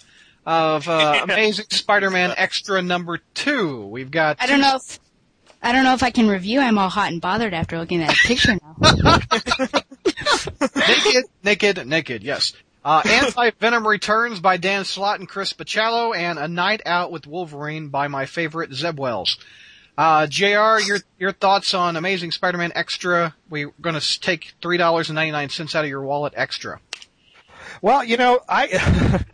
of, 0.46 0.88
uh, 0.88 1.20
Amazing 1.22 1.66
Spider-Man 1.70 2.34
Extra 2.36 2.82
number 2.82 3.20
two. 3.34 3.86
We've 3.86 4.10
got 4.10 4.38
I 4.40 4.46
don't 4.46 4.60
know 4.60 4.76
if 4.76 4.98
I 5.62 5.72
don't 5.72 5.84
know 5.84 5.94
if 5.94 6.02
I 6.02 6.10
can 6.10 6.26
review. 6.26 6.60
I'm 6.60 6.76
all 6.76 6.88
hot 6.88 7.12
and 7.12 7.20
bothered 7.20 7.54
after 7.54 7.78
looking 7.78 8.02
at 8.02 8.08
that 8.08 8.16
picture 8.24 8.58
now. 8.60 8.74
naked, 10.88 11.24
naked, 11.44 11.86
naked. 11.86 12.24
Yes. 12.24 12.52
Uh, 12.84 13.00
Anti-Venom 13.04 13.86
Returns 13.86 14.40
by 14.40 14.56
Dan 14.56 14.84
Slott 14.84 15.20
and 15.20 15.28
Chris 15.28 15.52
Bachalo, 15.52 16.16
and 16.16 16.36
A 16.36 16.48
Night 16.48 16.82
Out 16.84 17.12
with 17.12 17.28
Wolverine 17.28 17.90
by 17.90 18.08
my 18.08 18.26
favorite 18.26 18.74
Zeb 18.74 18.98
Wells. 18.98 19.38
Uh, 19.96 20.26
JR, 20.26 20.80
your, 20.80 20.98
your 21.18 21.32
thoughts 21.32 21.74
on 21.74 21.96
Amazing 21.96 22.30
Spider-Man 22.30 22.72
Extra? 22.74 23.34
We're 23.50 23.72
gonna 23.80 24.00
take 24.00 24.54
$3.99 24.62 25.74
out 25.74 25.84
of 25.84 25.88
your 25.90 26.02
wallet 26.02 26.32
extra. 26.36 26.80
Well, 27.82 28.04
you 28.04 28.16
know, 28.16 28.40
I 28.48 29.24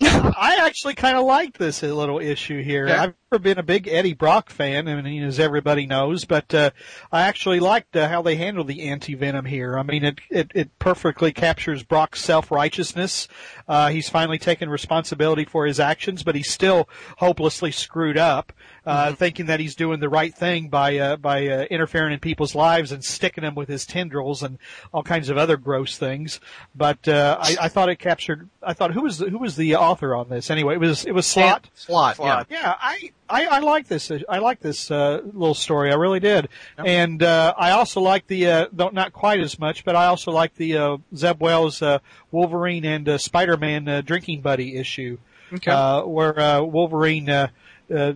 I 0.00 0.58
actually 0.62 0.94
kind 0.94 1.16
of 1.16 1.24
like 1.24 1.56
this 1.56 1.82
little 1.84 2.18
issue 2.18 2.60
here. 2.60 2.88
Yeah. 2.88 3.02
I've 3.02 3.14
never 3.30 3.40
been 3.40 3.58
a 3.58 3.62
big 3.62 3.86
Eddie 3.86 4.14
Brock 4.14 4.50
fan, 4.50 4.88
I 4.88 5.00
mean, 5.00 5.22
as 5.22 5.38
everybody 5.38 5.86
knows, 5.86 6.24
but 6.24 6.52
uh, 6.52 6.70
I 7.12 7.22
actually 7.22 7.60
liked 7.60 7.94
uh, 7.96 8.08
how 8.08 8.20
they 8.22 8.34
handled 8.34 8.66
the 8.66 8.88
anti-venom 8.88 9.44
here. 9.44 9.78
I 9.78 9.84
mean, 9.84 10.04
it 10.04 10.20
it, 10.30 10.50
it 10.52 10.78
perfectly 10.80 11.32
captures 11.32 11.84
Brock's 11.84 12.20
self-righteousness. 12.22 13.28
Uh, 13.68 13.90
he's 13.90 14.08
finally 14.08 14.38
taken 14.38 14.68
responsibility 14.68 15.44
for 15.44 15.64
his 15.66 15.78
actions, 15.78 16.24
but 16.24 16.34
he's 16.34 16.50
still 16.50 16.88
hopelessly 17.18 17.70
screwed 17.70 18.18
up, 18.18 18.52
uh, 18.84 19.12
thinking 19.14 19.46
that 19.46 19.60
he's 19.60 19.74
doing 19.74 20.00
the 20.00 20.08
right 20.08 20.34
thing 20.34 20.68
by 20.68 20.98
uh, 20.98 21.16
by 21.16 21.46
uh, 21.46 21.62
interfering 21.70 22.12
in 22.12 22.18
people's 22.18 22.54
lives 22.54 22.90
and 22.92 23.04
sticking 23.04 23.42
them 23.42 23.54
with 23.54 23.68
his 23.68 23.86
tendrils 23.86 24.42
and 24.42 24.58
all 24.92 25.02
kinds 25.02 25.28
of 25.28 25.38
other 25.38 25.56
gross 25.56 25.96
things. 25.98 26.40
But 26.74 27.06
uh, 27.06 27.38
I, 27.40 27.56
I 27.62 27.68
thought 27.68 27.88
it 27.88 27.96
captured. 27.96 28.48
I 28.62 28.72
thought 28.72 28.92
who 28.92 29.02
was 29.02 29.18
the, 29.18 29.30
who 29.30 29.38
was 29.38 29.56
the 29.56 29.76
author 29.76 30.14
on 30.14 30.28
this 30.28 30.50
anyway? 30.50 30.74
It 30.74 30.80
was 30.80 31.04
it 31.04 31.12
was 31.12 31.26
Slott. 31.26 31.68
Slott, 31.74 32.16
Slott. 32.16 32.46
Yeah, 32.50 32.74
I, 32.80 33.12
I, 33.28 33.46
I 33.46 33.58
like 33.60 33.88
this. 33.88 34.10
I 34.28 34.38
like 34.38 34.60
this 34.60 34.90
uh, 34.90 35.20
little 35.24 35.54
story. 35.54 35.92
I 35.92 35.94
really 35.94 36.20
did, 36.20 36.48
and 36.76 37.22
uh, 37.22 37.54
I 37.56 37.70
also 37.70 38.00
like 38.00 38.26
the 38.26 38.46
uh, 38.50 38.66
not 38.72 39.12
quite 39.12 39.40
as 39.40 39.58
much, 39.58 39.84
but 39.84 39.94
I 39.96 40.06
also 40.06 40.32
like 40.32 40.54
the 40.56 40.76
uh, 40.76 40.96
Zeb 41.14 41.40
Wells 41.40 41.82
uh, 41.82 42.00
Wolverine 42.30 42.84
and 42.84 43.08
uh, 43.08 43.18
Spider-Man 43.18 43.88
uh, 43.88 44.00
drinking 44.00 44.40
buddy 44.40 44.76
issue, 44.76 45.18
Okay. 45.52 45.70
uh, 45.70 46.02
where 46.02 46.38
uh, 46.38 46.62
Wolverine. 46.62 47.30
Uh, 47.30 47.48
uh, 47.94 48.14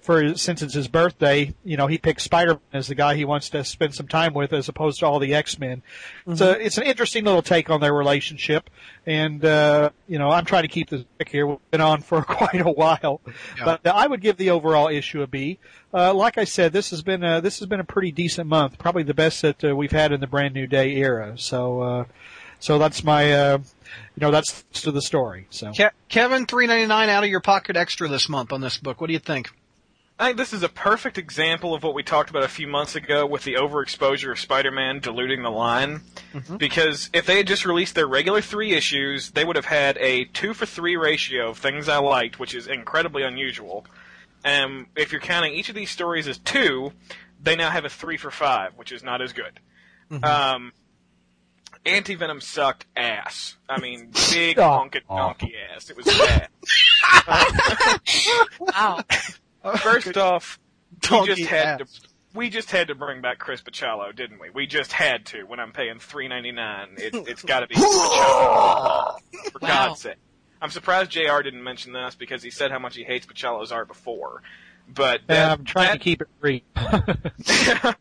for 0.00 0.34
since 0.36 0.62
it's 0.62 0.74
his 0.74 0.86
birthday, 0.88 1.54
you 1.64 1.76
know, 1.76 1.86
he 1.86 1.98
picks 1.98 2.22
Spider-Man 2.24 2.60
as 2.72 2.88
the 2.88 2.94
guy 2.94 3.14
he 3.14 3.24
wants 3.24 3.50
to 3.50 3.64
spend 3.64 3.94
some 3.94 4.06
time 4.06 4.34
with, 4.34 4.52
as 4.52 4.68
opposed 4.68 5.00
to 5.00 5.06
all 5.06 5.18
the 5.18 5.34
X-Men. 5.34 5.82
It's 6.26 6.40
a, 6.40 6.64
it's 6.64 6.76
an 6.78 6.84
interesting 6.84 7.24
little 7.24 7.42
take 7.42 7.70
on 7.70 7.80
their 7.80 7.94
relationship, 7.94 8.68
and 9.06 9.44
uh, 9.44 9.90
you 10.06 10.18
know, 10.18 10.30
I'm 10.30 10.44
trying 10.44 10.62
to 10.62 10.68
keep 10.68 10.90
this 10.90 11.02
back 11.18 11.28
here. 11.30 11.46
We've 11.46 11.70
been 11.70 11.80
on 11.80 12.02
for 12.02 12.22
quite 12.28 12.60
a 12.60 12.70
while, 12.70 13.20
Yeah. 13.56 13.64
but 13.64 13.86
I 13.86 14.06
would 14.06 14.20
give 14.20 14.36
the 14.36 14.50
overall 14.50 14.88
issue 14.88 15.22
a 15.22 15.26
B. 15.26 15.58
Uh, 15.92 16.12
like 16.12 16.36
I 16.38 16.44
said, 16.44 16.72
this 16.72 16.90
has 16.90 17.02
been 17.02 17.24
a, 17.24 17.40
this 17.40 17.58
has 17.60 17.66
been 17.68 17.80
a 17.80 17.84
pretty 17.84 18.12
decent 18.12 18.46
month, 18.48 18.78
probably 18.78 19.02
the 19.04 19.14
best 19.14 19.40
that 19.42 19.64
uh, 19.64 19.74
we've 19.74 19.92
had 19.92 20.12
in 20.12 20.20
the 20.20 20.26
brand 20.26 20.52
new 20.54 20.66
day 20.66 20.94
era. 20.96 21.32
So, 21.38 21.80
uh, 21.80 22.04
so 22.60 22.78
that's 22.78 23.02
my, 23.04 23.32
uh, 23.32 23.58
you 23.58 24.20
know, 24.20 24.30
that's 24.30 24.64
to 24.82 24.90
the 24.92 25.00
story. 25.00 25.46
So. 25.50 25.72
Ke- 25.72 25.94
Kevin, 26.08 26.44
$3.99 26.46 27.08
out 27.08 27.24
of 27.24 27.30
your 27.30 27.40
pocket 27.40 27.76
extra 27.76 28.06
this 28.08 28.28
month 28.28 28.52
on 28.52 28.60
this 28.60 28.76
book. 28.76 29.00
What 29.00 29.06
do 29.06 29.12
you 29.14 29.18
think? 29.18 29.48
I 30.18 30.26
think 30.26 30.36
this 30.36 30.52
is 30.52 30.64
a 30.64 30.68
perfect 30.68 31.16
example 31.16 31.74
of 31.74 31.84
what 31.84 31.94
we 31.94 32.02
talked 32.02 32.28
about 32.28 32.42
a 32.42 32.48
few 32.48 32.66
months 32.66 32.96
ago 32.96 33.24
with 33.24 33.44
the 33.44 33.54
overexposure 33.54 34.32
of 34.32 34.40
Spider-Man 34.40 34.98
diluting 34.98 35.42
the 35.42 35.50
line. 35.50 36.00
Mm-hmm. 36.34 36.56
Because 36.56 37.08
if 37.12 37.24
they 37.26 37.36
had 37.36 37.46
just 37.46 37.64
released 37.64 37.94
their 37.94 38.08
regular 38.08 38.40
three 38.40 38.72
issues, 38.72 39.30
they 39.30 39.44
would 39.44 39.54
have 39.54 39.64
had 39.64 39.96
a 39.98 40.24
two 40.24 40.54
for 40.54 40.66
three 40.66 40.96
ratio 40.96 41.50
of 41.50 41.58
things 41.58 41.88
I 41.88 41.98
liked, 41.98 42.40
which 42.40 42.52
is 42.54 42.66
incredibly 42.66 43.22
unusual. 43.22 43.86
And 44.44 44.86
if 44.96 45.12
you're 45.12 45.20
counting 45.20 45.54
each 45.54 45.68
of 45.68 45.76
these 45.76 45.90
stories 45.90 46.26
as 46.26 46.38
two, 46.38 46.92
they 47.40 47.54
now 47.54 47.70
have 47.70 47.84
a 47.84 47.88
three 47.88 48.16
for 48.16 48.32
five, 48.32 48.72
which 48.76 48.90
is 48.90 49.04
not 49.04 49.22
as 49.22 49.32
good. 49.32 49.60
Mm-hmm. 50.10 50.24
Um, 50.24 50.72
Anti 51.86 52.16
Venom 52.16 52.40
sucked 52.40 52.86
ass. 52.96 53.56
I 53.68 53.80
mean, 53.80 54.06
big 54.30 54.56
honkin' 54.56 55.06
donkey 55.08 55.54
ass. 55.72 55.90
It 55.90 55.96
was 55.96 56.06
bad. 56.06 56.48
Um, 57.26 57.44
wow. 58.60 59.00
Oh, 59.64 59.76
First 59.76 60.16
off, 60.16 60.58
we 60.92 61.08
Donkey 61.08 61.34
just 61.34 61.50
had 61.50 61.82
ass. 61.82 61.98
to 62.00 62.08
we 62.34 62.50
just 62.50 62.70
had 62.70 62.88
to 62.88 62.94
bring 62.94 63.20
back 63.22 63.38
Chris 63.38 63.62
Bachalo, 63.62 64.14
didn't 64.14 64.38
we? 64.40 64.50
We 64.50 64.66
just 64.66 64.92
had 64.92 65.26
to. 65.26 65.42
When 65.44 65.58
I'm 65.60 65.72
paying 65.72 65.98
three 65.98 66.28
ninety 66.28 66.52
nine, 66.52 66.90
it, 66.98 67.14
it's 67.14 67.42
got 67.42 67.60
to 67.60 67.66
be 67.66 67.74
Bachalo. 67.74 69.18
For 69.52 69.58
Wow. 69.62 69.68
God's 69.68 70.00
sake, 70.02 70.16
I'm 70.60 70.70
surprised 70.70 71.10
Jr. 71.10 71.42
didn't 71.42 71.62
mention 71.64 71.92
this 71.92 72.14
because 72.14 72.42
he 72.42 72.50
said 72.50 72.70
how 72.70 72.78
much 72.78 72.96
he 72.96 73.02
hates 73.04 73.26
Bachalo's 73.26 73.72
art 73.72 73.88
before. 73.88 74.42
But 74.88 75.20
And 75.28 75.36
that, 75.36 75.50
I'm 75.58 75.64
trying 75.64 75.92
to 75.92 75.98
keep 75.98 76.22
it 76.22 76.28
brief. 76.40 76.62
that 76.74 77.96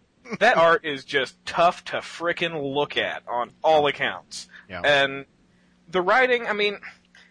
art 0.57 0.85
is 0.85 1.03
just 1.05 1.43
tough 1.45 1.83
to 1.85 1.97
frickin' 1.97 2.73
look 2.75 2.97
at 2.97 3.23
on 3.27 3.51
all 3.63 3.87
accounts. 3.87 4.47
Yeah. 4.69 4.81
And 4.81 5.25
the 5.89 6.01
writing, 6.01 6.47
I 6.47 6.53
mean, 6.53 6.79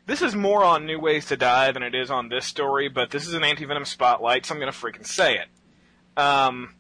this 0.07 0.23
is 0.23 0.35
more 0.35 0.65
on 0.65 0.87
New 0.87 0.99
Ways 1.01 1.27
to 1.27 1.37
Die 1.37 1.73
than 1.73 1.83
it 1.83 1.95
is 1.95 2.11
on 2.11 2.29
this 2.29 2.47
story, 2.47 2.89
but 2.89 3.11
this 3.11 3.27
is 3.27 3.35
an 3.35 3.45
anti-venom 3.45 3.85
spotlight, 3.85 4.47
so 4.47 4.55
I'm 4.55 4.61
gonna 4.61 4.73
freaking 4.73 5.07
say 5.07 5.39
it. 5.39 5.49
Um, 6.21 6.75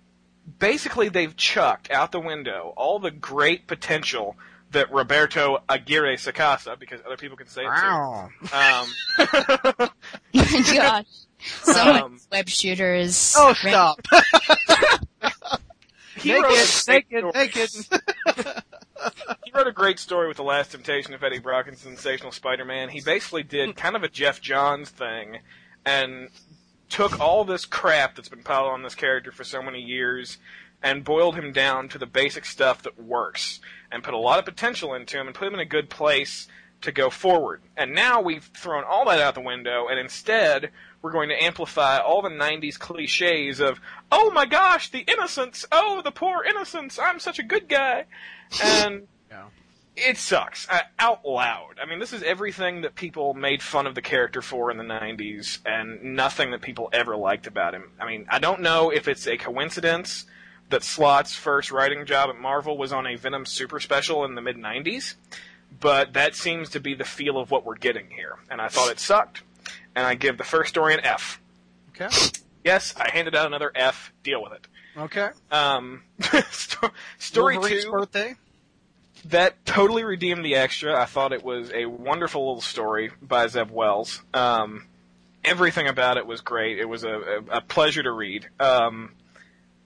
basically, 0.58 1.08
they've 1.08 1.36
chucked 1.36 1.90
out 1.90 2.12
the 2.12 2.20
window 2.20 2.72
all 2.76 2.98
the 2.98 3.10
great 3.10 3.66
potential 3.66 4.36
that 4.72 4.90
Roberto 4.92 5.58
Aguirre 5.68 6.16
Sacasa, 6.16 6.78
because 6.78 7.00
other 7.06 7.16
people 7.16 7.36
can 7.36 7.46
say 7.46 7.62
it 7.62 7.66
Wow. 7.66 8.30
too. 8.40 8.48
Um, 8.56 9.90
Gosh. 10.74 11.04
So 11.62 11.80
Um, 11.80 12.12
much 12.12 12.20
web 12.32 12.48
shooters. 12.48 13.34
Oh, 13.36 13.52
stop. 13.52 14.00
he 16.16 16.34
wrote 16.34 16.44
a 16.52 16.90
naked, 16.90 17.22
great 17.22 17.34
naked, 17.34 17.70
naked. 17.86 18.62
He 19.86 19.88
wrote 19.88 19.92
a 19.92 19.94
great 19.94 20.00
story 20.00 20.26
with 20.26 20.36
the 20.36 20.42
last 20.42 20.72
temptation 20.72 21.14
of 21.14 21.22
Eddie 21.22 21.38
Brock 21.38 21.68
and 21.68 21.78
Sensational 21.78 22.32
Spider-Man. 22.32 22.88
He 22.88 23.00
basically 23.00 23.44
did 23.44 23.70
hmm. 23.70 23.76
kind 23.76 23.94
of 23.94 24.02
a 24.02 24.08
Geoff 24.08 24.40
Johns 24.40 24.90
thing 24.90 25.38
and 25.84 26.28
took 26.88 27.20
all 27.20 27.44
this 27.44 27.64
crap 27.64 28.16
that's 28.16 28.28
been 28.28 28.42
piled 28.42 28.66
on 28.66 28.82
this 28.82 28.96
character 28.96 29.30
for 29.30 29.44
so 29.44 29.62
many 29.62 29.80
years 29.80 30.38
and 30.82 31.04
boiled 31.04 31.36
him 31.36 31.52
down 31.52 31.88
to 31.90 31.98
the 31.98 32.06
basic 32.06 32.44
stuff 32.46 32.82
that 32.82 33.00
works 33.00 33.60
and 33.92 34.02
put 34.02 34.12
a 34.12 34.18
lot 34.18 34.40
of 34.40 34.44
potential 34.44 34.92
into 34.92 35.20
him 35.20 35.28
and 35.28 35.36
put 35.36 35.46
him 35.46 35.54
in 35.54 35.60
a 35.60 35.64
good 35.64 35.88
place 35.88 36.48
to 36.80 36.90
go 36.90 37.08
forward. 37.08 37.62
And 37.76 37.94
now 37.94 38.20
we've 38.20 38.50
thrown 38.56 38.82
all 38.82 39.04
that 39.04 39.20
out 39.20 39.36
the 39.36 39.40
window 39.40 39.86
and 39.88 40.00
instead 40.00 40.72
we're 41.00 41.12
going 41.12 41.28
to 41.28 41.40
amplify 41.40 41.98
all 41.98 42.22
the 42.22 42.28
90s 42.28 42.76
cliches 42.76 43.60
of, 43.60 43.80
oh 44.10 44.32
my 44.32 44.46
gosh, 44.46 44.90
the 44.90 45.04
innocence, 45.06 45.64
oh, 45.70 46.02
the 46.02 46.10
poor 46.10 46.42
innocence, 46.42 46.98
I'm 46.98 47.20
such 47.20 47.38
a 47.38 47.44
good 47.44 47.68
guy. 47.68 48.06
And 48.62 49.06
Yeah. 49.30 49.44
It 49.96 50.18
sucks 50.18 50.68
uh, 50.68 50.80
out 50.98 51.24
loud. 51.24 51.78
I 51.82 51.86
mean, 51.86 51.98
this 51.98 52.12
is 52.12 52.22
everything 52.22 52.82
that 52.82 52.94
people 52.94 53.32
made 53.32 53.62
fun 53.62 53.86
of 53.86 53.94
the 53.94 54.02
character 54.02 54.42
for 54.42 54.70
in 54.70 54.76
the 54.76 54.84
90s 54.84 55.58
and 55.64 56.14
nothing 56.14 56.50
that 56.50 56.60
people 56.60 56.90
ever 56.92 57.16
liked 57.16 57.46
about 57.46 57.74
him. 57.74 57.92
I 57.98 58.06
mean, 58.06 58.26
I 58.28 58.38
don't 58.38 58.60
know 58.60 58.90
if 58.90 59.08
it's 59.08 59.26
a 59.26 59.38
coincidence 59.38 60.26
that 60.68 60.82
Slott's 60.82 61.34
first 61.34 61.70
writing 61.70 62.04
job 62.04 62.28
at 62.28 62.38
Marvel 62.38 62.76
was 62.76 62.92
on 62.92 63.06
a 63.06 63.16
Venom 63.16 63.46
super 63.46 63.80
special 63.80 64.24
in 64.26 64.34
the 64.34 64.42
mid 64.42 64.56
90s, 64.56 65.14
but 65.80 66.12
that 66.12 66.34
seems 66.34 66.70
to 66.70 66.80
be 66.80 66.94
the 66.94 67.04
feel 67.04 67.38
of 67.38 67.50
what 67.50 67.64
we're 67.64 67.76
getting 67.76 68.10
here. 68.10 68.36
And 68.50 68.60
I 68.60 68.68
thought 68.68 68.90
it 68.90 69.00
sucked, 69.00 69.42
and 69.94 70.06
I 70.06 70.14
give 70.14 70.36
the 70.36 70.44
first 70.44 70.68
story 70.70 70.92
an 70.92 71.00
F. 71.04 71.40
Okay. 71.90 72.08
Yes, 72.64 72.94
I 72.98 73.10
handed 73.10 73.34
out 73.34 73.46
another 73.46 73.72
F. 73.74 74.12
Deal 74.22 74.42
with 74.42 74.52
it. 74.52 74.66
Okay. 74.98 75.28
Um, 75.50 76.02
sto- 76.50 76.90
story 77.18 77.56
Wolverine's 77.56 77.84
two 77.84 77.90
birthday. 77.90 78.34
That 79.24 79.64
totally 79.64 80.04
redeemed 80.04 80.44
the 80.44 80.54
extra. 80.56 81.00
I 81.00 81.06
thought 81.06 81.32
it 81.32 81.44
was 81.44 81.70
a 81.72 81.86
wonderful 81.86 82.46
little 82.46 82.60
story 82.60 83.10
by 83.20 83.46
Zeb 83.48 83.70
Wells. 83.70 84.22
Um, 84.32 84.86
everything 85.44 85.88
about 85.88 86.16
it 86.16 86.26
was 86.26 86.40
great. 86.40 86.78
It 86.78 86.88
was 86.88 87.04
a, 87.04 87.10
a, 87.10 87.56
a 87.56 87.60
pleasure 87.60 88.02
to 88.02 88.12
read. 88.12 88.48
Um, 88.60 89.12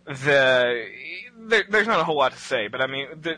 the 0.06 0.86
there, 1.38 1.64
there's 1.68 1.86
not 1.86 2.00
a 2.00 2.04
whole 2.04 2.16
lot 2.16 2.32
to 2.32 2.38
say, 2.38 2.68
but 2.68 2.80
I 2.80 2.86
mean, 2.86 3.06
the, 3.20 3.36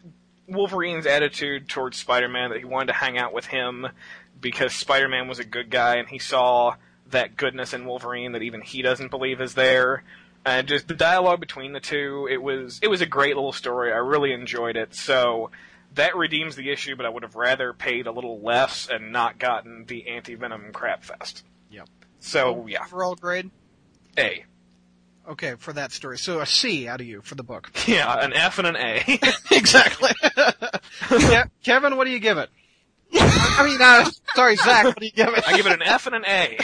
Wolverine's 0.48 1.06
attitude 1.06 1.68
towards 1.68 1.96
Spider-Man 1.98 2.50
that 2.50 2.58
he 2.58 2.64
wanted 2.64 2.88
to 2.88 2.98
hang 2.98 3.18
out 3.18 3.32
with 3.32 3.46
him 3.46 3.86
because 4.40 4.74
Spider-Man 4.74 5.28
was 5.28 5.38
a 5.38 5.44
good 5.44 5.70
guy 5.70 5.96
and 5.96 6.08
he 6.08 6.18
saw 6.18 6.74
that 7.10 7.36
goodness 7.36 7.72
in 7.72 7.86
Wolverine 7.86 8.32
that 8.32 8.42
even 8.42 8.60
he 8.60 8.82
doesn't 8.82 9.10
believe 9.10 9.40
is 9.40 9.54
there. 9.54 10.02
And 10.44 10.66
just 10.66 10.88
the 10.88 10.94
dialogue 10.94 11.40
between 11.40 11.72
the 11.72 11.80
two, 11.80 12.26
it 12.30 12.42
was 12.42 12.80
it 12.82 12.88
was 12.88 13.00
a 13.00 13.06
great 13.06 13.36
little 13.36 13.52
story. 13.52 13.92
I 13.92 13.98
really 13.98 14.32
enjoyed 14.32 14.76
it. 14.76 14.94
So 14.94 15.50
that 15.94 16.16
redeems 16.16 16.56
the 16.56 16.70
issue, 16.70 16.96
but 16.96 17.06
I 17.06 17.08
would 17.08 17.22
have 17.22 17.34
rather 17.34 17.72
paid 17.72 18.06
a 18.06 18.12
little 18.12 18.40
less 18.40 18.88
and 18.90 19.12
not 19.12 19.38
gotten 19.38 19.84
the 19.86 20.08
anti 20.08 20.34
venom 20.34 20.72
crap 20.72 21.04
fest. 21.04 21.44
Yep. 21.70 21.88
So 22.20 22.66
yeah, 22.68 22.84
Overall 22.84 23.14
grade. 23.14 23.50
A. 24.18 24.44
Okay, 25.28 25.54
for 25.58 25.72
that 25.72 25.92
story. 25.92 26.18
So 26.18 26.40
a 26.40 26.46
C 26.46 26.88
out 26.88 27.00
of 27.00 27.06
you 27.06 27.22
for 27.22 27.34
the 27.34 27.44
book. 27.44 27.70
Yeah, 27.86 28.12
an 28.12 28.32
F 28.32 28.58
and 28.58 28.66
an 28.68 28.76
A. 28.76 29.02
exactly. 29.50 30.10
yeah, 31.10 31.44
Kevin, 31.62 31.96
what 31.96 32.04
do 32.04 32.10
you 32.10 32.20
give 32.20 32.38
it? 32.38 32.50
I 33.14 33.62
mean, 33.64 33.80
uh, 33.80 34.08
sorry, 34.34 34.56
Zach, 34.56 34.84
what 34.84 34.98
do 34.98 35.04
you 35.04 35.12
give 35.12 35.28
it? 35.28 35.44
I 35.46 35.56
give 35.56 35.66
it 35.66 35.72
an 35.72 35.82
F 35.82 36.06
and 36.06 36.16
an 36.16 36.24
A. 36.24 36.58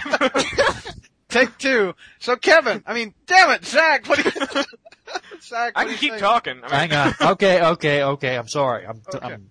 Take 1.28 1.56
two. 1.58 1.94
So 2.18 2.36
Kevin, 2.36 2.82
I 2.86 2.94
mean, 2.94 3.14
damn 3.26 3.50
it, 3.50 3.64
Zach, 3.64 4.06
what 4.08 4.18
do 4.22 4.30
you? 4.34 4.62
Zach, 5.42 5.72
I 5.76 5.84
what 5.84 5.84
do 5.84 5.84
can 5.84 5.90
you 5.92 5.96
keep 5.98 6.10
think? 6.12 6.20
talking. 6.22 6.60
I 6.64 6.86
mean, 6.86 6.90
Hang 6.90 6.92
on. 6.94 7.14
Okay, 7.32 7.62
okay, 7.62 8.02
okay. 8.02 8.36
I'm 8.36 8.48
sorry. 8.48 8.86
I'm. 8.86 9.02
Okay. 9.14 9.34
I'm 9.34 9.50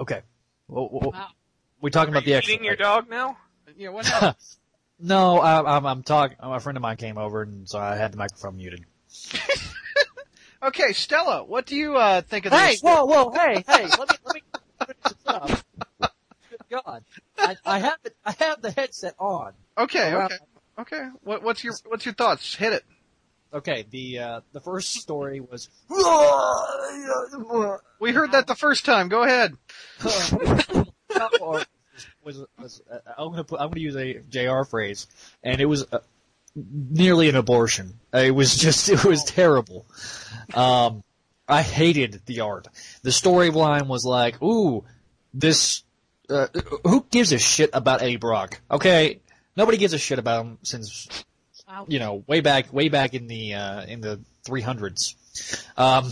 okay. 0.00 0.22
Well, 0.68 0.88
well, 0.90 1.10
Wow. 1.12 1.28
we 1.80 1.90
talking 1.90 2.12
about 2.12 2.24
the 2.24 2.34
extra. 2.34 2.54
Eating 2.54 2.64
your 2.64 2.76
dog 2.76 3.08
now? 3.10 3.36
Yeah, 3.76 3.90
what 3.90 4.06
happened? 4.06 4.36
No, 5.02 5.38
I, 5.40 5.76
I'm, 5.78 5.86
I'm 5.86 6.02
talking. 6.02 6.36
A 6.40 6.60
friend 6.60 6.76
of 6.76 6.82
mine 6.82 6.98
came 6.98 7.16
over, 7.16 7.40
and 7.40 7.66
so 7.66 7.78
I 7.78 7.96
had 7.96 8.12
the 8.12 8.18
microphone 8.18 8.58
muted. 8.58 8.84
okay, 10.62 10.92
Stella, 10.92 11.42
what 11.42 11.64
do 11.64 11.74
you 11.74 11.96
uh, 11.96 12.20
think 12.20 12.44
of 12.44 12.52
Hey, 12.52 12.72
this? 12.72 12.82
Hey, 12.82 12.86
whoa, 12.86 13.06
whoa, 13.06 13.30
hey, 13.30 13.64
hey, 13.66 13.86
let 13.98 14.10
me, 14.10 14.16
let 14.26 14.34
me 14.34 14.42
God, 16.70 17.04
I, 17.36 17.56
I 17.64 17.78
have 17.80 17.98
the, 18.02 18.12
I 18.24 18.34
have 18.38 18.62
the 18.62 18.70
headset 18.70 19.14
on. 19.18 19.52
Okay, 19.76 20.14
okay, 20.14 20.38
okay. 20.78 21.08
What, 21.22 21.42
what's 21.42 21.64
your 21.64 21.74
what's 21.86 22.04
your 22.06 22.14
thoughts? 22.14 22.54
Hit 22.54 22.72
it. 22.72 22.84
Okay, 23.52 23.84
the 23.90 24.18
uh, 24.18 24.40
the 24.52 24.60
first 24.60 24.94
story 24.94 25.40
was. 25.40 25.68
We 27.98 28.12
heard 28.12 28.32
that 28.32 28.46
the 28.46 28.54
first 28.54 28.84
time. 28.84 29.08
Go 29.08 29.24
ahead. 29.24 29.56
was, 31.40 31.66
was, 32.22 32.44
was 32.58 32.82
uh, 32.90 32.98
I'm 33.18 33.30
gonna 33.30 33.44
put 33.44 33.60
I'm 33.60 33.70
gonna 33.70 33.80
use 33.80 33.96
a 33.96 34.20
Jr. 34.28 34.62
phrase, 34.62 35.08
and 35.42 35.60
it 35.60 35.66
was 35.66 35.84
uh, 35.92 35.98
nearly 36.54 37.28
an 37.28 37.36
abortion. 37.36 37.94
It 38.12 38.34
was 38.34 38.56
just 38.56 38.88
it 38.88 39.04
was 39.04 39.24
terrible. 39.24 39.86
Um, 40.54 41.02
I 41.48 41.62
hated 41.62 42.22
the 42.26 42.40
art. 42.40 42.68
The 43.02 43.10
storyline 43.10 43.88
was 43.88 44.04
like, 44.04 44.40
ooh, 44.42 44.84
this. 45.34 45.82
Uh, 46.30 46.46
who 46.84 47.04
gives 47.10 47.32
a 47.32 47.38
shit 47.38 47.70
about 47.72 48.02
Eddie 48.02 48.16
Brock? 48.16 48.60
Okay, 48.70 49.20
nobody 49.56 49.78
gives 49.78 49.92
a 49.92 49.98
shit 49.98 50.18
about 50.18 50.44
him 50.46 50.58
since 50.62 51.08
Wow. 51.68 51.84
you 51.88 51.98
know 52.00 52.24
way 52.26 52.40
back 52.40 52.72
way 52.72 52.88
back 52.88 53.14
in 53.14 53.28
the 53.28 53.54
uh, 53.54 53.84
in 53.84 54.00
the 54.00 54.20
300s. 54.44 55.14
Um, 55.76 56.06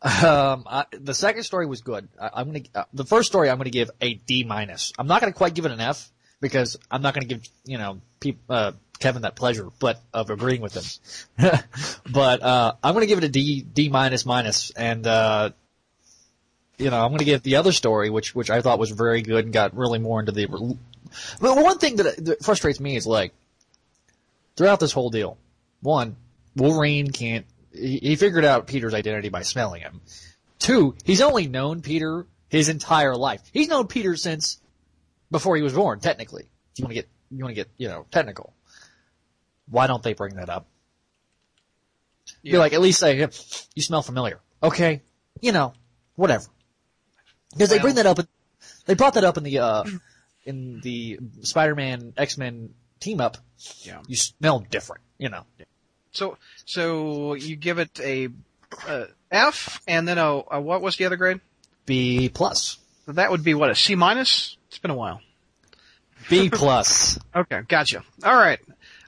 um, 0.00 0.64
I, 0.66 0.84
the 0.92 1.12
second 1.12 1.42
story 1.42 1.66
was 1.66 1.82
good. 1.82 2.08
I, 2.20 2.30
I'm 2.34 2.46
gonna 2.46 2.60
uh, 2.74 2.84
the 2.94 3.04
first 3.04 3.28
story 3.28 3.50
I'm 3.50 3.58
gonna 3.58 3.70
give 3.70 3.90
a 4.00 4.14
D 4.14 4.44
minus. 4.44 4.92
I'm 4.98 5.06
not 5.06 5.20
gonna 5.20 5.32
quite 5.34 5.54
give 5.54 5.66
it 5.66 5.72
an 5.72 5.80
F 5.80 6.10
because 6.40 6.78
I'm 6.90 7.02
not 7.02 7.14
gonna 7.14 7.26
give 7.26 7.42
you 7.66 7.76
know 7.78 8.00
peop, 8.20 8.38
uh, 8.48 8.72
Kevin 9.00 9.22
that 9.22 9.36
pleasure, 9.36 9.68
but 9.80 10.00
of 10.14 10.30
agreeing 10.30 10.62
with 10.62 10.74
him. 10.74 11.50
but 12.10 12.42
uh, 12.42 12.74
I'm 12.82 12.94
gonna 12.94 13.06
give 13.06 13.18
it 13.18 13.24
a 13.24 13.28
D 13.28 13.60
D 13.60 13.88
minus 13.90 14.24
minus, 14.24 14.70
and 14.70 15.06
uh, 15.06 15.50
you 16.78 16.90
know 16.90 17.04
I'm 17.04 17.10
gonna 17.10 17.24
give 17.24 17.42
the 17.42 17.56
other 17.56 17.72
story, 17.72 18.10
which 18.10 18.34
which 18.34 18.50
I 18.50 18.60
thought 18.60 18.78
was 18.78 18.90
very 18.90 19.22
good 19.22 19.44
and 19.44 19.52
got 19.52 19.76
really 19.76 19.98
more 19.98 20.20
into 20.20 20.32
the. 20.32 20.46
But 21.40 21.56
one 21.56 21.78
thing 21.78 21.96
that, 21.96 22.24
that 22.24 22.44
frustrates 22.44 22.80
me 22.80 22.96
is 22.96 23.06
like 23.06 23.32
throughout 24.56 24.80
this 24.80 24.92
whole 24.92 25.10
deal, 25.10 25.38
one 25.80 26.16
Wolverine 26.56 27.10
can't. 27.10 27.46
He, 27.72 27.98
he 27.98 28.16
figured 28.16 28.44
out 28.44 28.66
Peter's 28.66 28.94
identity 28.94 29.28
by 29.28 29.42
smelling 29.42 29.82
him. 29.82 30.00
Two, 30.58 30.96
he's 31.04 31.20
only 31.20 31.46
known 31.46 31.82
Peter 31.82 32.26
his 32.48 32.68
entire 32.68 33.14
life. 33.14 33.42
He's 33.52 33.68
known 33.68 33.86
Peter 33.86 34.16
since 34.16 34.60
before 35.30 35.56
he 35.56 35.62
was 35.62 35.72
born, 35.72 36.00
technically. 36.00 36.48
If 36.72 36.78
you 36.78 36.84
want 36.84 36.90
to 36.90 37.02
get, 37.02 37.08
you 37.30 37.44
want 37.44 37.50
to 37.50 37.54
get, 37.54 37.68
you 37.76 37.88
know, 37.88 38.06
technical. 38.10 38.52
Why 39.70 39.86
don't 39.86 40.02
they 40.02 40.14
bring 40.14 40.36
that 40.36 40.48
up? 40.48 40.66
Yeah. 42.42 42.52
Be 42.52 42.58
like, 42.58 42.72
at 42.72 42.80
least 42.80 43.00
say, 43.00 43.28
you 43.74 43.82
smell 43.82 44.02
familiar. 44.02 44.40
Okay, 44.62 45.02
you 45.40 45.52
know, 45.52 45.74
whatever. 46.16 46.46
Because 47.52 47.70
they 47.70 47.78
bring 47.78 47.96
that 47.96 48.06
up, 48.06 48.18
they 48.86 48.94
brought 48.94 49.14
that 49.14 49.24
up 49.24 49.36
in 49.36 49.42
the, 49.42 49.58
uh, 49.58 49.84
in 50.44 50.80
the 50.80 51.18
Spider-Man 51.42 52.14
X-Men 52.16 52.70
team 53.00 53.20
up. 53.20 53.36
Yeah. 53.82 54.00
You 54.06 54.16
smell 54.16 54.60
different, 54.60 55.02
you 55.18 55.28
know. 55.28 55.44
So 56.12 56.38
so 56.64 57.34
you 57.34 57.56
give 57.56 57.78
it 57.78 58.00
a, 58.00 58.28
uh 58.86 59.06
and 59.86 60.08
then 60.08 60.18
a, 60.18 60.42
a 60.50 60.60
what 60.60 60.80
was 60.80 60.96
the 60.96 61.04
other 61.04 61.16
grade? 61.16 61.40
B 61.86 62.28
plus. 62.28 62.78
So 63.06 63.12
that 63.12 63.30
would 63.30 63.44
be 63.44 63.54
what 63.54 63.70
a 63.70 63.74
C 63.74 63.94
minus. 63.94 64.56
It's 64.68 64.78
been 64.78 64.90
a 64.90 64.94
while. 64.94 65.20
B 66.28 66.50
plus. 66.50 67.18
Okay, 67.34 67.60
gotcha. 67.68 68.02
All 68.24 68.34
right. 68.34 68.58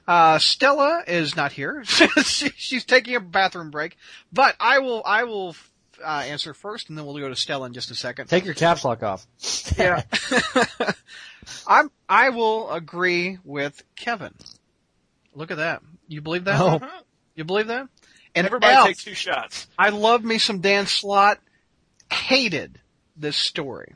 Uh, 0.07 0.39
Stella 0.39 1.03
is 1.05 1.35
not 1.35 1.51
here. 1.51 1.83
she, 1.83 2.07
she's 2.55 2.85
taking 2.85 3.15
a 3.15 3.19
bathroom 3.19 3.71
break, 3.71 3.97
but 4.31 4.55
I 4.59 4.79
will 4.79 5.01
I 5.05 5.23
will 5.25 5.55
uh, 6.03 6.23
answer 6.25 6.53
first, 6.53 6.89
and 6.89 6.97
then 6.97 7.05
we'll 7.05 7.17
go 7.17 7.29
to 7.29 7.35
Stella 7.35 7.67
in 7.67 7.73
just 7.73 7.91
a 7.91 7.95
second. 7.95 8.27
Take 8.27 8.45
your 8.45 8.53
caps 8.53 8.83
lock 8.83 9.03
off. 9.03 9.25
Yeah. 9.77 10.03
I'm, 11.67 11.91
I 12.07 12.29
will 12.29 12.71
agree 12.71 13.37
with 13.43 13.83
Kevin. 13.95 14.33
Look 15.33 15.51
at 15.51 15.57
that. 15.57 15.81
You 16.07 16.21
believe 16.21 16.45
that? 16.45 16.59
Oh. 16.59 16.79
You 17.35 17.45
believe 17.45 17.67
that? 17.67 17.87
And 18.35 18.45
Everybody 18.45 18.73
Elf, 18.73 18.87
take 18.87 18.97
two 18.97 19.13
shots. 19.13 19.67
I 19.77 19.89
love 19.89 20.23
me 20.23 20.37
some 20.37 20.59
Dan 20.59 20.85
Slott. 20.85 21.39
Hated 22.11 22.79
this 23.15 23.37
story. 23.37 23.95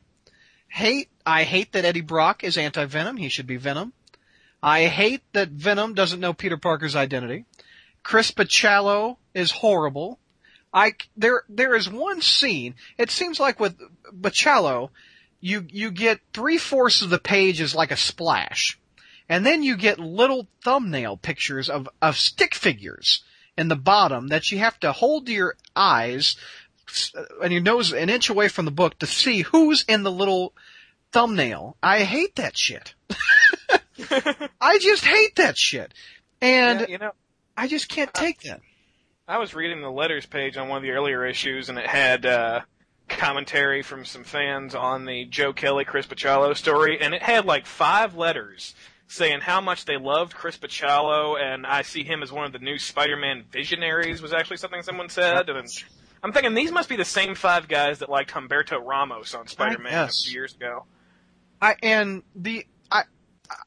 Hate, 0.67 1.09
I 1.25 1.43
hate 1.43 1.73
that 1.73 1.85
Eddie 1.85 2.01
Brock 2.01 2.43
is 2.43 2.57
anti-Venom. 2.57 3.17
He 3.17 3.29
should 3.29 3.47
be 3.47 3.57
Venom. 3.57 3.93
I 4.63 4.85
hate 4.85 5.21
that 5.33 5.49
Venom 5.49 5.93
doesn't 5.93 6.19
know 6.19 6.33
Peter 6.33 6.57
Parker's 6.57 6.95
identity. 6.95 7.45
Chris 8.03 8.31
Bachalo 8.31 9.17
is 9.33 9.51
horrible. 9.51 10.19
I, 10.75 10.95
there, 11.15 11.43
there 11.47 11.73
is 11.73 11.89
one 11.89 12.21
scene, 12.21 12.75
it 12.97 13.09
seems 13.09 13.39
like 13.39 13.61
with 13.61 13.79
Bachalo, 14.13 14.89
you, 15.39 15.65
you 15.69 15.89
get 15.89 16.19
three 16.33 16.57
fourths 16.57 17.01
of 17.01 17.09
the 17.09 17.17
page 17.17 17.61
is 17.61 17.73
like 17.73 17.91
a 17.91 17.97
splash. 17.97 18.77
And 19.29 19.45
then 19.45 19.63
you 19.63 19.77
get 19.77 19.99
little 19.99 20.47
thumbnail 20.65 21.15
pictures 21.15 21.69
of, 21.69 21.87
of 22.01 22.17
stick 22.17 22.53
figures 22.53 23.23
in 23.57 23.69
the 23.69 23.77
bottom 23.77 24.27
that 24.27 24.51
you 24.51 24.59
have 24.59 24.77
to 24.81 24.91
hold 24.91 25.27
to 25.27 25.31
your 25.31 25.55
eyes 25.77 26.35
uh, 27.15 27.23
and 27.41 27.53
your 27.53 27.61
nose 27.61 27.93
an 27.93 28.09
inch 28.09 28.29
away 28.29 28.49
from 28.49 28.65
the 28.65 28.71
book 28.71 28.99
to 28.99 29.07
see 29.07 29.41
who's 29.41 29.85
in 29.87 30.03
the 30.03 30.11
little 30.11 30.53
thumbnail. 31.13 31.77
I 31.81 32.03
hate 32.03 32.35
that 32.35 32.57
shit. 32.57 32.93
I 34.59 34.77
just 34.79 35.05
hate 35.05 35.37
that 35.37 35.57
shit. 35.57 35.93
And 36.41 36.81
Yeah, 36.81 36.87
you 36.87 36.97
know, 36.97 37.11
I 37.55 37.67
just 37.67 37.87
can't 37.87 38.11
uh, 38.13 38.19
take 38.19 38.41
that. 38.41 38.59
I 39.27 39.39
was 39.39 39.55
reading 39.55 39.81
the 39.81 39.89
letters 39.89 40.27
page 40.27 40.55
on 40.55 40.67
one 40.67 40.77
of 40.77 40.83
the 40.83 40.91
earlier 40.91 41.25
issues, 41.25 41.69
and 41.69 41.79
it 41.79 41.87
had 41.87 42.27
uh, 42.27 42.61
commentary 43.07 43.81
from 43.81 44.05
some 44.05 44.23
fans 44.23 44.75
on 44.75 45.05
the 45.05 45.25
Joe 45.25 45.51
Kelly 45.51 45.83
Chris 45.83 46.05
Bachalo 46.05 46.55
story, 46.55 47.01
and 47.01 47.13
it 47.15 47.23
had 47.23 47.43
like 47.43 47.65
five 47.65 48.15
letters 48.15 48.75
saying 49.07 49.41
how 49.41 49.61
much 49.61 49.85
they 49.85 49.97
loved 49.97 50.35
Chris 50.35 50.57
Bachalo, 50.57 51.41
and 51.41 51.65
I 51.65 51.81
see 51.81 52.03
him 52.03 52.21
as 52.21 52.31
one 52.31 52.45
of 52.45 52.51
the 52.51 52.59
new 52.59 52.77
Spider-Man 52.77 53.45
visionaries 53.51 54.21
was 54.21 54.31
actually 54.31 54.57
something 54.57 54.83
someone 54.83 55.09
said, 55.09 55.49
and 55.49 55.67
I'm 56.21 56.31
thinking 56.31 56.53
these 56.53 56.71
must 56.71 56.89
be 56.89 56.95
the 56.95 57.03
same 57.03 57.33
five 57.33 57.67
guys 57.67 57.99
that 57.99 58.09
liked 58.09 58.31
Humberto 58.31 58.79
Ramos 58.83 59.33
on 59.33 59.47
Spider-Man 59.47 59.91
a 59.91 60.07
few 60.07 60.33
years 60.33 60.53
ago. 60.53 60.85
I 61.59 61.77
and 61.81 62.21
the 62.35 62.67
I 62.91 63.03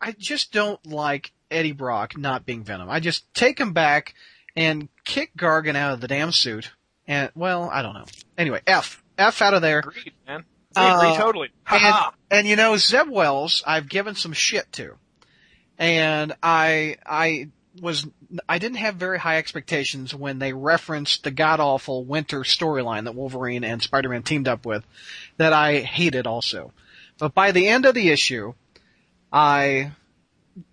I 0.01 0.15
just 0.17 0.53
don't 0.53 0.85
like 0.87 1.33
Eddie 1.51 1.73
Brock 1.73 2.17
not 2.17 2.47
being 2.47 2.63
Venom. 2.63 2.89
I 2.89 3.01
just 3.01 3.33
take 3.35 3.59
him 3.59 3.73
back 3.73 4.15
and 4.57 4.88
kick 5.05 5.36
Gargan 5.36 5.76
out 5.76 5.94
of 5.94 6.01
the 6.01 6.09
damn 6.09 6.32
suit. 6.32 6.72
And 7.07 7.30
well, 7.34 7.70
I 7.72 7.82
don't 7.82 7.94
know. 7.94 8.05
Anyway, 8.36 8.61
F 8.66 9.03
F 9.16 9.40
out 9.42 9.55
of 9.55 9.62
there. 9.62 9.80
Agreed, 9.80 10.12
man. 10.26 10.44
I 10.76 10.96
agree 10.96 11.09
Uh, 11.09 11.16
totally. 11.16 11.49
And, 11.66 11.80
Ha 11.80 12.14
and 12.30 12.46
you 12.46 12.57
know, 12.57 12.76
Zeb 12.76 13.09
Wells, 13.09 13.62
I've 13.66 13.88
given 13.88 14.14
some 14.14 14.32
shit 14.32 14.70
to. 14.72 14.96
And 15.78 16.34
I, 16.42 16.96
I 17.07 17.49
was, 17.80 18.07
I 18.49 18.59
didn't 18.59 18.78
have 18.78 18.96
very 18.96 19.18
high 19.18 19.38
expectations 19.38 20.14
when 20.14 20.38
they 20.38 20.53
referenced 20.53 21.24
the 21.24 21.30
god 21.30 21.61
awful 21.61 22.05
winter 22.05 22.40
storyline 22.40 23.05
that 23.05 23.14
Wolverine 23.14 23.64
and 23.64 23.82
Spider-Man 23.82 24.24
teamed 24.24 24.49
up 24.49 24.66
with, 24.66 24.84
that 25.36 25.53
I 25.53 25.80
hated 25.80 26.26
also. 26.26 26.72
But 27.18 27.34
by 27.34 27.53
the 27.53 27.68
end 27.68 27.86
of 27.86 27.94
the 27.94 28.11
issue, 28.11 28.55
I, 29.32 29.92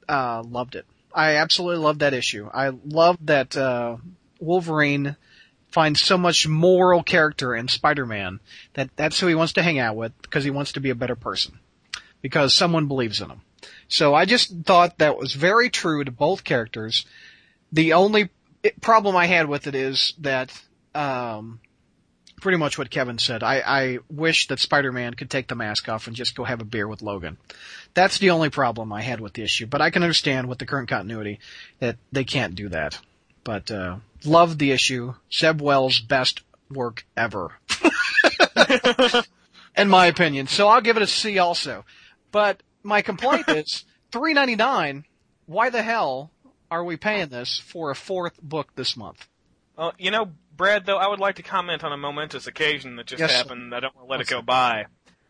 uh, 0.10 0.44
loved 0.44 0.76
it. 0.76 0.86
I 1.16 1.38
absolutely 1.38 1.84
love 1.84 2.00
that 2.00 2.14
issue. 2.14 2.50
I 2.54 2.70
love 2.86 3.18
that, 3.22 3.56
uh, 3.56 3.98
Wolverine 4.40 5.16
finds 5.70 6.02
so 6.02 6.18
much 6.18 6.48
moral 6.48 7.04
character 7.04 7.56
in 7.56 7.68
Spider-Man 7.68 8.40
that 8.74 8.90
that's 8.96 9.20
who 9.20 9.28
he 9.28 9.36
wants 9.36 9.54
to 9.54 9.64
hang 9.64 9.80
out 9.80 9.96
with 9.96 10.12
because 10.22 10.44
he 10.44 10.52
wants 10.52 10.74
to 10.74 10.80
be 10.80 10.90
a 10.90 10.96
better 10.96 11.16
person 11.16 11.60
because 12.22 12.54
someone 12.54 12.88
believes 12.88 13.22
in 13.22 13.30
him. 13.30 13.42
So 13.88 14.14
I 14.14 14.26
just 14.26 14.54
thought 14.66 14.98
that 14.98 15.18
was 15.18 15.34
very 15.34 15.70
true 15.70 16.04
to 16.04 16.12
both 16.12 16.44
characters. 16.44 17.06
The 17.72 17.94
only 17.94 18.30
problem 18.82 19.16
I 19.16 19.26
had 19.26 19.48
with 19.48 19.68
it 19.68 19.76
is 19.76 20.14
that, 20.20 20.52
um, 20.94 21.60
pretty 22.42 22.58
much 22.58 22.78
what 22.78 22.90
Kevin 22.90 23.18
said. 23.18 23.44
I, 23.44 23.62
I 23.66 24.00
wish 24.10 24.48
that 24.48 24.60
Spider-Man 24.60 25.16
could 25.16 25.30
take 25.30 25.48
the 25.48 25.56
mask 25.56 25.90
off 25.90 26.08
and 26.08 26.16
just 26.16 26.36
go 26.36 26.44
have 26.44 26.62
a 26.62 26.66
beer 26.66 26.88
with 26.88 27.02
Logan. 27.02 27.38
That's 27.96 28.20
the 28.20 28.30
only 28.30 28.50
problem 28.50 28.94
I 28.94 29.02
had 29.02 29.20
with 29.20 29.34
the 29.34 29.42
issue, 29.42 29.66
but 29.66 29.82
I 29.82 29.90
can 29.90 30.04
understand 30.04 30.48
with 30.48 30.60
the 30.60 30.66
current 30.68 30.90
continuity 30.90 31.40
that 31.80 31.98
they 32.12 32.24
can't 32.24 32.54
do 32.54 32.70
that. 32.70 33.00
But, 33.44 33.72
uh, 33.72 33.98
loved 34.24 34.60
the 34.60 34.72
issue. 34.72 35.16
Zeb 35.34 35.62
Wells' 35.62 36.00
best 36.00 36.42
work 36.70 37.06
ever. 37.18 37.54
in 39.78 39.90
my 39.90 40.08
opinion. 40.08 40.48
So 40.48 40.68
I'll 40.68 40.82
give 40.82 40.98
it 40.98 41.04
a 41.04 41.08
C 41.08 41.38
also. 41.40 41.86
But 42.32 42.62
my 42.84 43.02
complaint 43.02 43.50
is 43.50 43.86
three 44.12 44.34
ninety 44.34 44.56
nine. 44.56 45.06
Why 45.46 45.70
the 45.70 45.84
hell 45.84 46.32
are 46.72 46.84
we 46.84 46.98
paying 46.98 47.30
this 47.30 47.60
for 47.60 47.92
a 47.92 47.96
fourth 47.96 48.42
book 48.42 48.72
this 48.76 48.98
month? 48.98 49.28
Well, 49.78 49.94
you 49.98 50.12
know, 50.12 50.32
Brad, 50.56 50.86
though, 50.86 50.98
I 50.98 51.08
would 51.08 51.20
like 51.20 51.36
to 51.36 51.44
comment 51.44 51.84
on 51.84 51.92
a 51.92 51.98
momentous 51.98 52.48
occasion 52.48 52.96
that 52.96 53.08
just 53.08 53.20
Yes, 53.20 53.32
happened. 53.32 53.76
I 53.76 53.82
don't 53.82 53.96
want 53.96 54.08
to 54.08 54.12
let 54.12 54.18
What's 54.20 54.32
it 54.32 54.34
go 54.34 54.42
by. 54.42 54.86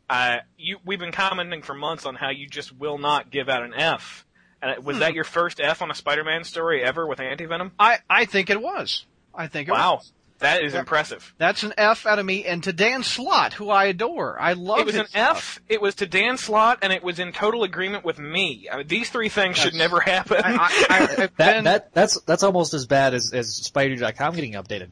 I 0.09 0.41
you 0.57 0.77
we've 0.85 0.99
been 0.99 1.11
commenting 1.11 1.61
for 1.61 1.73
months 1.73 2.05
on 2.05 2.15
how 2.15 2.29
you 2.29 2.47
just 2.47 2.71
will 2.75 2.97
not 2.97 3.31
give 3.31 3.49
out 3.49 3.63
an 3.63 3.73
F. 3.73 4.25
And 4.61 4.83
was 4.83 4.99
that 4.99 5.11
hmm. 5.11 5.15
your 5.15 5.23
first 5.23 5.59
F 5.59 5.81
on 5.81 5.91
a 5.91 5.95
Spider-Man 5.95 6.43
story 6.43 6.83
ever 6.83 7.05
with 7.05 7.19
Anti-Venom? 7.19 7.73
I, 7.77 7.99
I 8.09 8.25
think 8.25 8.49
it 8.49 8.61
was. 8.61 9.05
I 9.33 9.47
think 9.47 9.67
it 9.67 9.71
Wow. 9.73 9.95
was. 9.95 10.11
That 10.39 10.63
is 10.63 10.73
impressive. 10.73 11.33
That's 11.37 11.63
an 11.63 11.73
F 11.77 12.05
out 12.05 12.19
of 12.19 12.25
me. 12.25 12.45
And 12.45 12.61
to 12.63 12.73
Dan 12.73 13.03
Slott, 13.03 13.53
who 13.53 13.69
I 13.69 13.85
adore. 13.85 14.37
I 14.39 14.53
love 14.53 14.79
It 14.79 14.81
It 14.81 14.85
was 14.85 14.95
his 14.95 15.01
an 15.01 15.07
stuff. 15.07 15.37
F, 15.37 15.59
it 15.69 15.81
was 15.81 15.95
to 15.95 16.05
Dan 16.05 16.37
Slott, 16.37 16.79
and 16.81 16.91
it 16.91 17.03
was 17.03 17.19
in 17.19 17.31
total 17.31 17.63
agreement 17.63 18.03
with 18.03 18.19
me. 18.19 18.67
I 18.71 18.77
mean, 18.77 18.87
these 18.87 19.09
three 19.09 19.29
things 19.29 19.57
should 19.57 19.75
never 19.75 19.99
happen. 20.01 20.41
I, 20.43 20.55
I, 20.55 20.57
I, 20.89 21.07
That 21.15 21.37
been- 21.37 21.63
that 21.63 21.93
that's 21.93 22.19
that's 22.21 22.43
almost 22.43 22.73
as 22.73 22.85
bad 22.85 23.13
as 23.13 23.31
as 23.33 23.47
Spidey.com 23.61 24.35
getting 24.35 24.53
updated. 24.53 24.89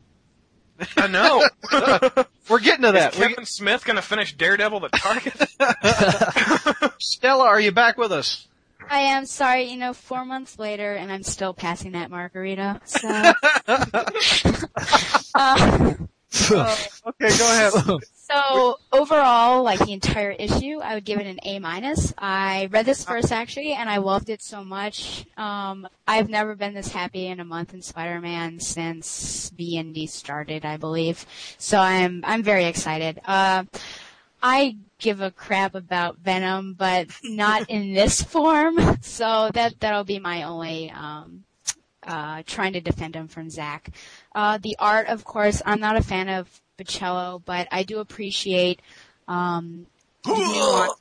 I 0.97 1.07
know. 1.07 1.43
we're 2.49 2.59
getting 2.59 2.81
to 2.83 2.89
Is 2.89 2.93
that. 2.93 3.15
We- 3.15 3.27
Kevin 3.27 3.45
Smith 3.45 3.85
going 3.85 3.95
to 3.95 4.01
finish 4.01 4.35
Daredevil 4.35 4.79
the 4.81 4.89
Target? 4.89 5.33
Stella, 6.99 7.45
are 7.45 7.59
you 7.59 7.71
back 7.71 7.97
with 7.97 8.11
us? 8.11 8.47
I 8.89 8.99
am 8.99 9.25
sorry, 9.25 9.63
you 9.69 9.77
know, 9.77 9.93
four 9.93 10.25
months 10.25 10.59
later, 10.59 10.93
and 10.93 11.11
I'm 11.11 11.23
still 11.23 11.53
passing 11.53 11.93
that 11.93 12.11
margarita. 12.11 12.81
So, 12.83 13.07
uh, 15.35 15.73
Okay, 16.45 17.37
go 17.37 17.51
ahead. 17.51 17.73
So 18.25 18.79
overall, 18.91 19.63
like 19.63 19.79
the 19.79 19.91
entire 19.91 20.31
issue, 20.31 20.79
I 20.79 20.95
would 20.95 21.03
give 21.03 21.19
it 21.19 21.27
an 21.27 21.39
A 21.43 21.59
minus. 21.59 22.13
I 22.17 22.69
read 22.71 22.85
this 22.85 23.03
first 23.03 23.31
actually, 23.31 23.73
and 23.73 23.89
I 23.89 23.97
loved 23.97 24.29
it 24.29 24.41
so 24.41 24.63
much. 24.63 25.25
Um, 25.35 25.87
I've 26.07 26.29
never 26.29 26.55
been 26.55 26.73
this 26.73 26.87
happy 26.87 27.27
in 27.27 27.39
a 27.39 27.45
month 27.45 27.73
in 27.73 27.81
Spider-Man 27.81 28.59
since 28.59 29.49
B 29.49 29.77
and 29.77 29.93
D 29.93 30.07
started, 30.07 30.65
I 30.65 30.77
believe. 30.77 31.25
So 31.57 31.77
I'm 31.77 32.23
I'm 32.25 32.43
very 32.43 32.65
excited. 32.65 33.19
Uh, 33.25 33.65
I 34.41 34.77
give 34.99 35.19
a 35.19 35.31
crap 35.31 35.75
about 35.75 36.17
Venom, 36.17 36.75
but 36.77 37.07
not 37.23 37.69
in 37.69 37.93
this 37.93 38.23
form. 38.23 38.99
So 39.01 39.51
that 39.53 39.79
that'll 39.81 40.05
be 40.05 40.19
my 40.19 40.43
only 40.43 40.91
um, 40.91 41.43
uh, 42.05 42.43
trying 42.45 42.73
to 42.73 42.81
defend 42.81 43.15
him 43.15 43.27
from 43.27 43.49
Zach. 43.49 43.89
Uh, 44.33 44.57
the 44.57 44.75
art, 44.79 45.07
of 45.07 45.23
course, 45.23 45.61
I'm 45.65 45.79
not 45.79 45.97
a 45.97 46.03
fan 46.03 46.29
of 46.29 46.61
Bachalo, 46.83 47.41
but 47.43 47.67
I 47.71 47.83
do 47.83 47.99
appreciate 47.99 48.81
um, 49.27 49.87
nuance. 50.25 50.93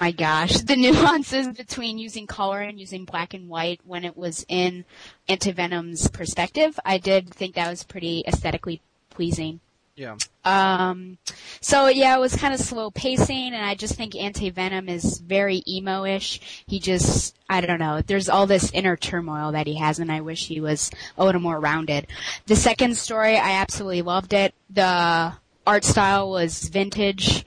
My 0.00 0.10
gosh, 0.10 0.52
the 0.58 0.76
nuances 0.76 1.48
between 1.48 1.98
using 1.98 2.26
color 2.26 2.60
and 2.60 2.80
using 2.80 3.04
black 3.04 3.32
and 3.32 3.48
white 3.48 3.80
when 3.84 4.04
it 4.04 4.16
was 4.16 4.44
in 4.48 4.84
Antivenom's 5.28 6.08
perspective. 6.08 6.78
I 6.84 6.98
did 6.98 7.32
think 7.32 7.54
that 7.54 7.70
was 7.70 7.84
pretty 7.84 8.24
aesthetically 8.26 8.80
pleasing. 9.10 9.60
Yeah. 9.96 10.16
Um, 10.44 11.18
so 11.60 11.86
yeah, 11.86 12.16
it 12.16 12.20
was 12.20 12.34
kind 12.34 12.52
of 12.52 12.60
slow 12.60 12.90
pacing, 12.90 13.54
and 13.54 13.64
I 13.64 13.74
just 13.74 13.94
think 13.94 14.16
Anti 14.16 14.50
Venom 14.50 14.88
is 14.88 15.18
very 15.18 15.62
emo-ish. 15.68 16.64
He 16.66 16.80
just, 16.80 17.36
I 17.48 17.60
don't 17.60 17.78
know, 17.78 18.02
there's 18.02 18.28
all 18.28 18.46
this 18.46 18.72
inner 18.72 18.96
turmoil 18.96 19.52
that 19.52 19.66
he 19.66 19.76
has, 19.76 20.00
and 20.00 20.10
I 20.10 20.20
wish 20.20 20.48
he 20.48 20.60
was 20.60 20.90
a 21.16 21.24
little 21.24 21.40
more 21.40 21.60
rounded. 21.60 22.08
The 22.46 22.56
second 22.56 22.96
story, 22.96 23.36
I 23.36 23.52
absolutely 23.52 24.02
loved 24.02 24.32
it. 24.32 24.52
The 24.68 25.32
art 25.66 25.84
style 25.84 26.30
was 26.30 26.68
vintage. 26.68 27.46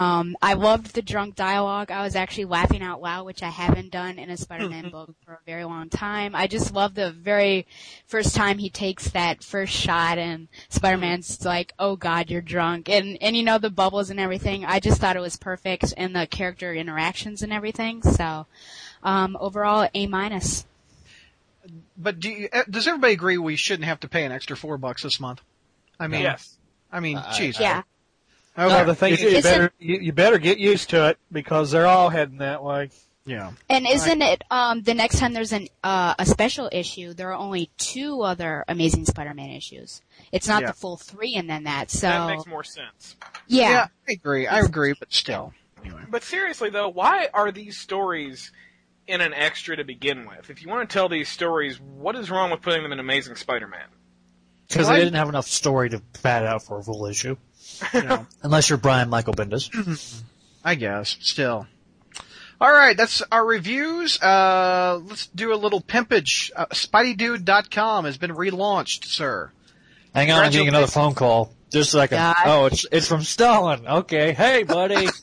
Um, 0.00 0.34
I 0.40 0.54
loved 0.54 0.94
the 0.94 1.02
drunk 1.02 1.34
dialogue. 1.36 1.90
I 1.90 2.02
was 2.02 2.16
actually 2.16 2.46
laughing 2.46 2.82
out 2.82 3.02
loud, 3.02 3.26
which 3.26 3.42
I 3.42 3.50
haven't 3.50 3.90
done 3.90 4.18
in 4.18 4.30
a 4.30 4.36
Spider-Man 4.38 4.88
book 4.92 5.14
for 5.26 5.34
a 5.34 5.38
very 5.44 5.64
long 5.64 5.90
time. 5.90 6.34
I 6.34 6.46
just 6.46 6.72
love 6.72 6.94
the 6.94 7.12
very 7.12 7.66
first 8.06 8.34
time 8.34 8.56
he 8.56 8.70
takes 8.70 9.10
that 9.10 9.44
first 9.44 9.74
shot 9.74 10.16
and 10.16 10.48
Spider-Man's 10.70 11.44
like, 11.44 11.74
"Oh 11.78 11.96
God, 11.96 12.30
you're 12.30 12.40
drunk," 12.40 12.88
and 12.88 13.18
and 13.20 13.36
you 13.36 13.42
know 13.42 13.58
the 13.58 13.68
bubbles 13.68 14.08
and 14.08 14.18
everything. 14.18 14.64
I 14.64 14.80
just 14.80 15.02
thought 15.02 15.16
it 15.16 15.20
was 15.20 15.36
perfect 15.36 15.92
and 15.98 16.16
the 16.16 16.26
character 16.26 16.72
interactions 16.72 17.42
and 17.42 17.52
everything. 17.52 18.02
So 18.02 18.46
um, 19.02 19.36
overall, 19.38 19.86
A 19.92 20.06
minus. 20.06 20.64
But 21.98 22.18
do 22.20 22.30
you, 22.30 22.48
uh, 22.54 22.62
does 22.70 22.88
everybody 22.88 23.12
agree 23.12 23.36
we 23.36 23.56
shouldn't 23.56 23.84
have 23.84 24.00
to 24.00 24.08
pay 24.08 24.24
an 24.24 24.32
extra 24.32 24.56
four 24.56 24.78
bucks 24.78 25.02
this 25.02 25.20
month? 25.20 25.42
I 25.98 26.06
mean, 26.06 26.22
yes. 26.22 26.56
I 26.90 27.00
mean, 27.00 27.18
I- 27.18 27.32
jeez. 27.38 27.60
Yeah. 27.60 27.82
No, 28.56 28.66
Okay. 28.66 28.84
the 28.84 28.94
thing 28.94 29.12
is, 29.14 29.20
you 29.22 29.42
better 29.42 29.72
you, 29.78 29.98
you 30.00 30.12
better 30.12 30.38
get 30.38 30.58
used 30.58 30.90
to 30.90 31.08
it 31.08 31.18
because 31.32 31.70
they're 31.70 31.86
all 31.86 32.08
heading 32.10 32.38
that 32.38 32.62
way. 32.62 32.90
yeah. 33.24 33.52
And 33.68 33.86
isn't 33.86 34.20
it 34.22 34.42
um, 34.50 34.82
the 34.82 34.92
next 34.94 35.18
time 35.18 35.32
there's 35.32 35.52
an 35.52 35.68
uh, 35.84 36.14
a 36.18 36.26
special 36.26 36.68
issue? 36.72 37.14
There 37.14 37.30
are 37.30 37.38
only 37.38 37.70
two 37.78 38.22
other 38.22 38.64
Amazing 38.68 39.06
Spider-Man 39.06 39.50
issues. 39.50 40.02
It's 40.32 40.48
not 40.48 40.62
Yeah. 40.62 40.68
the 40.68 40.72
full 40.74 40.96
three, 40.96 41.34
and 41.36 41.48
then 41.48 41.64
that. 41.64 41.90
So 41.90 42.08
That 42.08 42.26
makes 42.28 42.46
more 42.46 42.64
sense. 42.64 43.16
yeah. 43.46 43.70
Yeah, 43.70 43.86
I 44.08 44.12
agree. 44.12 44.46
I 44.46 44.58
agree, 44.60 44.94
but 44.98 45.12
still. 45.12 45.52
Anyway. 45.82 46.02
But 46.10 46.22
seriously 46.24 46.68
though, 46.70 46.88
why 46.90 47.28
are 47.32 47.50
these 47.52 47.78
stories 47.78 48.52
in 49.06 49.20
an 49.22 49.32
extra 49.32 49.76
to 49.76 49.84
begin 49.84 50.26
with? 50.26 50.50
If 50.50 50.60
you 50.62 50.68
want 50.68 50.90
to 50.90 50.92
tell 50.92 51.08
these 51.08 51.28
stories, 51.28 51.80
what 51.80 52.16
is 52.16 52.30
wrong 52.30 52.50
with 52.50 52.60
putting 52.62 52.82
them 52.82 52.92
in 52.92 52.98
Amazing 53.00 53.36
Spider-Man? 53.36 53.86
Because 54.68 54.88
they 54.88 54.96
didn't 54.96 55.14
have 55.14 55.28
enough 55.28 55.46
story 55.48 55.88
to 55.90 56.00
pad 56.22 56.44
out 56.44 56.62
for 56.62 56.78
a 56.78 56.82
full 56.82 57.06
issue. 57.06 57.36
You 57.94 58.02
know, 58.02 58.26
Unless 58.42 58.68
you're 58.68 58.78
Brian 58.78 59.08
Michael 59.08 59.34
Bendis. 59.34 60.22
I 60.64 60.74
guess. 60.74 61.16
Still. 61.20 61.66
All 62.60 62.70
right, 62.70 62.94
that's 62.94 63.22
our 63.32 63.44
reviews. 63.44 64.20
Uh, 64.20 65.00
let's 65.04 65.28
do 65.28 65.54
a 65.54 65.56
little 65.56 65.80
pimpage. 65.80 66.50
Uh, 66.54 66.66
SpideyDude.com 66.66 68.04
has 68.04 68.18
been 68.18 68.32
relaunched, 68.32 69.06
sir. 69.06 69.50
Hang 70.14 70.30
on, 70.30 70.44
I'm 70.44 70.52
getting 70.52 70.68
another 70.68 70.86
phone 70.86 71.14
call. 71.14 71.54
Just 71.70 71.94
a 71.94 71.98
second. 71.98 72.18
God. 72.18 72.36
Oh, 72.44 72.66
it's 72.66 72.84
it's 72.90 73.08
from 73.08 73.22
Stalin. 73.22 73.86
Okay, 73.86 74.32
hey 74.32 74.64
buddy. 74.64 75.08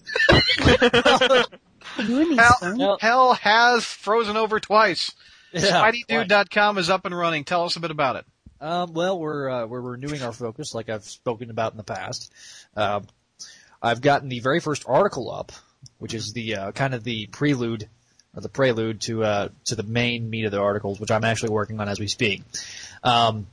Hell, 1.97 2.97
hell 3.01 3.33
has 3.33 3.83
frozen 3.83 4.37
over 4.37 4.59
twice. 4.59 5.13
Yeah, 5.51 5.91
SpideyDude.com 5.91 6.77
is 6.77 6.89
up 6.89 7.05
and 7.05 7.17
running. 7.17 7.43
Tell 7.43 7.63
us 7.63 7.75
a 7.75 7.79
bit 7.79 7.91
about 7.91 8.17
it. 8.17 8.25
Um, 8.59 8.93
well, 8.93 9.19
we're 9.19 9.49
uh, 9.49 9.65
we're 9.67 9.81
renewing 9.81 10.23
our 10.23 10.33
focus, 10.33 10.73
like 10.73 10.89
I've 10.89 11.03
spoken 11.03 11.49
about 11.49 11.73
in 11.73 11.77
the 11.77 11.83
past. 11.83 12.33
Um, 12.75 13.05
I've 13.81 14.01
gotten 14.01 14.29
the 14.29 14.39
very 14.39 14.59
first 14.59 14.85
article 14.87 15.31
up, 15.31 15.51
which 15.99 16.13
is 16.13 16.33
the 16.33 16.55
uh, 16.55 16.71
kind 16.71 16.95
of 16.95 17.03
the 17.03 17.27
prelude 17.27 17.87
or 18.35 18.41
the 18.41 18.49
prelude 18.49 19.01
to 19.01 19.23
uh, 19.23 19.49
to 19.65 19.75
the 19.75 19.83
main 19.83 20.29
meat 20.29 20.45
of 20.45 20.51
the 20.51 20.59
articles, 20.59 20.99
which 20.99 21.11
I'm 21.11 21.23
actually 21.23 21.51
working 21.51 21.79
on 21.79 21.87
as 21.87 21.99
we 21.99 22.07
speak. 22.07 22.43
Um, 23.03 23.47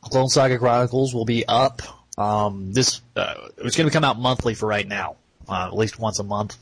Clone 0.00 0.28
Saga 0.28 0.58
Chronicles 0.58 1.14
will 1.14 1.24
be 1.24 1.44
up. 1.46 1.82
Um, 2.18 2.72
this 2.72 3.00
uh, 3.14 3.34
it's 3.58 3.76
going 3.76 3.88
to 3.88 3.92
come 3.92 4.04
out 4.04 4.18
monthly 4.18 4.54
for 4.54 4.66
right 4.66 4.86
now, 4.86 5.16
uh, 5.48 5.66
at 5.66 5.76
least 5.76 6.00
once 6.00 6.18
a 6.18 6.24
month. 6.24 6.56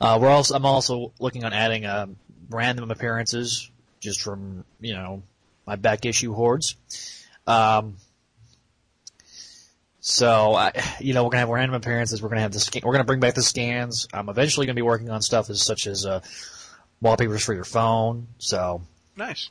Uh, 0.00 0.18
we're 0.20 0.28
also 0.28 0.54
I'm 0.54 0.66
also 0.66 1.12
looking 1.18 1.44
on 1.44 1.52
adding 1.52 1.86
um, 1.86 2.16
random 2.50 2.90
appearances 2.90 3.68
just 3.98 4.20
from 4.20 4.64
you 4.80 4.94
know 4.94 5.22
my 5.66 5.74
back 5.74 6.06
issue 6.06 6.32
hordes. 6.32 6.76
Um, 7.46 7.96
so, 10.00 10.54
I, 10.54 10.72
you 11.00 11.14
know, 11.14 11.24
we're 11.24 11.30
gonna 11.30 11.40
have 11.40 11.48
random 11.48 11.74
appearances. 11.74 12.22
We're 12.22 12.28
gonna 12.28 12.40
have 12.42 12.52
the 12.52 12.60
scan, 12.60 12.82
we're 12.84 12.92
gonna 12.92 13.04
bring 13.04 13.20
back 13.20 13.34
the 13.34 13.42
scans. 13.42 14.06
I'm 14.12 14.28
eventually 14.28 14.66
gonna 14.66 14.74
be 14.76 14.82
working 14.82 15.10
on 15.10 15.20
stuff 15.22 15.50
as 15.50 15.62
such 15.62 15.86
as 15.86 16.06
uh, 16.06 16.20
wallpapers 17.00 17.42
for 17.44 17.54
your 17.54 17.64
phone. 17.64 18.28
So, 18.38 18.82
Nice. 19.16 19.50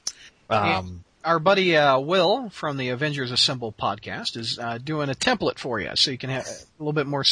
um, 0.49 1.03
Our 1.25 1.39
buddy 1.39 1.75
uh, 1.75 1.99
Will 1.99 2.49
from 2.51 2.77
the 2.77 2.89
Avengers 2.89 3.31
Assemble 3.31 3.73
podcast 3.73 4.37
is 4.37 4.57
uh, 4.59 4.77
doing 4.77 5.09
a 5.09 5.13
template 5.13 5.59
for 5.59 5.79
you, 5.79 5.91
so 5.95 6.11
you 6.11 6.17
can 6.17 6.29
have 6.29 6.45
a 6.45 6.49
little 6.79 6.93
bit 6.93 7.07
more, 7.07 7.23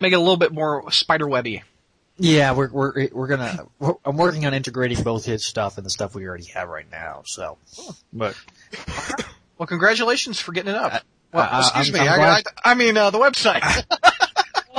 make 0.00 0.12
it 0.12 0.16
a 0.16 0.20
little 0.20 0.36
bit 0.36 0.52
more 0.52 0.90
spider 0.90 1.28
webby. 1.28 1.62
yeah, 2.18 2.52
we're 2.52 2.68
we're 2.70 3.08
we're 3.12 3.28
gonna. 3.28 3.66
We're, 3.78 3.94
I'm 4.04 4.16
working 4.18 4.44
on 4.46 4.52
integrating 4.52 5.02
both 5.02 5.24
his 5.24 5.46
stuff 5.46 5.78
and 5.78 5.86
the 5.86 5.90
stuff 5.90 6.14
we 6.14 6.26
already 6.26 6.44
have 6.52 6.68
right 6.68 6.90
now. 6.90 7.22
So, 7.24 7.56
but 8.12 8.34
Well, 9.60 9.66
congratulations 9.66 10.40
for 10.40 10.52
getting 10.52 10.70
it 10.70 10.76
up. 10.76 11.02
Well, 11.34 11.46
I- 11.52 11.58
excuse 11.60 11.94
I'm- 11.94 12.02
me. 12.02 12.08
I'm 12.08 12.18
I, 12.18 12.22
I, 12.22 12.40
glad- 12.40 12.44
I 12.64 12.74
mean, 12.74 12.96
uh, 12.96 13.10
the 13.10 13.18
website. 13.18 13.84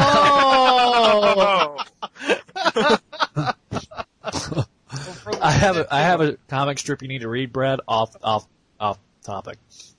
Oh, 0.03 1.77
I 5.41 5.51
have 5.51 5.77
a 5.77 5.87
I 5.93 6.01
have 6.01 6.21
a 6.21 6.37
comic 6.47 6.79
strip 6.79 7.01
you 7.01 7.07
need 7.07 7.21
to 7.21 7.29
read, 7.29 7.51
Brad. 7.53 7.81
Off 7.87 8.15
off 8.23 8.47
off 8.79 8.97
topic. 9.23 9.57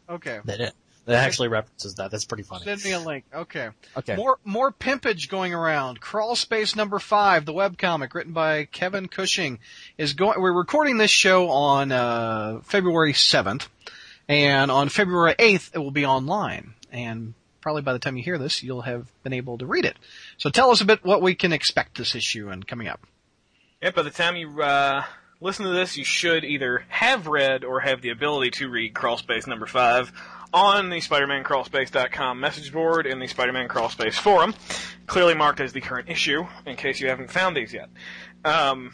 okay. 0.09 0.41
That 0.45 0.72
that 1.05 1.24
actually 1.24 1.49
references 1.49 1.97
that. 1.97 2.11
That's 2.11 2.24
pretty 2.24 2.43
funny. 2.45 2.64
Send 2.64 2.83
me 2.85 2.93
a 2.93 3.01
link. 3.01 3.24
Okay. 3.35 3.68
Okay. 3.97 4.16
More 4.16 4.39
more 4.45 4.72
pimpage 4.72 5.28
going 5.28 5.55
around. 5.55 6.01
Crawl 6.01 6.35
Space 6.37 6.74
number 6.76 6.99
five, 6.99 7.45
the 7.45 7.53
webcomic 7.53 8.14
written 8.14 8.33
by 8.33 8.64
Kevin 8.64 9.09
Cushing, 9.09 9.59
is 9.99 10.14
going. 10.14 10.41
We're 10.41 10.53
recording 10.53 10.97
this 10.99 11.11
show 11.11 11.49
on 11.51 11.93
uh, 11.93 12.61
February 12.64 13.12
seventh, 13.12 13.68
and 14.28 14.70
on 14.70 14.88
February 14.88 15.34
eighth 15.38 15.70
it 15.74 15.78
will 15.78 15.90
be 15.90 16.06
online. 16.06 16.74
And 16.90 17.34
probably 17.60 17.82
by 17.82 17.92
the 17.92 17.98
time 17.98 18.16
you 18.16 18.22
hear 18.22 18.38
this, 18.38 18.62
you'll 18.62 18.82
have 18.82 19.06
been 19.22 19.32
able 19.32 19.58
to 19.58 19.66
read 19.66 19.84
it. 19.84 19.96
So 20.36 20.50
tell 20.50 20.70
us 20.70 20.80
a 20.80 20.84
bit 20.84 21.04
what 21.04 21.22
we 21.22 21.34
can 21.34 21.52
expect 21.52 21.98
this 21.98 22.14
issue 22.14 22.48
and 22.48 22.66
coming 22.66 22.88
up. 22.88 23.00
Yeah, 23.80 23.90
by 23.90 24.02
the 24.02 24.10
time 24.10 24.36
you 24.36 24.62
uh, 24.62 25.04
listen 25.40 25.64
to 25.66 25.72
this, 25.72 25.96
you 25.96 26.04
should 26.04 26.44
either 26.44 26.84
have 26.88 27.26
read 27.26 27.64
or 27.64 27.80
have 27.80 28.02
the 28.02 28.10
ability 28.10 28.50
to 28.52 28.68
read 28.68 28.94
Crawlspace 28.94 29.46
number 29.46 29.66
five. 29.66 30.12
on 30.54 30.90
the 30.90 30.96
SpiderManCrawlspace.com 30.96 32.38
message 32.38 32.72
board 32.72 33.06
in 33.06 33.18
the 33.18 33.26
Spider-Man 33.26 33.68
Crawlspace 33.68 34.18
forum, 34.18 34.54
clearly 35.06 35.34
marked 35.34 35.60
as 35.60 35.72
the 35.72 35.80
current 35.80 36.08
issue, 36.10 36.46
in 36.66 36.76
case 36.76 37.00
you 37.00 37.08
haven't 37.08 37.30
found 37.30 37.56
these 37.56 37.72
yet. 37.72 37.88
Um, 38.44 38.92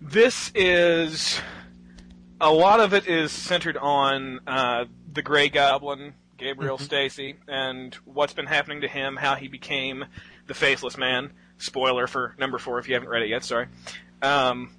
this 0.00 0.52
is 0.54 1.40
a 2.40 2.52
lot 2.52 2.80
of 2.80 2.94
it 2.94 3.06
is 3.06 3.32
centered 3.32 3.76
on 3.76 4.40
uh, 4.46 4.84
the 5.12 5.22
Gray 5.22 5.48
Goblin, 5.48 6.14
Gabriel 6.36 6.78
Stacy, 6.78 7.36
and 7.48 7.94
what's 8.04 8.34
been 8.34 8.46
happening 8.46 8.82
to 8.82 8.88
him, 8.88 9.16
how 9.16 9.34
he 9.36 9.48
became 9.48 10.04
the 10.46 10.54
Faceless 10.54 10.96
Man. 10.96 11.32
Spoiler 11.58 12.06
for 12.06 12.34
number 12.38 12.58
four 12.58 12.78
if 12.78 12.88
you 12.88 12.94
haven't 12.94 13.08
read 13.08 13.22
it 13.22 13.30
yet. 13.30 13.42
Sorry. 13.42 13.66
Um, 14.20 14.70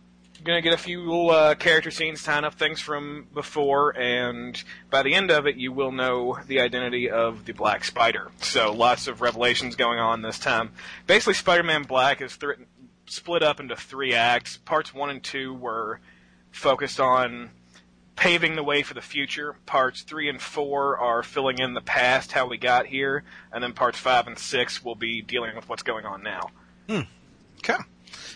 gonna 0.43 0.61
get 0.61 0.73
a 0.73 0.77
few 0.77 1.01
little 1.01 1.31
uh, 1.31 1.55
character 1.55 1.89
scenes 1.89 2.23
tying 2.23 2.45
up 2.45 2.55
things 2.55 2.79
from 2.79 3.27
before, 3.33 3.97
and 3.97 4.63
by 4.91 5.01
the 5.01 5.15
end 5.15 5.31
of 5.31 5.47
it, 5.47 5.55
you 5.55 5.71
will 5.71 5.91
know 5.91 6.37
the 6.47 6.59
identity 6.59 7.09
of 7.09 7.45
the 7.45 7.53
Black 7.53 7.83
Spider. 7.83 8.31
So 8.41 8.71
lots 8.71 9.07
of 9.07 9.21
revelations 9.21 9.75
going 9.75 9.99
on 9.99 10.21
this 10.21 10.37
time. 10.37 10.71
Basically, 11.07 11.33
Spider-Man 11.33 11.83
Black 11.83 12.21
is 12.21 12.37
split 13.07 13.41
up 13.41 13.59
into 13.59 13.75
three 13.75 14.13
acts. 14.13 14.57
Parts 14.57 14.93
one 14.93 15.09
and 15.09 15.23
two 15.23 15.53
were 15.53 15.99
focused 16.57 16.99
on 16.99 17.51
paving 18.15 18.55
the 18.55 18.63
way 18.63 18.83
for 18.83 18.93
the 18.93 19.01
future. 19.01 19.55
Parts 19.65 20.01
three 20.01 20.27
and 20.27 20.41
four 20.41 20.97
are 20.97 21.23
filling 21.23 21.59
in 21.59 21.73
the 21.73 21.81
past, 21.81 22.31
how 22.31 22.47
we 22.47 22.57
got 22.57 22.87
here, 22.87 23.23
and 23.51 23.63
then 23.63 23.73
parts 23.73 23.97
five 23.97 24.27
and 24.27 24.37
six 24.37 24.83
will 24.83 24.95
be 24.95 25.21
dealing 25.21 25.55
with 25.55 25.69
what's 25.69 25.83
going 25.83 26.05
on 26.05 26.23
now. 26.23 26.49
Hmm. 26.89 27.01
Okay. 27.59 27.81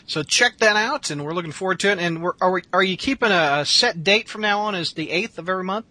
So 0.05 0.23
check 0.23 0.57
that 0.59 0.75
out, 0.75 1.09
and 1.09 1.25
we're 1.25 1.33
looking 1.33 1.51
forward 1.51 1.79
to 1.81 1.91
it. 1.91 1.99
And 1.99 2.21
we're, 2.21 2.33
are 2.41 2.51
we, 2.51 2.61
are 2.73 2.83
you 2.83 2.97
keeping 2.97 3.31
a, 3.31 3.59
a 3.61 3.65
set 3.65 4.03
date 4.03 4.29
from 4.29 4.41
now 4.41 4.61
on? 4.61 4.75
Is 4.75 4.93
the 4.93 5.09
eighth 5.09 5.37
of 5.37 5.49
every 5.49 5.63
month 5.63 5.85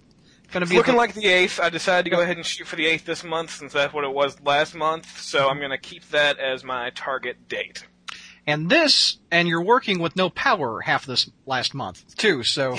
going 0.51 0.65
to 0.65 0.71
be 0.71 0.77
looking 0.77 0.95
the- 0.95 0.99
like 0.99 1.15
the 1.15 1.27
eighth. 1.27 1.61
I 1.61 1.71
decided 1.71 2.05
to 2.05 2.15
go 2.15 2.23
ahead 2.23 2.37
and 2.37 2.45
shoot 2.45 2.67
for 2.67 2.77
the 2.77 2.87
eighth 2.87 3.05
this 3.05 3.25
month 3.25 3.51
since 3.51 3.73
that's 3.73 3.93
what 3.93 4.05
it 4.05 4.13
was 4.13 4.41
last 4.43 4.75
month. 4.75 5.21
So 5.21 5.49
I'm 5.49 5.59
going 5.59 5.71
to 5.71 5.79
keep 5.79 6.09
that 6.11 6.39
as 6.39 6.65
my 6.65 6.91
target 6.91 7.49
date. 7.49 7.85
And 8.51 8.69
this, 8.69 9.19
and 9.31 9.49
you're 9.49 9.63
working 9.63 9.99
with 10.01 10.17
no 10.17 10.29
power 10.31 10.81
half 10.81 11.07
this 11.07 11.31
last 11.47 11.75
month 11.75 12.17
too. 12.17 12.43
So 12.43 12.73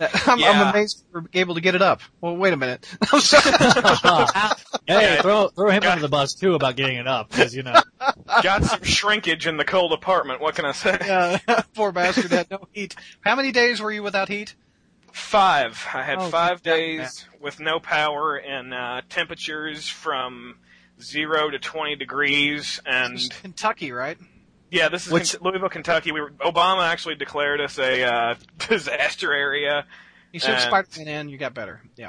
uh, 0.00 0.08
I'm, 0.26 0.38
Yeah. 0.38 0.50
I'm 0.50 0.68
amazed 0.74 1.04
we're 1.12 1.22
able 1.32 1.54
to 1.54 1.60
get 1.60 1.74
it 1.74 1.82
up. 1.82 2.00
Well, 2.20 2.36
wait 2.36 2.52
a 2.52 2.56
minute. 2.56 2.86
Hey, 4.86 5.18
throw 5.22 5.48
throw 5.48 5.70
him 5.70 5.84
under 5.84 6.00
the 6.02 6.08
bus 6.08 6.34
too 6.34 6.54
about 6.54 6.76
getting 6.76 6.96
it 6.96 7.06
up 7.06 7.30
because 7.30 7.54
you 7.54 7.62
know. 7.62 7.80
Got 8.42 8.64
some 8.64 8.82
shrinkage 8.82 9.46
in 9.46 9.56
the 9.56 9.64
cold 9.64 9.92
apartment. 9.92 10.40
What 10.40 10.54
can 10.56 10.64
I 10.64 10.72
say? 10.72 10.98
Uh, 11.48 11.62
poor 11.74 11.92
bastard 11.92 12.30
had 12.32 12.50
no 12.50 12.66
heat. 12.72 12.96
How 13.20 13.36
many 13.36 13.52
days 13.52 13.80
were 13.80 13.92
you 13.92 14.02
without 14.02 14.28
heat? 14.28 14.54
Five. 15.12 15.86
I 15.94 16.02
had 16.02 16.18
Oh, 16.18 16.28
five 16.28 16.62
good 16.62 16.70
God, 16.70 16.76
days 16.76 17.26
with 17.40 17.60
no 17.60 17.78
power 17.78 18.36
and 18.36 18.74
uh, 18.74 19.02
temperatures 19.08 19.88
from 19.88 20.56
zero 21.00 21.50
to 21.50 21.58
twenty 21.58 21.94
degrees. 21.96 22.80
And 22.84 23.20
Kentucky, 23.42 23.92
right? 23.92 24.18
Yeah, 24.72 24.88
this 24.88 25.06
is 25.06 25.12
Which- 25.12 25.32
Kent- 25.32 25.42
Louisville, 25.44 25.68
Kentucky. 25.68 26.10
We 26.12 26.20
were, 26.20 26.30
Obama 26.32 26.88
actually 26.88 27.14
declared 27.14 27.60
us 27.60 27.78
a 27.78 28.02
uh, 28.02 28.34
disaster 28.68 29.32
area. 29.32 29.86
You 30.32 30.40
said 30.40 30.54
Uh, 30.54 30.58
Spider-Man 30.60 31.08
and 31.08 31.30
you 31.30 31.36
got 31.38 31.52
better. 31.54 31.82
Yeah. 31.96 32.08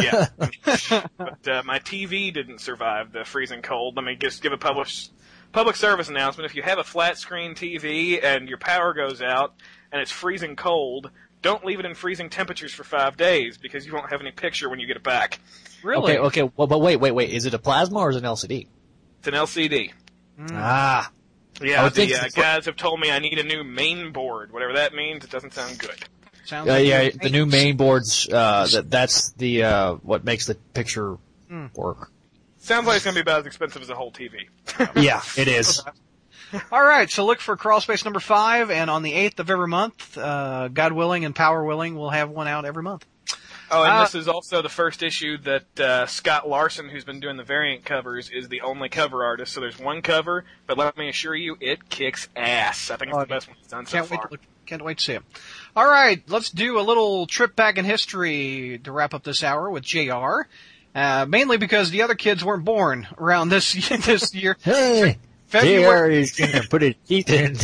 Yeah, 0.00 0.26
but 0.38 1.48
uh, 1.48 1.62
my 1.64 1.80
TV 1.80 2.32
didn't 2.32 2.60
survive 2.60 3.10
the 3.10 3.24
freezing 3.24 3.62
cold. 3.62 3.96
Let 3.96 4.04
me 4.04 4.14
just 4.14 4.40
give 4.40 4.52
a 4.52 4.56
public 4.56 4.86
public 5.50 5.74
service 5.74 6.08
announcement. 6.08 6.48
If 6.48 6.54
you 6.54 6.62
have 6.62 6.78
a 6.78 6.84
flat 6.84 7.18
screen 7.18 7.56
TV 7.56 8.22
and 8.22 8.48
your 8.48 8.58
power 8.58 8.94
goes 8.94 9.20
out 9.20 9.54
and 9.90 10.00
it's 10.00 10.12
freezing 10.12 10.54
cold, 10.54 11.10
don't 11.42 11.64
leave 11.64 11.80
it 11.80 11.84
in 11.86 11.94
freezing 11.96 12.30
temperatures 12.30 12.72
for 12.72 12.84
five 12.84 13.16
days 13.16 13.58
because 13.58 13.84
you 13.84 13.92
won't 13.92 14.08
have 14.10 14.20
any 14.20 14.30
picture 14.30 14.68
when 14.70 14.78
you 14.78 14.86
get 14.86 14.96
it 14.96 15.02
back. 15.02 15.40
Really? 15.82 16.16
Okay, 16.16 16.42
okay. 16.42 16.52
Well, 16.56 16.68
but 16.68 16.78
wait, 16.78 16.96
wait, 16.96 17.10
wait. 17.12 17.30
Is 17.30 17.44
it 17.46 17.52
a 17.54 17.58
plasma 17.58 17.98
or 17.98 18.10
is 18.10 18.16
it 18.16 18.20
an 18.22 18.30
LCD? 18.30 18.68
It's 19.18 19.26
an 19.28 19.34
LCD. 19.34 19.92
Ah, 20.52 21.10
I 21.10 21.10
Yeah, 21.60 21.88
the 21.88 22.14
uh, 22.14 22.28
guys 22.34 22.66
have 22.66 22.76
told 22.76 23.00
me 23.00 23.10
I 23.10 23.18
need 23.18 23.38
a 23.38 23.42
new 23.42 23.64
main 23.64 24.12
board. 24.12 24.52
Whatever 24.52 24.74
that 24.74 24.94
means, 24.94 25.24
it 25.24 25.30
doesn't 25.30 25.54
sound 25.54 25.78
good. 25.78 25.96
Sounds 26.44 26.68
uh, 26.68 26.72
like 26.72 26.86
yeah. 26.86 27.08
The 27.10 27.30
new 27.30 27.46
main 27.46 27.76
boards. 27.76 28.28
Uh, 28.30 28.66
that 28.72 28.90
that's 28.90 29.32
the 29.32 29.64
uh, 29.64 29.94
what 29.94 30.24
makes 30.24 30.46
the 30.46 30.54
picture 30.54 31.16
work. 31.74 32.10
Sounds 32.58 32.86
like 32.86 32.96
it's 32.96 33.04
going 33.04 33.14
to 33.14 33.18
be 33.18 33.22
about 33.22 33.40
as 33.40 33.46
expensive 33.46 33.80
as 33.82 33.90
a 33.90 33.94
whole 33.94 34.10
TV. 34.10 34.48
Yeah, 35.00 35.22
it 35.36 35.46
is. 35.48 35.82
All 36.72 36.82
right, 36.82 37.10
so 37.10 37.24
look 37.24 37.40
for 37.40 37.56
Crawl 37.56 37.80
Space 37.80 38.04
number 38.04 38.20
five, 38.20 38.70
and 38.70 38.90
on 38.90 39.02
the 39.02 39.12
eighth 39.12 39.40
of 39.40 39.50
every 39.50 39.68
month, 39.68 40.18
uh, 40.18 40.68
God 40.68 40.92
willing 40.92 41.24
and 41.24 41.34
power 41.34 41.64
willing, 41.64 41.96
we'll 41.96 42.10
have 42.10 42.30
one 42.30 42.48
out 42.48 42.64
every 42.64 42.82
month. 42.82 43.06
Oh, 43.70 43.82
and 43.82 43.92
Uh, 43.92 44.02
this 44.04 44.14
is 44.14 44.28
also 44.28 44.62
the 44.62 44.68
first 44.68 45.02
issue 45.02 45.38
that 45.38 45.80
uh, 45.80 46.06
Scott 46.06 46.48
Larson, 46.48 46.88
who's 46.88 47.04
been 47.04 47.20
doing 47.20 47.36
the 47.36 47.42
variant 47.44 47.84
covers, 47.84 48.30
is 48.30 48.48
the 48.48 48.60
only 48.60 48.88
cover 48.88 49.24
artist. 49.24 49.52
So 49.52 49.60
there's 49.60 49.78
one 49.78 50.02
cover, 50.02 50.44
but 50.66 50.78
let 50.78 50.96
me 50.96 51.08
assure 51.08 51.34
you, 51.34 51.56
it 51.60 51.88
kicks 51.88 52.28
ass. 52.36 52.90
I 52.90 52.96
think 52.96 53.10
it's 53.10 53.18
the 53.20 53.26
best 53.26 53.48
one 53.48 53.56
he's 53.58 53.66
done 53.68 53.86
so 53.86 53.98
Can't 53.98 54.10
wait 54.10 54.16
far. 54.18 54.26
to 54.26 54.32
look, 54.32 54.40
can't 54.66 54.84
wait 54.84 54.98
to 54.98 55.04
see 55.04 55.12
it. 55.14 55.22
All 55.74 55.86
right, 55.88 56.22
let's 56.28 56.50
do 56.50 56.78
a 56.78 56.82
little 56.82 57.26
trip 57.26 57.56
back 57.56 57.76
in 57.76 57.84
history 57.84 58.80
to 58.84 58.92
wrap 58.92 59.14
up 59.14 59.24
this 59.24 59.42
hour 59.42 59.68
with 59.70 59.82
Jr. 59.84 60.42
Uh, 60.94 61.26
mainly 61.28 61.56
because 61.58 61.90
the 61.90 62.02
other 62.02 62.14
kids 62.14 62.44
weren't 62.44 62.64
born 62.64 63.06
around 63.18 63.48
this 63.50 63.72
this 64.06 64.34
year. 64.34 64.56
Hey, 64.62 65.18
February, 65.48 66.18
is 66.20 66.32
gonna 66.32 66.62
put 66.70 66.82
his 66.82 66.94
teeth 67.06 67.28
in. 67.30 67.56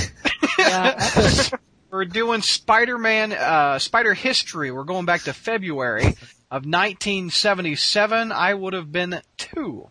we're 1.92 2.06
doing 2.06 2.40
Spider-Man, 2.40 3.34
uh, 3.34 3.78
Spider 3.78 4.14
history. 4.14 4.70
We're 4.70 4.84
going 4.84 5.04
back 5.04 5.22
to 5.22 5.34
February 5.34 6.04
of 6.50 6.64
1977. 6.64 8.32
I 8.32 8.54
would 8.54 8.72
have 8.72 8.90
been 8.90 9.20
two. 9.36 9.90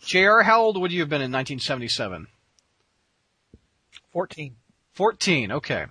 Jr. 0.00 0.40
How 0.40 0.62
old 0.62 0.80
would 0.80 0.92
you 0.92 1.00
have 1.00 1.10
been 1.10 1.20
in 1.20 1.30
1977? 1.30 2.28
Fourteen. 4.12 4.56
14, 4.94 5.52
okay. 5.52 5.84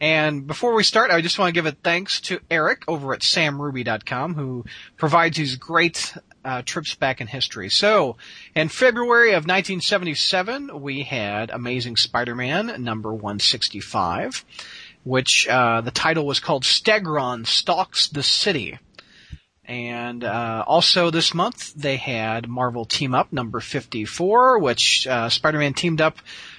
And 0.00 0.46
before 0.46 0.74
we 0.74 0.84
start, 0.84 1.10
I 1.10 1.20
just 1.20 1.36
want 1.36 1.48
to 1.48 1.52
give 1.52 1.66
a 1.66 1.72
thanks 1.72 2.20
to 2.22 2.38
Eric 2.48 2.84
over 2.86 3.12
at 3.12 3.20
samruby.com 3.20 4.34
who 4.34 4.64
provides 4.96 5.36
these 5.36 5.56
great 5.56 6.14
uh, 6.44 6.62
trips 6.64 6.94
back 6.94 7.20
in 7.20 7.26
history. 7.26 7.68
So, 7.70 8.16
in 8.54 8.68
February 8.68 9.30
of 9.30 9.44
1977, 9.46 10.80
we 10.80 11.02
had 11.02 11.50
Amazing 11.50 11.96
Spider-Man 11.96 12.84
number 12.84 13.12
165, 13.12 14.44
which 15.06 15.46
uh, 15.46 15.80
the 15.82 15.92
title 15.92 16.26
was 16.26 16.40
called 16.40 16.64
Stegron 16.64 17.46
Stalks 17.46 18.08
the 18.08 18.24
City. 18.24 18.76
And 19.64 20.24
uh, 20.24 20.64
also 20.66 21.10
this 21.10 21.32
month 21.32 21.72
they 21.74 21.96
had 21.96 22.48
Marvel 22.48 22.84
Team 22.84 23.14
Up 23.14 23.32
number 23.32 23.60
54, 23.60 24.58
which 24.58 25.06
uh, 25.06 25.28
Spider-Man 25.28 25.74
teamed 25.74 26.00
up 26.00 26.18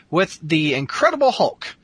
with 0.09 0.39
the 0.41 0.75
Incredible 0.75 1.31
Hulk. 1.31 1.75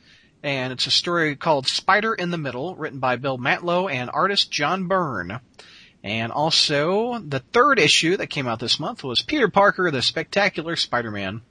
And 0.41 0.71
it's 0.71 0.87
a 0.87 0.91
story 0.91 1.35
called 1.35 1.67
Spider 1.67 2.13
in 2.13 2.31
the 2.31 2.37
Middle, 2.37 2.75
written 2.75 2.99
by 2.99 3.17
Bill 3.17 3.37
Mantlo 3.37 3.91
and 3.91 4.09
artist 4.09 4.49
John 4.49 4.87
Byrne. 4.87 5.41
And 6.01 6.31
also, 6.31 7.19
the 7.19 7.39
third 7.39 7.77
issue 7.77 8.15
that 8.17 8.27
came 8.27 8.47
out 8.47 8.59
this 8.59 8.79
month 8.79 9.03
was 9.03 9.21
Peter 9.21 9.49
Parker, 9.49 9.91
the 9.91 10.01
Spectacular 10.01 10.77
Spider-Man. 10.77 11.41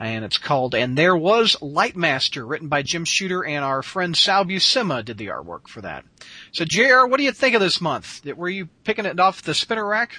And 0.00 0.24
it's 0.24 0.38
called 0.38 0.74
And 0.74 0.96
There 0.96 1.16
Was 1.16 1.56
Lightmaster, 1.60 2.48
written 2.48 2.68
by 2.68 2.82
Jim 2.82 3.04
Shooter 3.04 3.44
and 3.44 3.62
our 3.62 3.82
friend 3.82 4.16
Sal 4.16 4.46
Buscema 4.46 5.04
did 5.04 5.18
the 5.18 5.26
artwork 5.26 5.68
for 5.68 5.82
that. 5.82 6.04
So 6.52 6.64
JR, 6.64 7.06
what 7.06 7.18
do 7.18 7.24
you 7.24 7.32
think 7.32 7.54
of 7.54 7.60
this 7.60 7.82
month? 7.82 8.24
Were 8.24 8.48
you 8.48 8.70
picking 8.84 9.04
it 9.04 9.20
off 9.20 9.42
the 9.42 9.52
spinner 9.52 9.86
rack? 9.86 10.16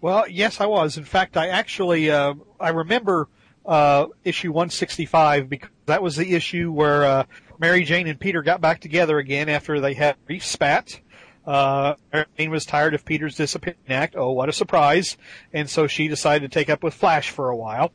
Well, 0.00 0.28
yes, 0.28 0.60
I 0.60 0.66
was. 0.66 0.96
In 0.96 1.04
fact, 1.04 1.36
I 1.36 1.48
actually 1.48 2.10
uh, 2.10 2.34
I 2.58 2.70
remember 2.70 3.28
uh, 3.64 4.06
issue 4.24 4.50
165 4.50 5.48
because 5.48 5.70
that 5.86 6.02
was 6.02 6.16
the 6.16 6.34
issue 6.34 6.72
where 6.72 7.04
uh, 7.04 7.24
Mary 7.58 7.84
Jane 7.84 8.06
and 8.06 8.18
Peter 8.18 8.42
got 8.42 8.60
back 8.60 8.80
together 8.80 9.18
again 9.18 9.48
after 9.48 9.80
they 9.80 9.94
had 9.94 10.16
a 10.16 10.26
brief 10.26 10.44
spat. 10.44 11.00
Uh, 11.46 11.94
Mary 12.12 12.26
Jane 12.36 12.50
was 12.50 12.64
tired 12.64 12.94
of 12.94 13.04
Peter's 13.04 13.36
disappearing 13.36 13.78
act. 13.88 14.14
Oh, 14.16 14.32
what 14.32 14.48
a 14.48 14.52
surprise! 14.52 15.16
And 15.52 15.68
so 15.68 15.86
she 15.86 16.08
decided 16.08 16.50
to 16.50 16.58
take 16.58 16.70
up 16.70 16.82
with 16.82 16.94
Flash 16.94 17.30
for 17.30 17.48
a 17.48 17.56
while. 17.56 17.92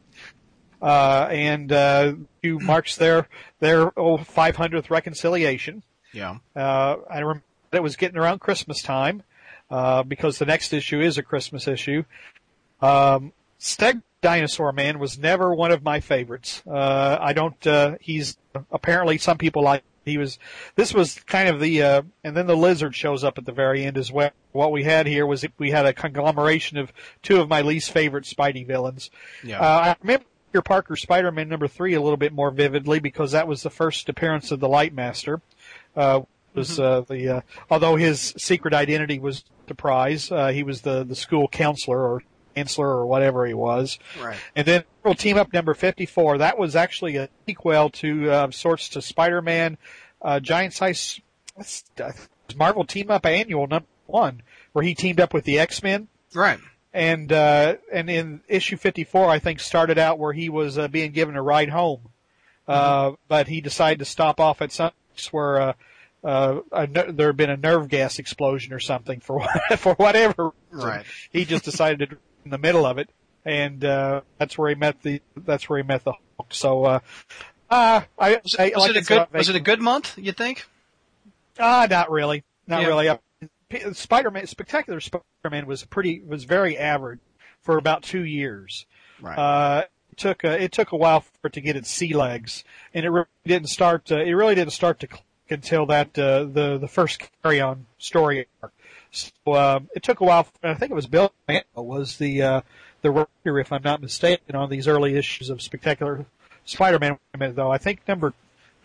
Uh, 0.86 1.28
and 1.32 1.72
uh, 1.72 2.14
you 2.44 2.60
marks 2.60 2.96
their 2.96 3.28
their 3.60 3.92
oh, 4.00 4.18
500th 4.20 4.92
reconciliation. 4.92 5.82
Yeah. 6.14 6.38
Uh, 6.56 6.98
I 7.10 7.20
remember 7.20 7.44
it 7.74 7.82
was 7.82 7.96
getting 7.96 8.20
around 8.20 8.40
Christmas 8.40 8.84
time, 8.84 9.24
uh, 9.72 10.04
because 10.04 10.38
the 10.38 10.46
next 10.46 10.74
issue 10.74 11.02
is 11.02 11.18
a 11.18 11.24
Christmas 11.24 11.68
issue. 11.68 12.04
Um, 12.82 13.34
Steg 13.60 14.04
Dinosaur 14.22 14.72
Man 14.74 15.00
was 15.00 15.18
never 15.18 15.54
one 15.56 15.72
of 15.72 15.84
my 15.84 16.02
favorites. 16.02 16.62
Uh, 16.68 17.18
I 17.20 17.34
don't, 17.34 17.66
uh, 17.66 17.96
he's, 18.00 18.38
apparently 18.72 19.18
some 19.18 19.40
people 19.40 19.64
like, 19.64 19.84
he 20.06 20.20
was, 20.20 20.38
this 20.76 20.94
was 20.94 21.16
kind 21.26 21.50
of 21.50 21.60
the, 21.60 21.82
uh, 21.82 22.02
and 22.24 22.38
then 22.38 22.46
the 22.46 22.56
lizard 22.56 22.96
shows 22.96 23.24
up 23.24 23.40
at 23.40 23.46
the 23.46 23.52
very 23.52 23.84
end 23.84 23.98
as 23.98 24.12
well. 24.12 24.30
What 24.52 24.72
we 24.72 24.84
had 24.84 25.08
here 25.08 25.26
was 25.26 25.44
we 25.58 25.72
had 25.72 25.88
a 25.88 25.94
conglomeration 25.94 26.78
of 26.78 26.94
two 27.24 27.42
of 27.42 27.50
my 27.50 27.62
least 27.62 27.92
favorite 27.92 28.26
Spidey 28.26 28.68
villains. 28.68 29.10
Yeah. 29.44 29.60
Uh, 29.60 29.64
I 29.64 29.96
remember 30.02 30.26
Peter 30.56 30.62
Parker 30.62 30.96
Spider-Man 30.96 31.50
number 31.50 31.68
three 31.68 31.96
a 31.96 32.02
little 32.02 32.16
bit 32.16 32.32
more 32.32 32.50
vividly 32.50 33.02
because 33.02 33.34
that 33.34 33.46
was 33.46 33.62
the 33.62 33.70
first 33.70 34.08
appearance 34.08 34.52
of 34.52 34.62
the 34.62 34.70
Light 34.70 34.94
Master. 34.94 35.42
Uh, 35.98 36.22
Was 36.54 36.80
uh, 36.80 37.02
the 37.02 37.28
uh, 37.28 37.42
although 37.70 37.98
his 37.98 38.34
secret 38.38 38.74
identity 38.74 39.20
was 39.20 39.44
the 39.68 39.76
prize, 39.76 40.32
uh, 40.32 40.48
he 40.54 40.64
was 40.64 40.80
the 40.80 41.04
the 41.04 41.14
school 41.14 41.50
counselor 41.50 42.00
or 42.00 42.24
chancellor 42.56 42.88
or 42.88 43.06
whatever 43.06 43.46
he 43.46 43.54
was. 43.54 44.00
Right. 44.18 44.38
And 44.56 44.66
then 44.66 44.86
Marvel 45.04 45.18
Team 45.18 45.38
Up 45.38 45.52
number 45.52 45.74
54, 45.74 46.38
that 46.38 46.58
was 46.58 46.74
actually 46.74 47.18
a 47.18 47.28
sequel 47.46 47.90
to, 47.90 48.32
uh, 48.32 48.52
sorts 48.52 48.88
to 48.90 49.02
Spider-Man, 49.02 49.78
uh, 50.22 50.40
Giant 50.40 50.74
Size, 50.74 51.20
Marvel 52.56 52.86
Team 52.86 53.12
Up 53.12 53.26
Annual 53.26 53.68
number 53.68 53.88
one, 54.06 54.42
where 54.72 54.86
he 54.86 54.96
teamed 54.96 55.20
up 55.20 55.34
with 55.34 55.44
the 55.44 55.60
X-Men. 55.60 56.08
Right. 56.34 56.60
And, 56.96 57.32
uh, 57.32 57.76
and 57.92 58.10
in 58.10 58.42
issue 58.48 58.78
54, 58.78 59.30
I 59.30 59.40
think 59.40 59.60
started 59.60 59.98
out 60.00 60.18
where 60.18 60.32
he 60.34 60.48
was, 60.50 60.78
uh, 60.78 60.88
being 60.88 61.12
given 61.12 61.36
a 61.36 61.42
ride 61.42 61.70
home. 61.70 62.10
Uh, 62.68 63.12
but 63.28 63.48
he 63.48 63.60
decided 63.62 64.00
to 64.00 64.06
stop 64.06 64.40
off 64.40 64.62
at 64.62 64.72
some 64.72 64.92
place 65.14 65.32
where, 65.34 65.60
uh, 65.62 65.74
uh, 66.24 66.62
a, 66.72 66.88
there 66.88 67.28
had 67.28 67.38
been 67.38 67.50
a 67.52 67.58
nerve 67.58 67.90
gas 67.90 68.18
explosion 68.18 68.74
or 68.74 68.80
something 68.80 69.20
for 69.20 69.46
for 69.78 69.94
whatever 69.96 70.52
reason. 70.72 70.88
Right. 70.90 71.06
He 71.32 71.46
just 71.46 71.64
decided 71.72 72.10
to 72.10 72.18
in 72.46 72.50
the 72.52 72.58
middle 72.58 72.86
of 72.86 72.98
it, 72.98 73.10
and 73.46 73.84
uh, 73.86 74.22
that's 74.40 74.58
where 74.58 74.70
he 74.70 74.76
met 74.76 75.02
the 75.04 75.22
that's 75.38 75.70
where 75.70 75.78
he 75.78 75.84
met 75.84 76.04
the 76.04 76.14
Hulk. 76.40 76.52
So, 76.54 76.86
uh, 76.86 77.00
uh, 77.70 78.02
I, 78.18 78.40
Was, 78.44 78.56
I 78.58 78.66
it, 78.66 78.76
was 78.76 78.88
like 78.88 78.96
it 78.96 78.96
a 78.96 79.00
I 79.14 79.18
good 79.26 79.34
was 79.34 79.50
it 79.50 79.56
a 79.56 79.60
good 79.60 79.82
month? 79.82 80.18
You 80.18 80.32
think? 80.32 80.66
Ah, 81.60 81.86
not 81.88 82.10
really, 82.10 82.44
not 82.66 82.82
Yeah. 82.82 82.88
really. 82.88 83.08
Uh, 83.10 83.16
P- 83.16 83.22
Spider-Man, 83.94 84.48
Spectacular 84.48 85.00
Spider-Man 85.00 85.66
was 85.66 85.84
pretty 85.84 86.22
was 86.22 86.44
very 86.44 86.78
average 86.78 87.20
for 87.62 87.78
about 87.78 88.04
two 88.04 88.24
years. 88.24 88.86
Right. 89.22 89.38
Uh, 89.38 89.84
it 90.12 90.18
took 90.18 90.44
a, 90.44 90.62
it 90.62 90.72
took 90.72 90.92
a 90.92 90.98
while 90.98 91.22
for 91.22 91.48
it 91.48 91.54
to 91.54 91.62
get 91.62 91.76
its 91.76 91.90
sea 91.90 92.14
legs, 92.14 92.64
and 92.94 93.06
it 93.06 93.10
really 93.10 93.28
didn't 93.46 93.70
start. 93.70 94.12
Uh, 94.12 94.18
it 94.18 94.34
really 94.34 94.56
didn't 94.56 94.74
start 94.74 95.00
to 95.02 95.08
click 95.08 95.24
until 95.50 95.86
that 95.88 96.18
uh, 96.18 96.46
the 96.46 96.78
the 96.80 96.88
first 96.88 97.22
Carrion 97.42 97.86
story 97.98 98.48
arc. 98.62 98.74
So 99.12 99.32
um, 99.54 99.90
it 99.96 100.04
took 100.04 100.20
a 100.20 100.26
while. 100.26 100.48
I 100.64 100.74
think 100.74 100.92
it 100.92 100.96
was 100.96 101.08
Bill 101.08 101.34
Mantlo 101.48 101.84
was 101.84 102.18
the 102.18 102.42
uh, 102.42 102.62
the 103.02 103.12
writer, 103.12 103.60
if 103.60 103.72
I'm 103.72 103.84
not 103.84 104.02
mistaken, 104.02 104.56
on 104.56 104.70
these 104.70 104.88
early 104.88 105.16
issues 105.16 105.50
of 105.50 105.62
Spectacular 105.62 106.26
Spider-Man. 106.66 107.12
Wait 107.12 107.20
a 107.34 107.38
minute, 107.38 107.56
though. 107.56 107.72
I 107.72 107.78
think 107.78 108.08
number 108.08 108.34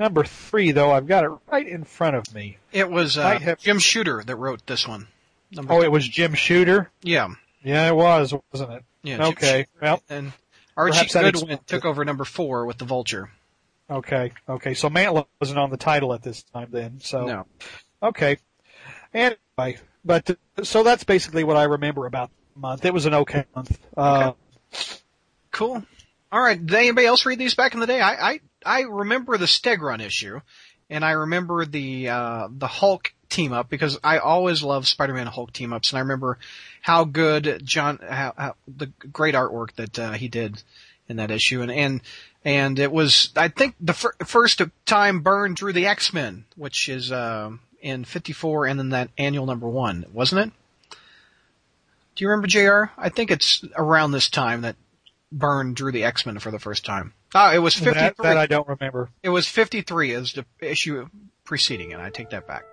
number 0.01 0.24
three, 0.24 0.72
though. 0.72 0.90
I've 0.90 1.07
got 1.07 1.22
it 1.24 1.30
right 1.53 1.68
in 1.68 1.84
front 1.84 2.16
of 2.16 2.34
me. 2.34 2.59
it 2.72 2.90
was 2.90 3.16
uh, 3.16 3.38
have- 3.38 3.59
Jim 3.61 3.78
Shooter 3.78 4.24
that 4.24 4.34
wrote 4.34 4.66
this 4.66 4.88
one. 4.88 5.07
Number 5.53 5.72
Oh, 5.74 5.82
it 5.82 5.92
was 5.92 6.09
Jim 6.09 6.34
Shooter. 6.34 6.90
yeah. 7.03 7.28
Yeah, 7.62 7.88
it 7.88 7.94
was, 7.94 8.32
wasn't 8.53 8.72
it? 8.72 8.84
Yeah. 9.03 9.26
Okay. 9.28 9.66
Well, 9.82 10.03
And 10.09 10.32
Archie 10.76 11.07
Goodwin 11.12 11.59
took 11.66 11.84
over 11.84 12.05
number 12.07 12.24
four 12.24 12.64
with 12.64 12.78
the 12.78 12.86
Vulture. 12.86 13.30
okay, 13.90 14.32
okay. 14.48 14.72
So 14.74 14.88
Mantlo 14.88 15.26
wasn't 15.40 15.59
on 15.59 15.68
the 15.70 15.76
title 15.76 16.14
at 16.14 16.22
this 16.22 16.42
time 16.42 16.68
then. 16.70 17.01
So 17.01 17.26
No. 17.26 17.46
Okay. 18.03 18.38
Anyway, 19.12 19.78
but 20.05 20.30
uh, 20.30 20.64
so 20.64 20.82
that's 20.84 21.05
basically 21.05 21.44
what 21.44 21.57
I 21.59 21.64
remember 21.64 22.07
about 22.07 22.30
the 22.55 22.61
month. 22.61 22.84
It 22.86 22.94
was 22.94 23.05
an 23.07 23.14
okay 23.14 23.44
month. 23.55 23.78
Uh, 23.96 24.32
Cool. 25.51 25.82
All 26.32 26.40
right. 26.40 26.64
Did 26.64 26.76
anybody 26.76 27.06
else 27.06 27.26
read 27.26 27.38
these 27.38 27.54
back 27.54 27.74
in 27.74 27.80
the 27.80 27.86
day? 27.86 28.00
I 28.00 28.30
I, 28.30 28.40
I 28.64 28.80
remember 28.82 29.36
the 29.36 29.46
Stegron 29.46 30.00
issue, 30.00 30.40
and 30.88 31.04
I 31.04 31.12
remember 31.12 31.64
the 31.64 32.08
uh, 32.08 32.48
the 32.50 32.68
Hulk 32.68 33.12
team 33.28 33.52
up 33.52 33.68
because 33.68 33.98
I 34.04 34.18
always 34.18 34.62
loved 34.62 34.86
Spider-Man 34.86 35.26
Hulk 35.26 35.52
team 35.52 35.72
ups, 35.72 35.90
and 35.90 35.98
I 35.98 36.02
remember 36.02 36.38
how 36.82 37.04
good 37.04 37.62
John 37.64 37.98
how, 37.98 38.34
how 38.36 38.54
the 38.68 38.86
great 39.12 39.34
artwork 39.34 39.74
that 39.76 39.98
uh, 39.98 40.12
he 40.12 40.28
did 40.28 40.62
in 41.08 41.16
that 41.16 41.30
issue, 41.30 41.62
and 41.62 41.72
and 41.72 42.00
and 42.44 42.78
it 42.78 42.92
was 42.92 43.30
I 43.36 43.48
think 43.48 43.74
the 43.80 43.94
fir- 43.94 44.14
first 44.24 44.62
time 44.86 45.20
Byrne 45.20 45.54
drew 45.54 45.72
the 45.72 45.86
X 45.86 46.12
Men, 46.12 46.44
which 46.56 46.88
is 46.88 47.10
uh, 47.10 47.50
in 47.80 48.04
'54, 48.04 48.66
and 48.66 48.78
then 48.78 48.90
that 48.90 49.10
annual 49.18 49.46
number 49.46 49.68
one, 49.68 50.06
wasn't 50.12 50.46
it? 50.46 50.52
Do 52.14 52.24
you 52.24 52.28
remember 52.28 52.48
Jr.? 52.48 52.92
I 52.98 53.08
think 53.08 53.30
it's 53.30 53.64
around 53.76 54.12
this 54.12 54.28
time 54.28 54.62
that 54.62 54.76
Byrne 55.32 55.74
drew 55.74 55.92
the 55.92 56.04
X 56.04 56.26
Men 56.26 56.38
for 56.38 56.50
the 56.50 56.58
first 56.58 56.84
time. 56.84 57.14
Ah, 57.34 57.52
it 57.52 57.58
was 57.58 57.74
fifty 57.74 58.00
that, 58.00 58.16
that 58.18 58.36
I 58.36 58.46
don't 58.46 58.68
remember. 58.68 59.10
It 59.22 59.28
was 59.28 59.46
53 59.46 60.12
as 60.14 60.32
the 60.32 60.44
issue 60.60 61.08
preceding 61.44 61.92
it. 61.92 62.00
I 62.00 62.10
take 62.10 62.30
that 62.30 62.46
back. 62.46 62.64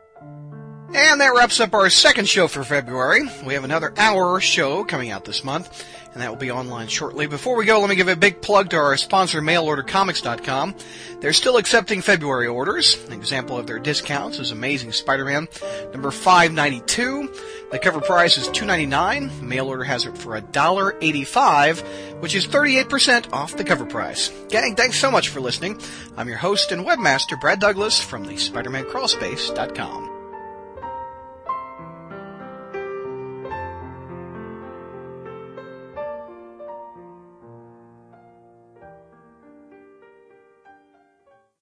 And 0.94 1.20
that 1.20 1.34
wraps 1.36 1.60
up 1.60 1.74
our 1.74 1.90
second 1.90 2.30
show 2.30 2.48
for 2.48 2.64
February. 2.64 3.24
We 3.46 3.56
have 3.56 3.66
another 3.66 3.94
hour 3.98 4.40
show 4.40 4.86
coming 4.86 5.12
out 5.12 5.26
this 5.26 5.44
month, 5.44 5.86
and 6.14 6.22
that 6.22 6.30
will 6.30 6.38
be 6.38 6.50
online 6.50 6.88
shortly. 6.88 7.28
Before 7.28 7.58
we 7.58 7.66
go, 7.66 7.82
let 7.82 7.90
me 7.90 7.98
give 7.98 8.08
a 8.08 8.16
big 8.16 8.42
plug 8.42 8.70
to 8.70 8.78
our 8.78 8.96
sponsor, 8.96 9.42
mailordercomics.com. 9.42 10.76
They're 11.20 11.34
still 11.34 11.58
accepting 11.58 12.02
February 12.02 12.48
orders. 12.48 12.98
An 13.08 13.14
example 13.14 13.58
of 13.58 13.68
their 13.68 13.80
discounts 13.80 14.40
is 14.40 14.52
Amazing 14.52 14.94
Spider-Man 14.94 15.50
number 15.92 16.10
592. 16.10 17.34
The 17.72 17.80
cover 17.80 18.00
price 18.00 18.38
is 18.38 18.48
$2.99. 18.50 19.42
Mail 19.42 19.68
order 19.68 19.84
has 19.84 20.06
it 20.06 20.18
for 20.18 20.40
$1.85, 20.40 22.22
which 22.22 22.34
is 22.34 22.48
38% 22.48 23.34
off 23.34 23.58
the 23.58 23.66
cover 23.66 23.86
price. 23.86 24.32
Gang, 24.50 24.76
thanks 24.76 25.00
so 25.00 25.12
much 25.12 25.30
for 25.30 25.42
listening. 25.42 25.82
I'm 26.16 26.30
your 26.30 26.38
host 26.38 26.72
and 26.72 26.86
webmaster, 26.86 27.40
Brad 27.40 27.60
Douglas 27.60 28.02
from 28.02 28.24
the 28.24 28.34
SpidermanCrawlspace.com. 28.34 30.17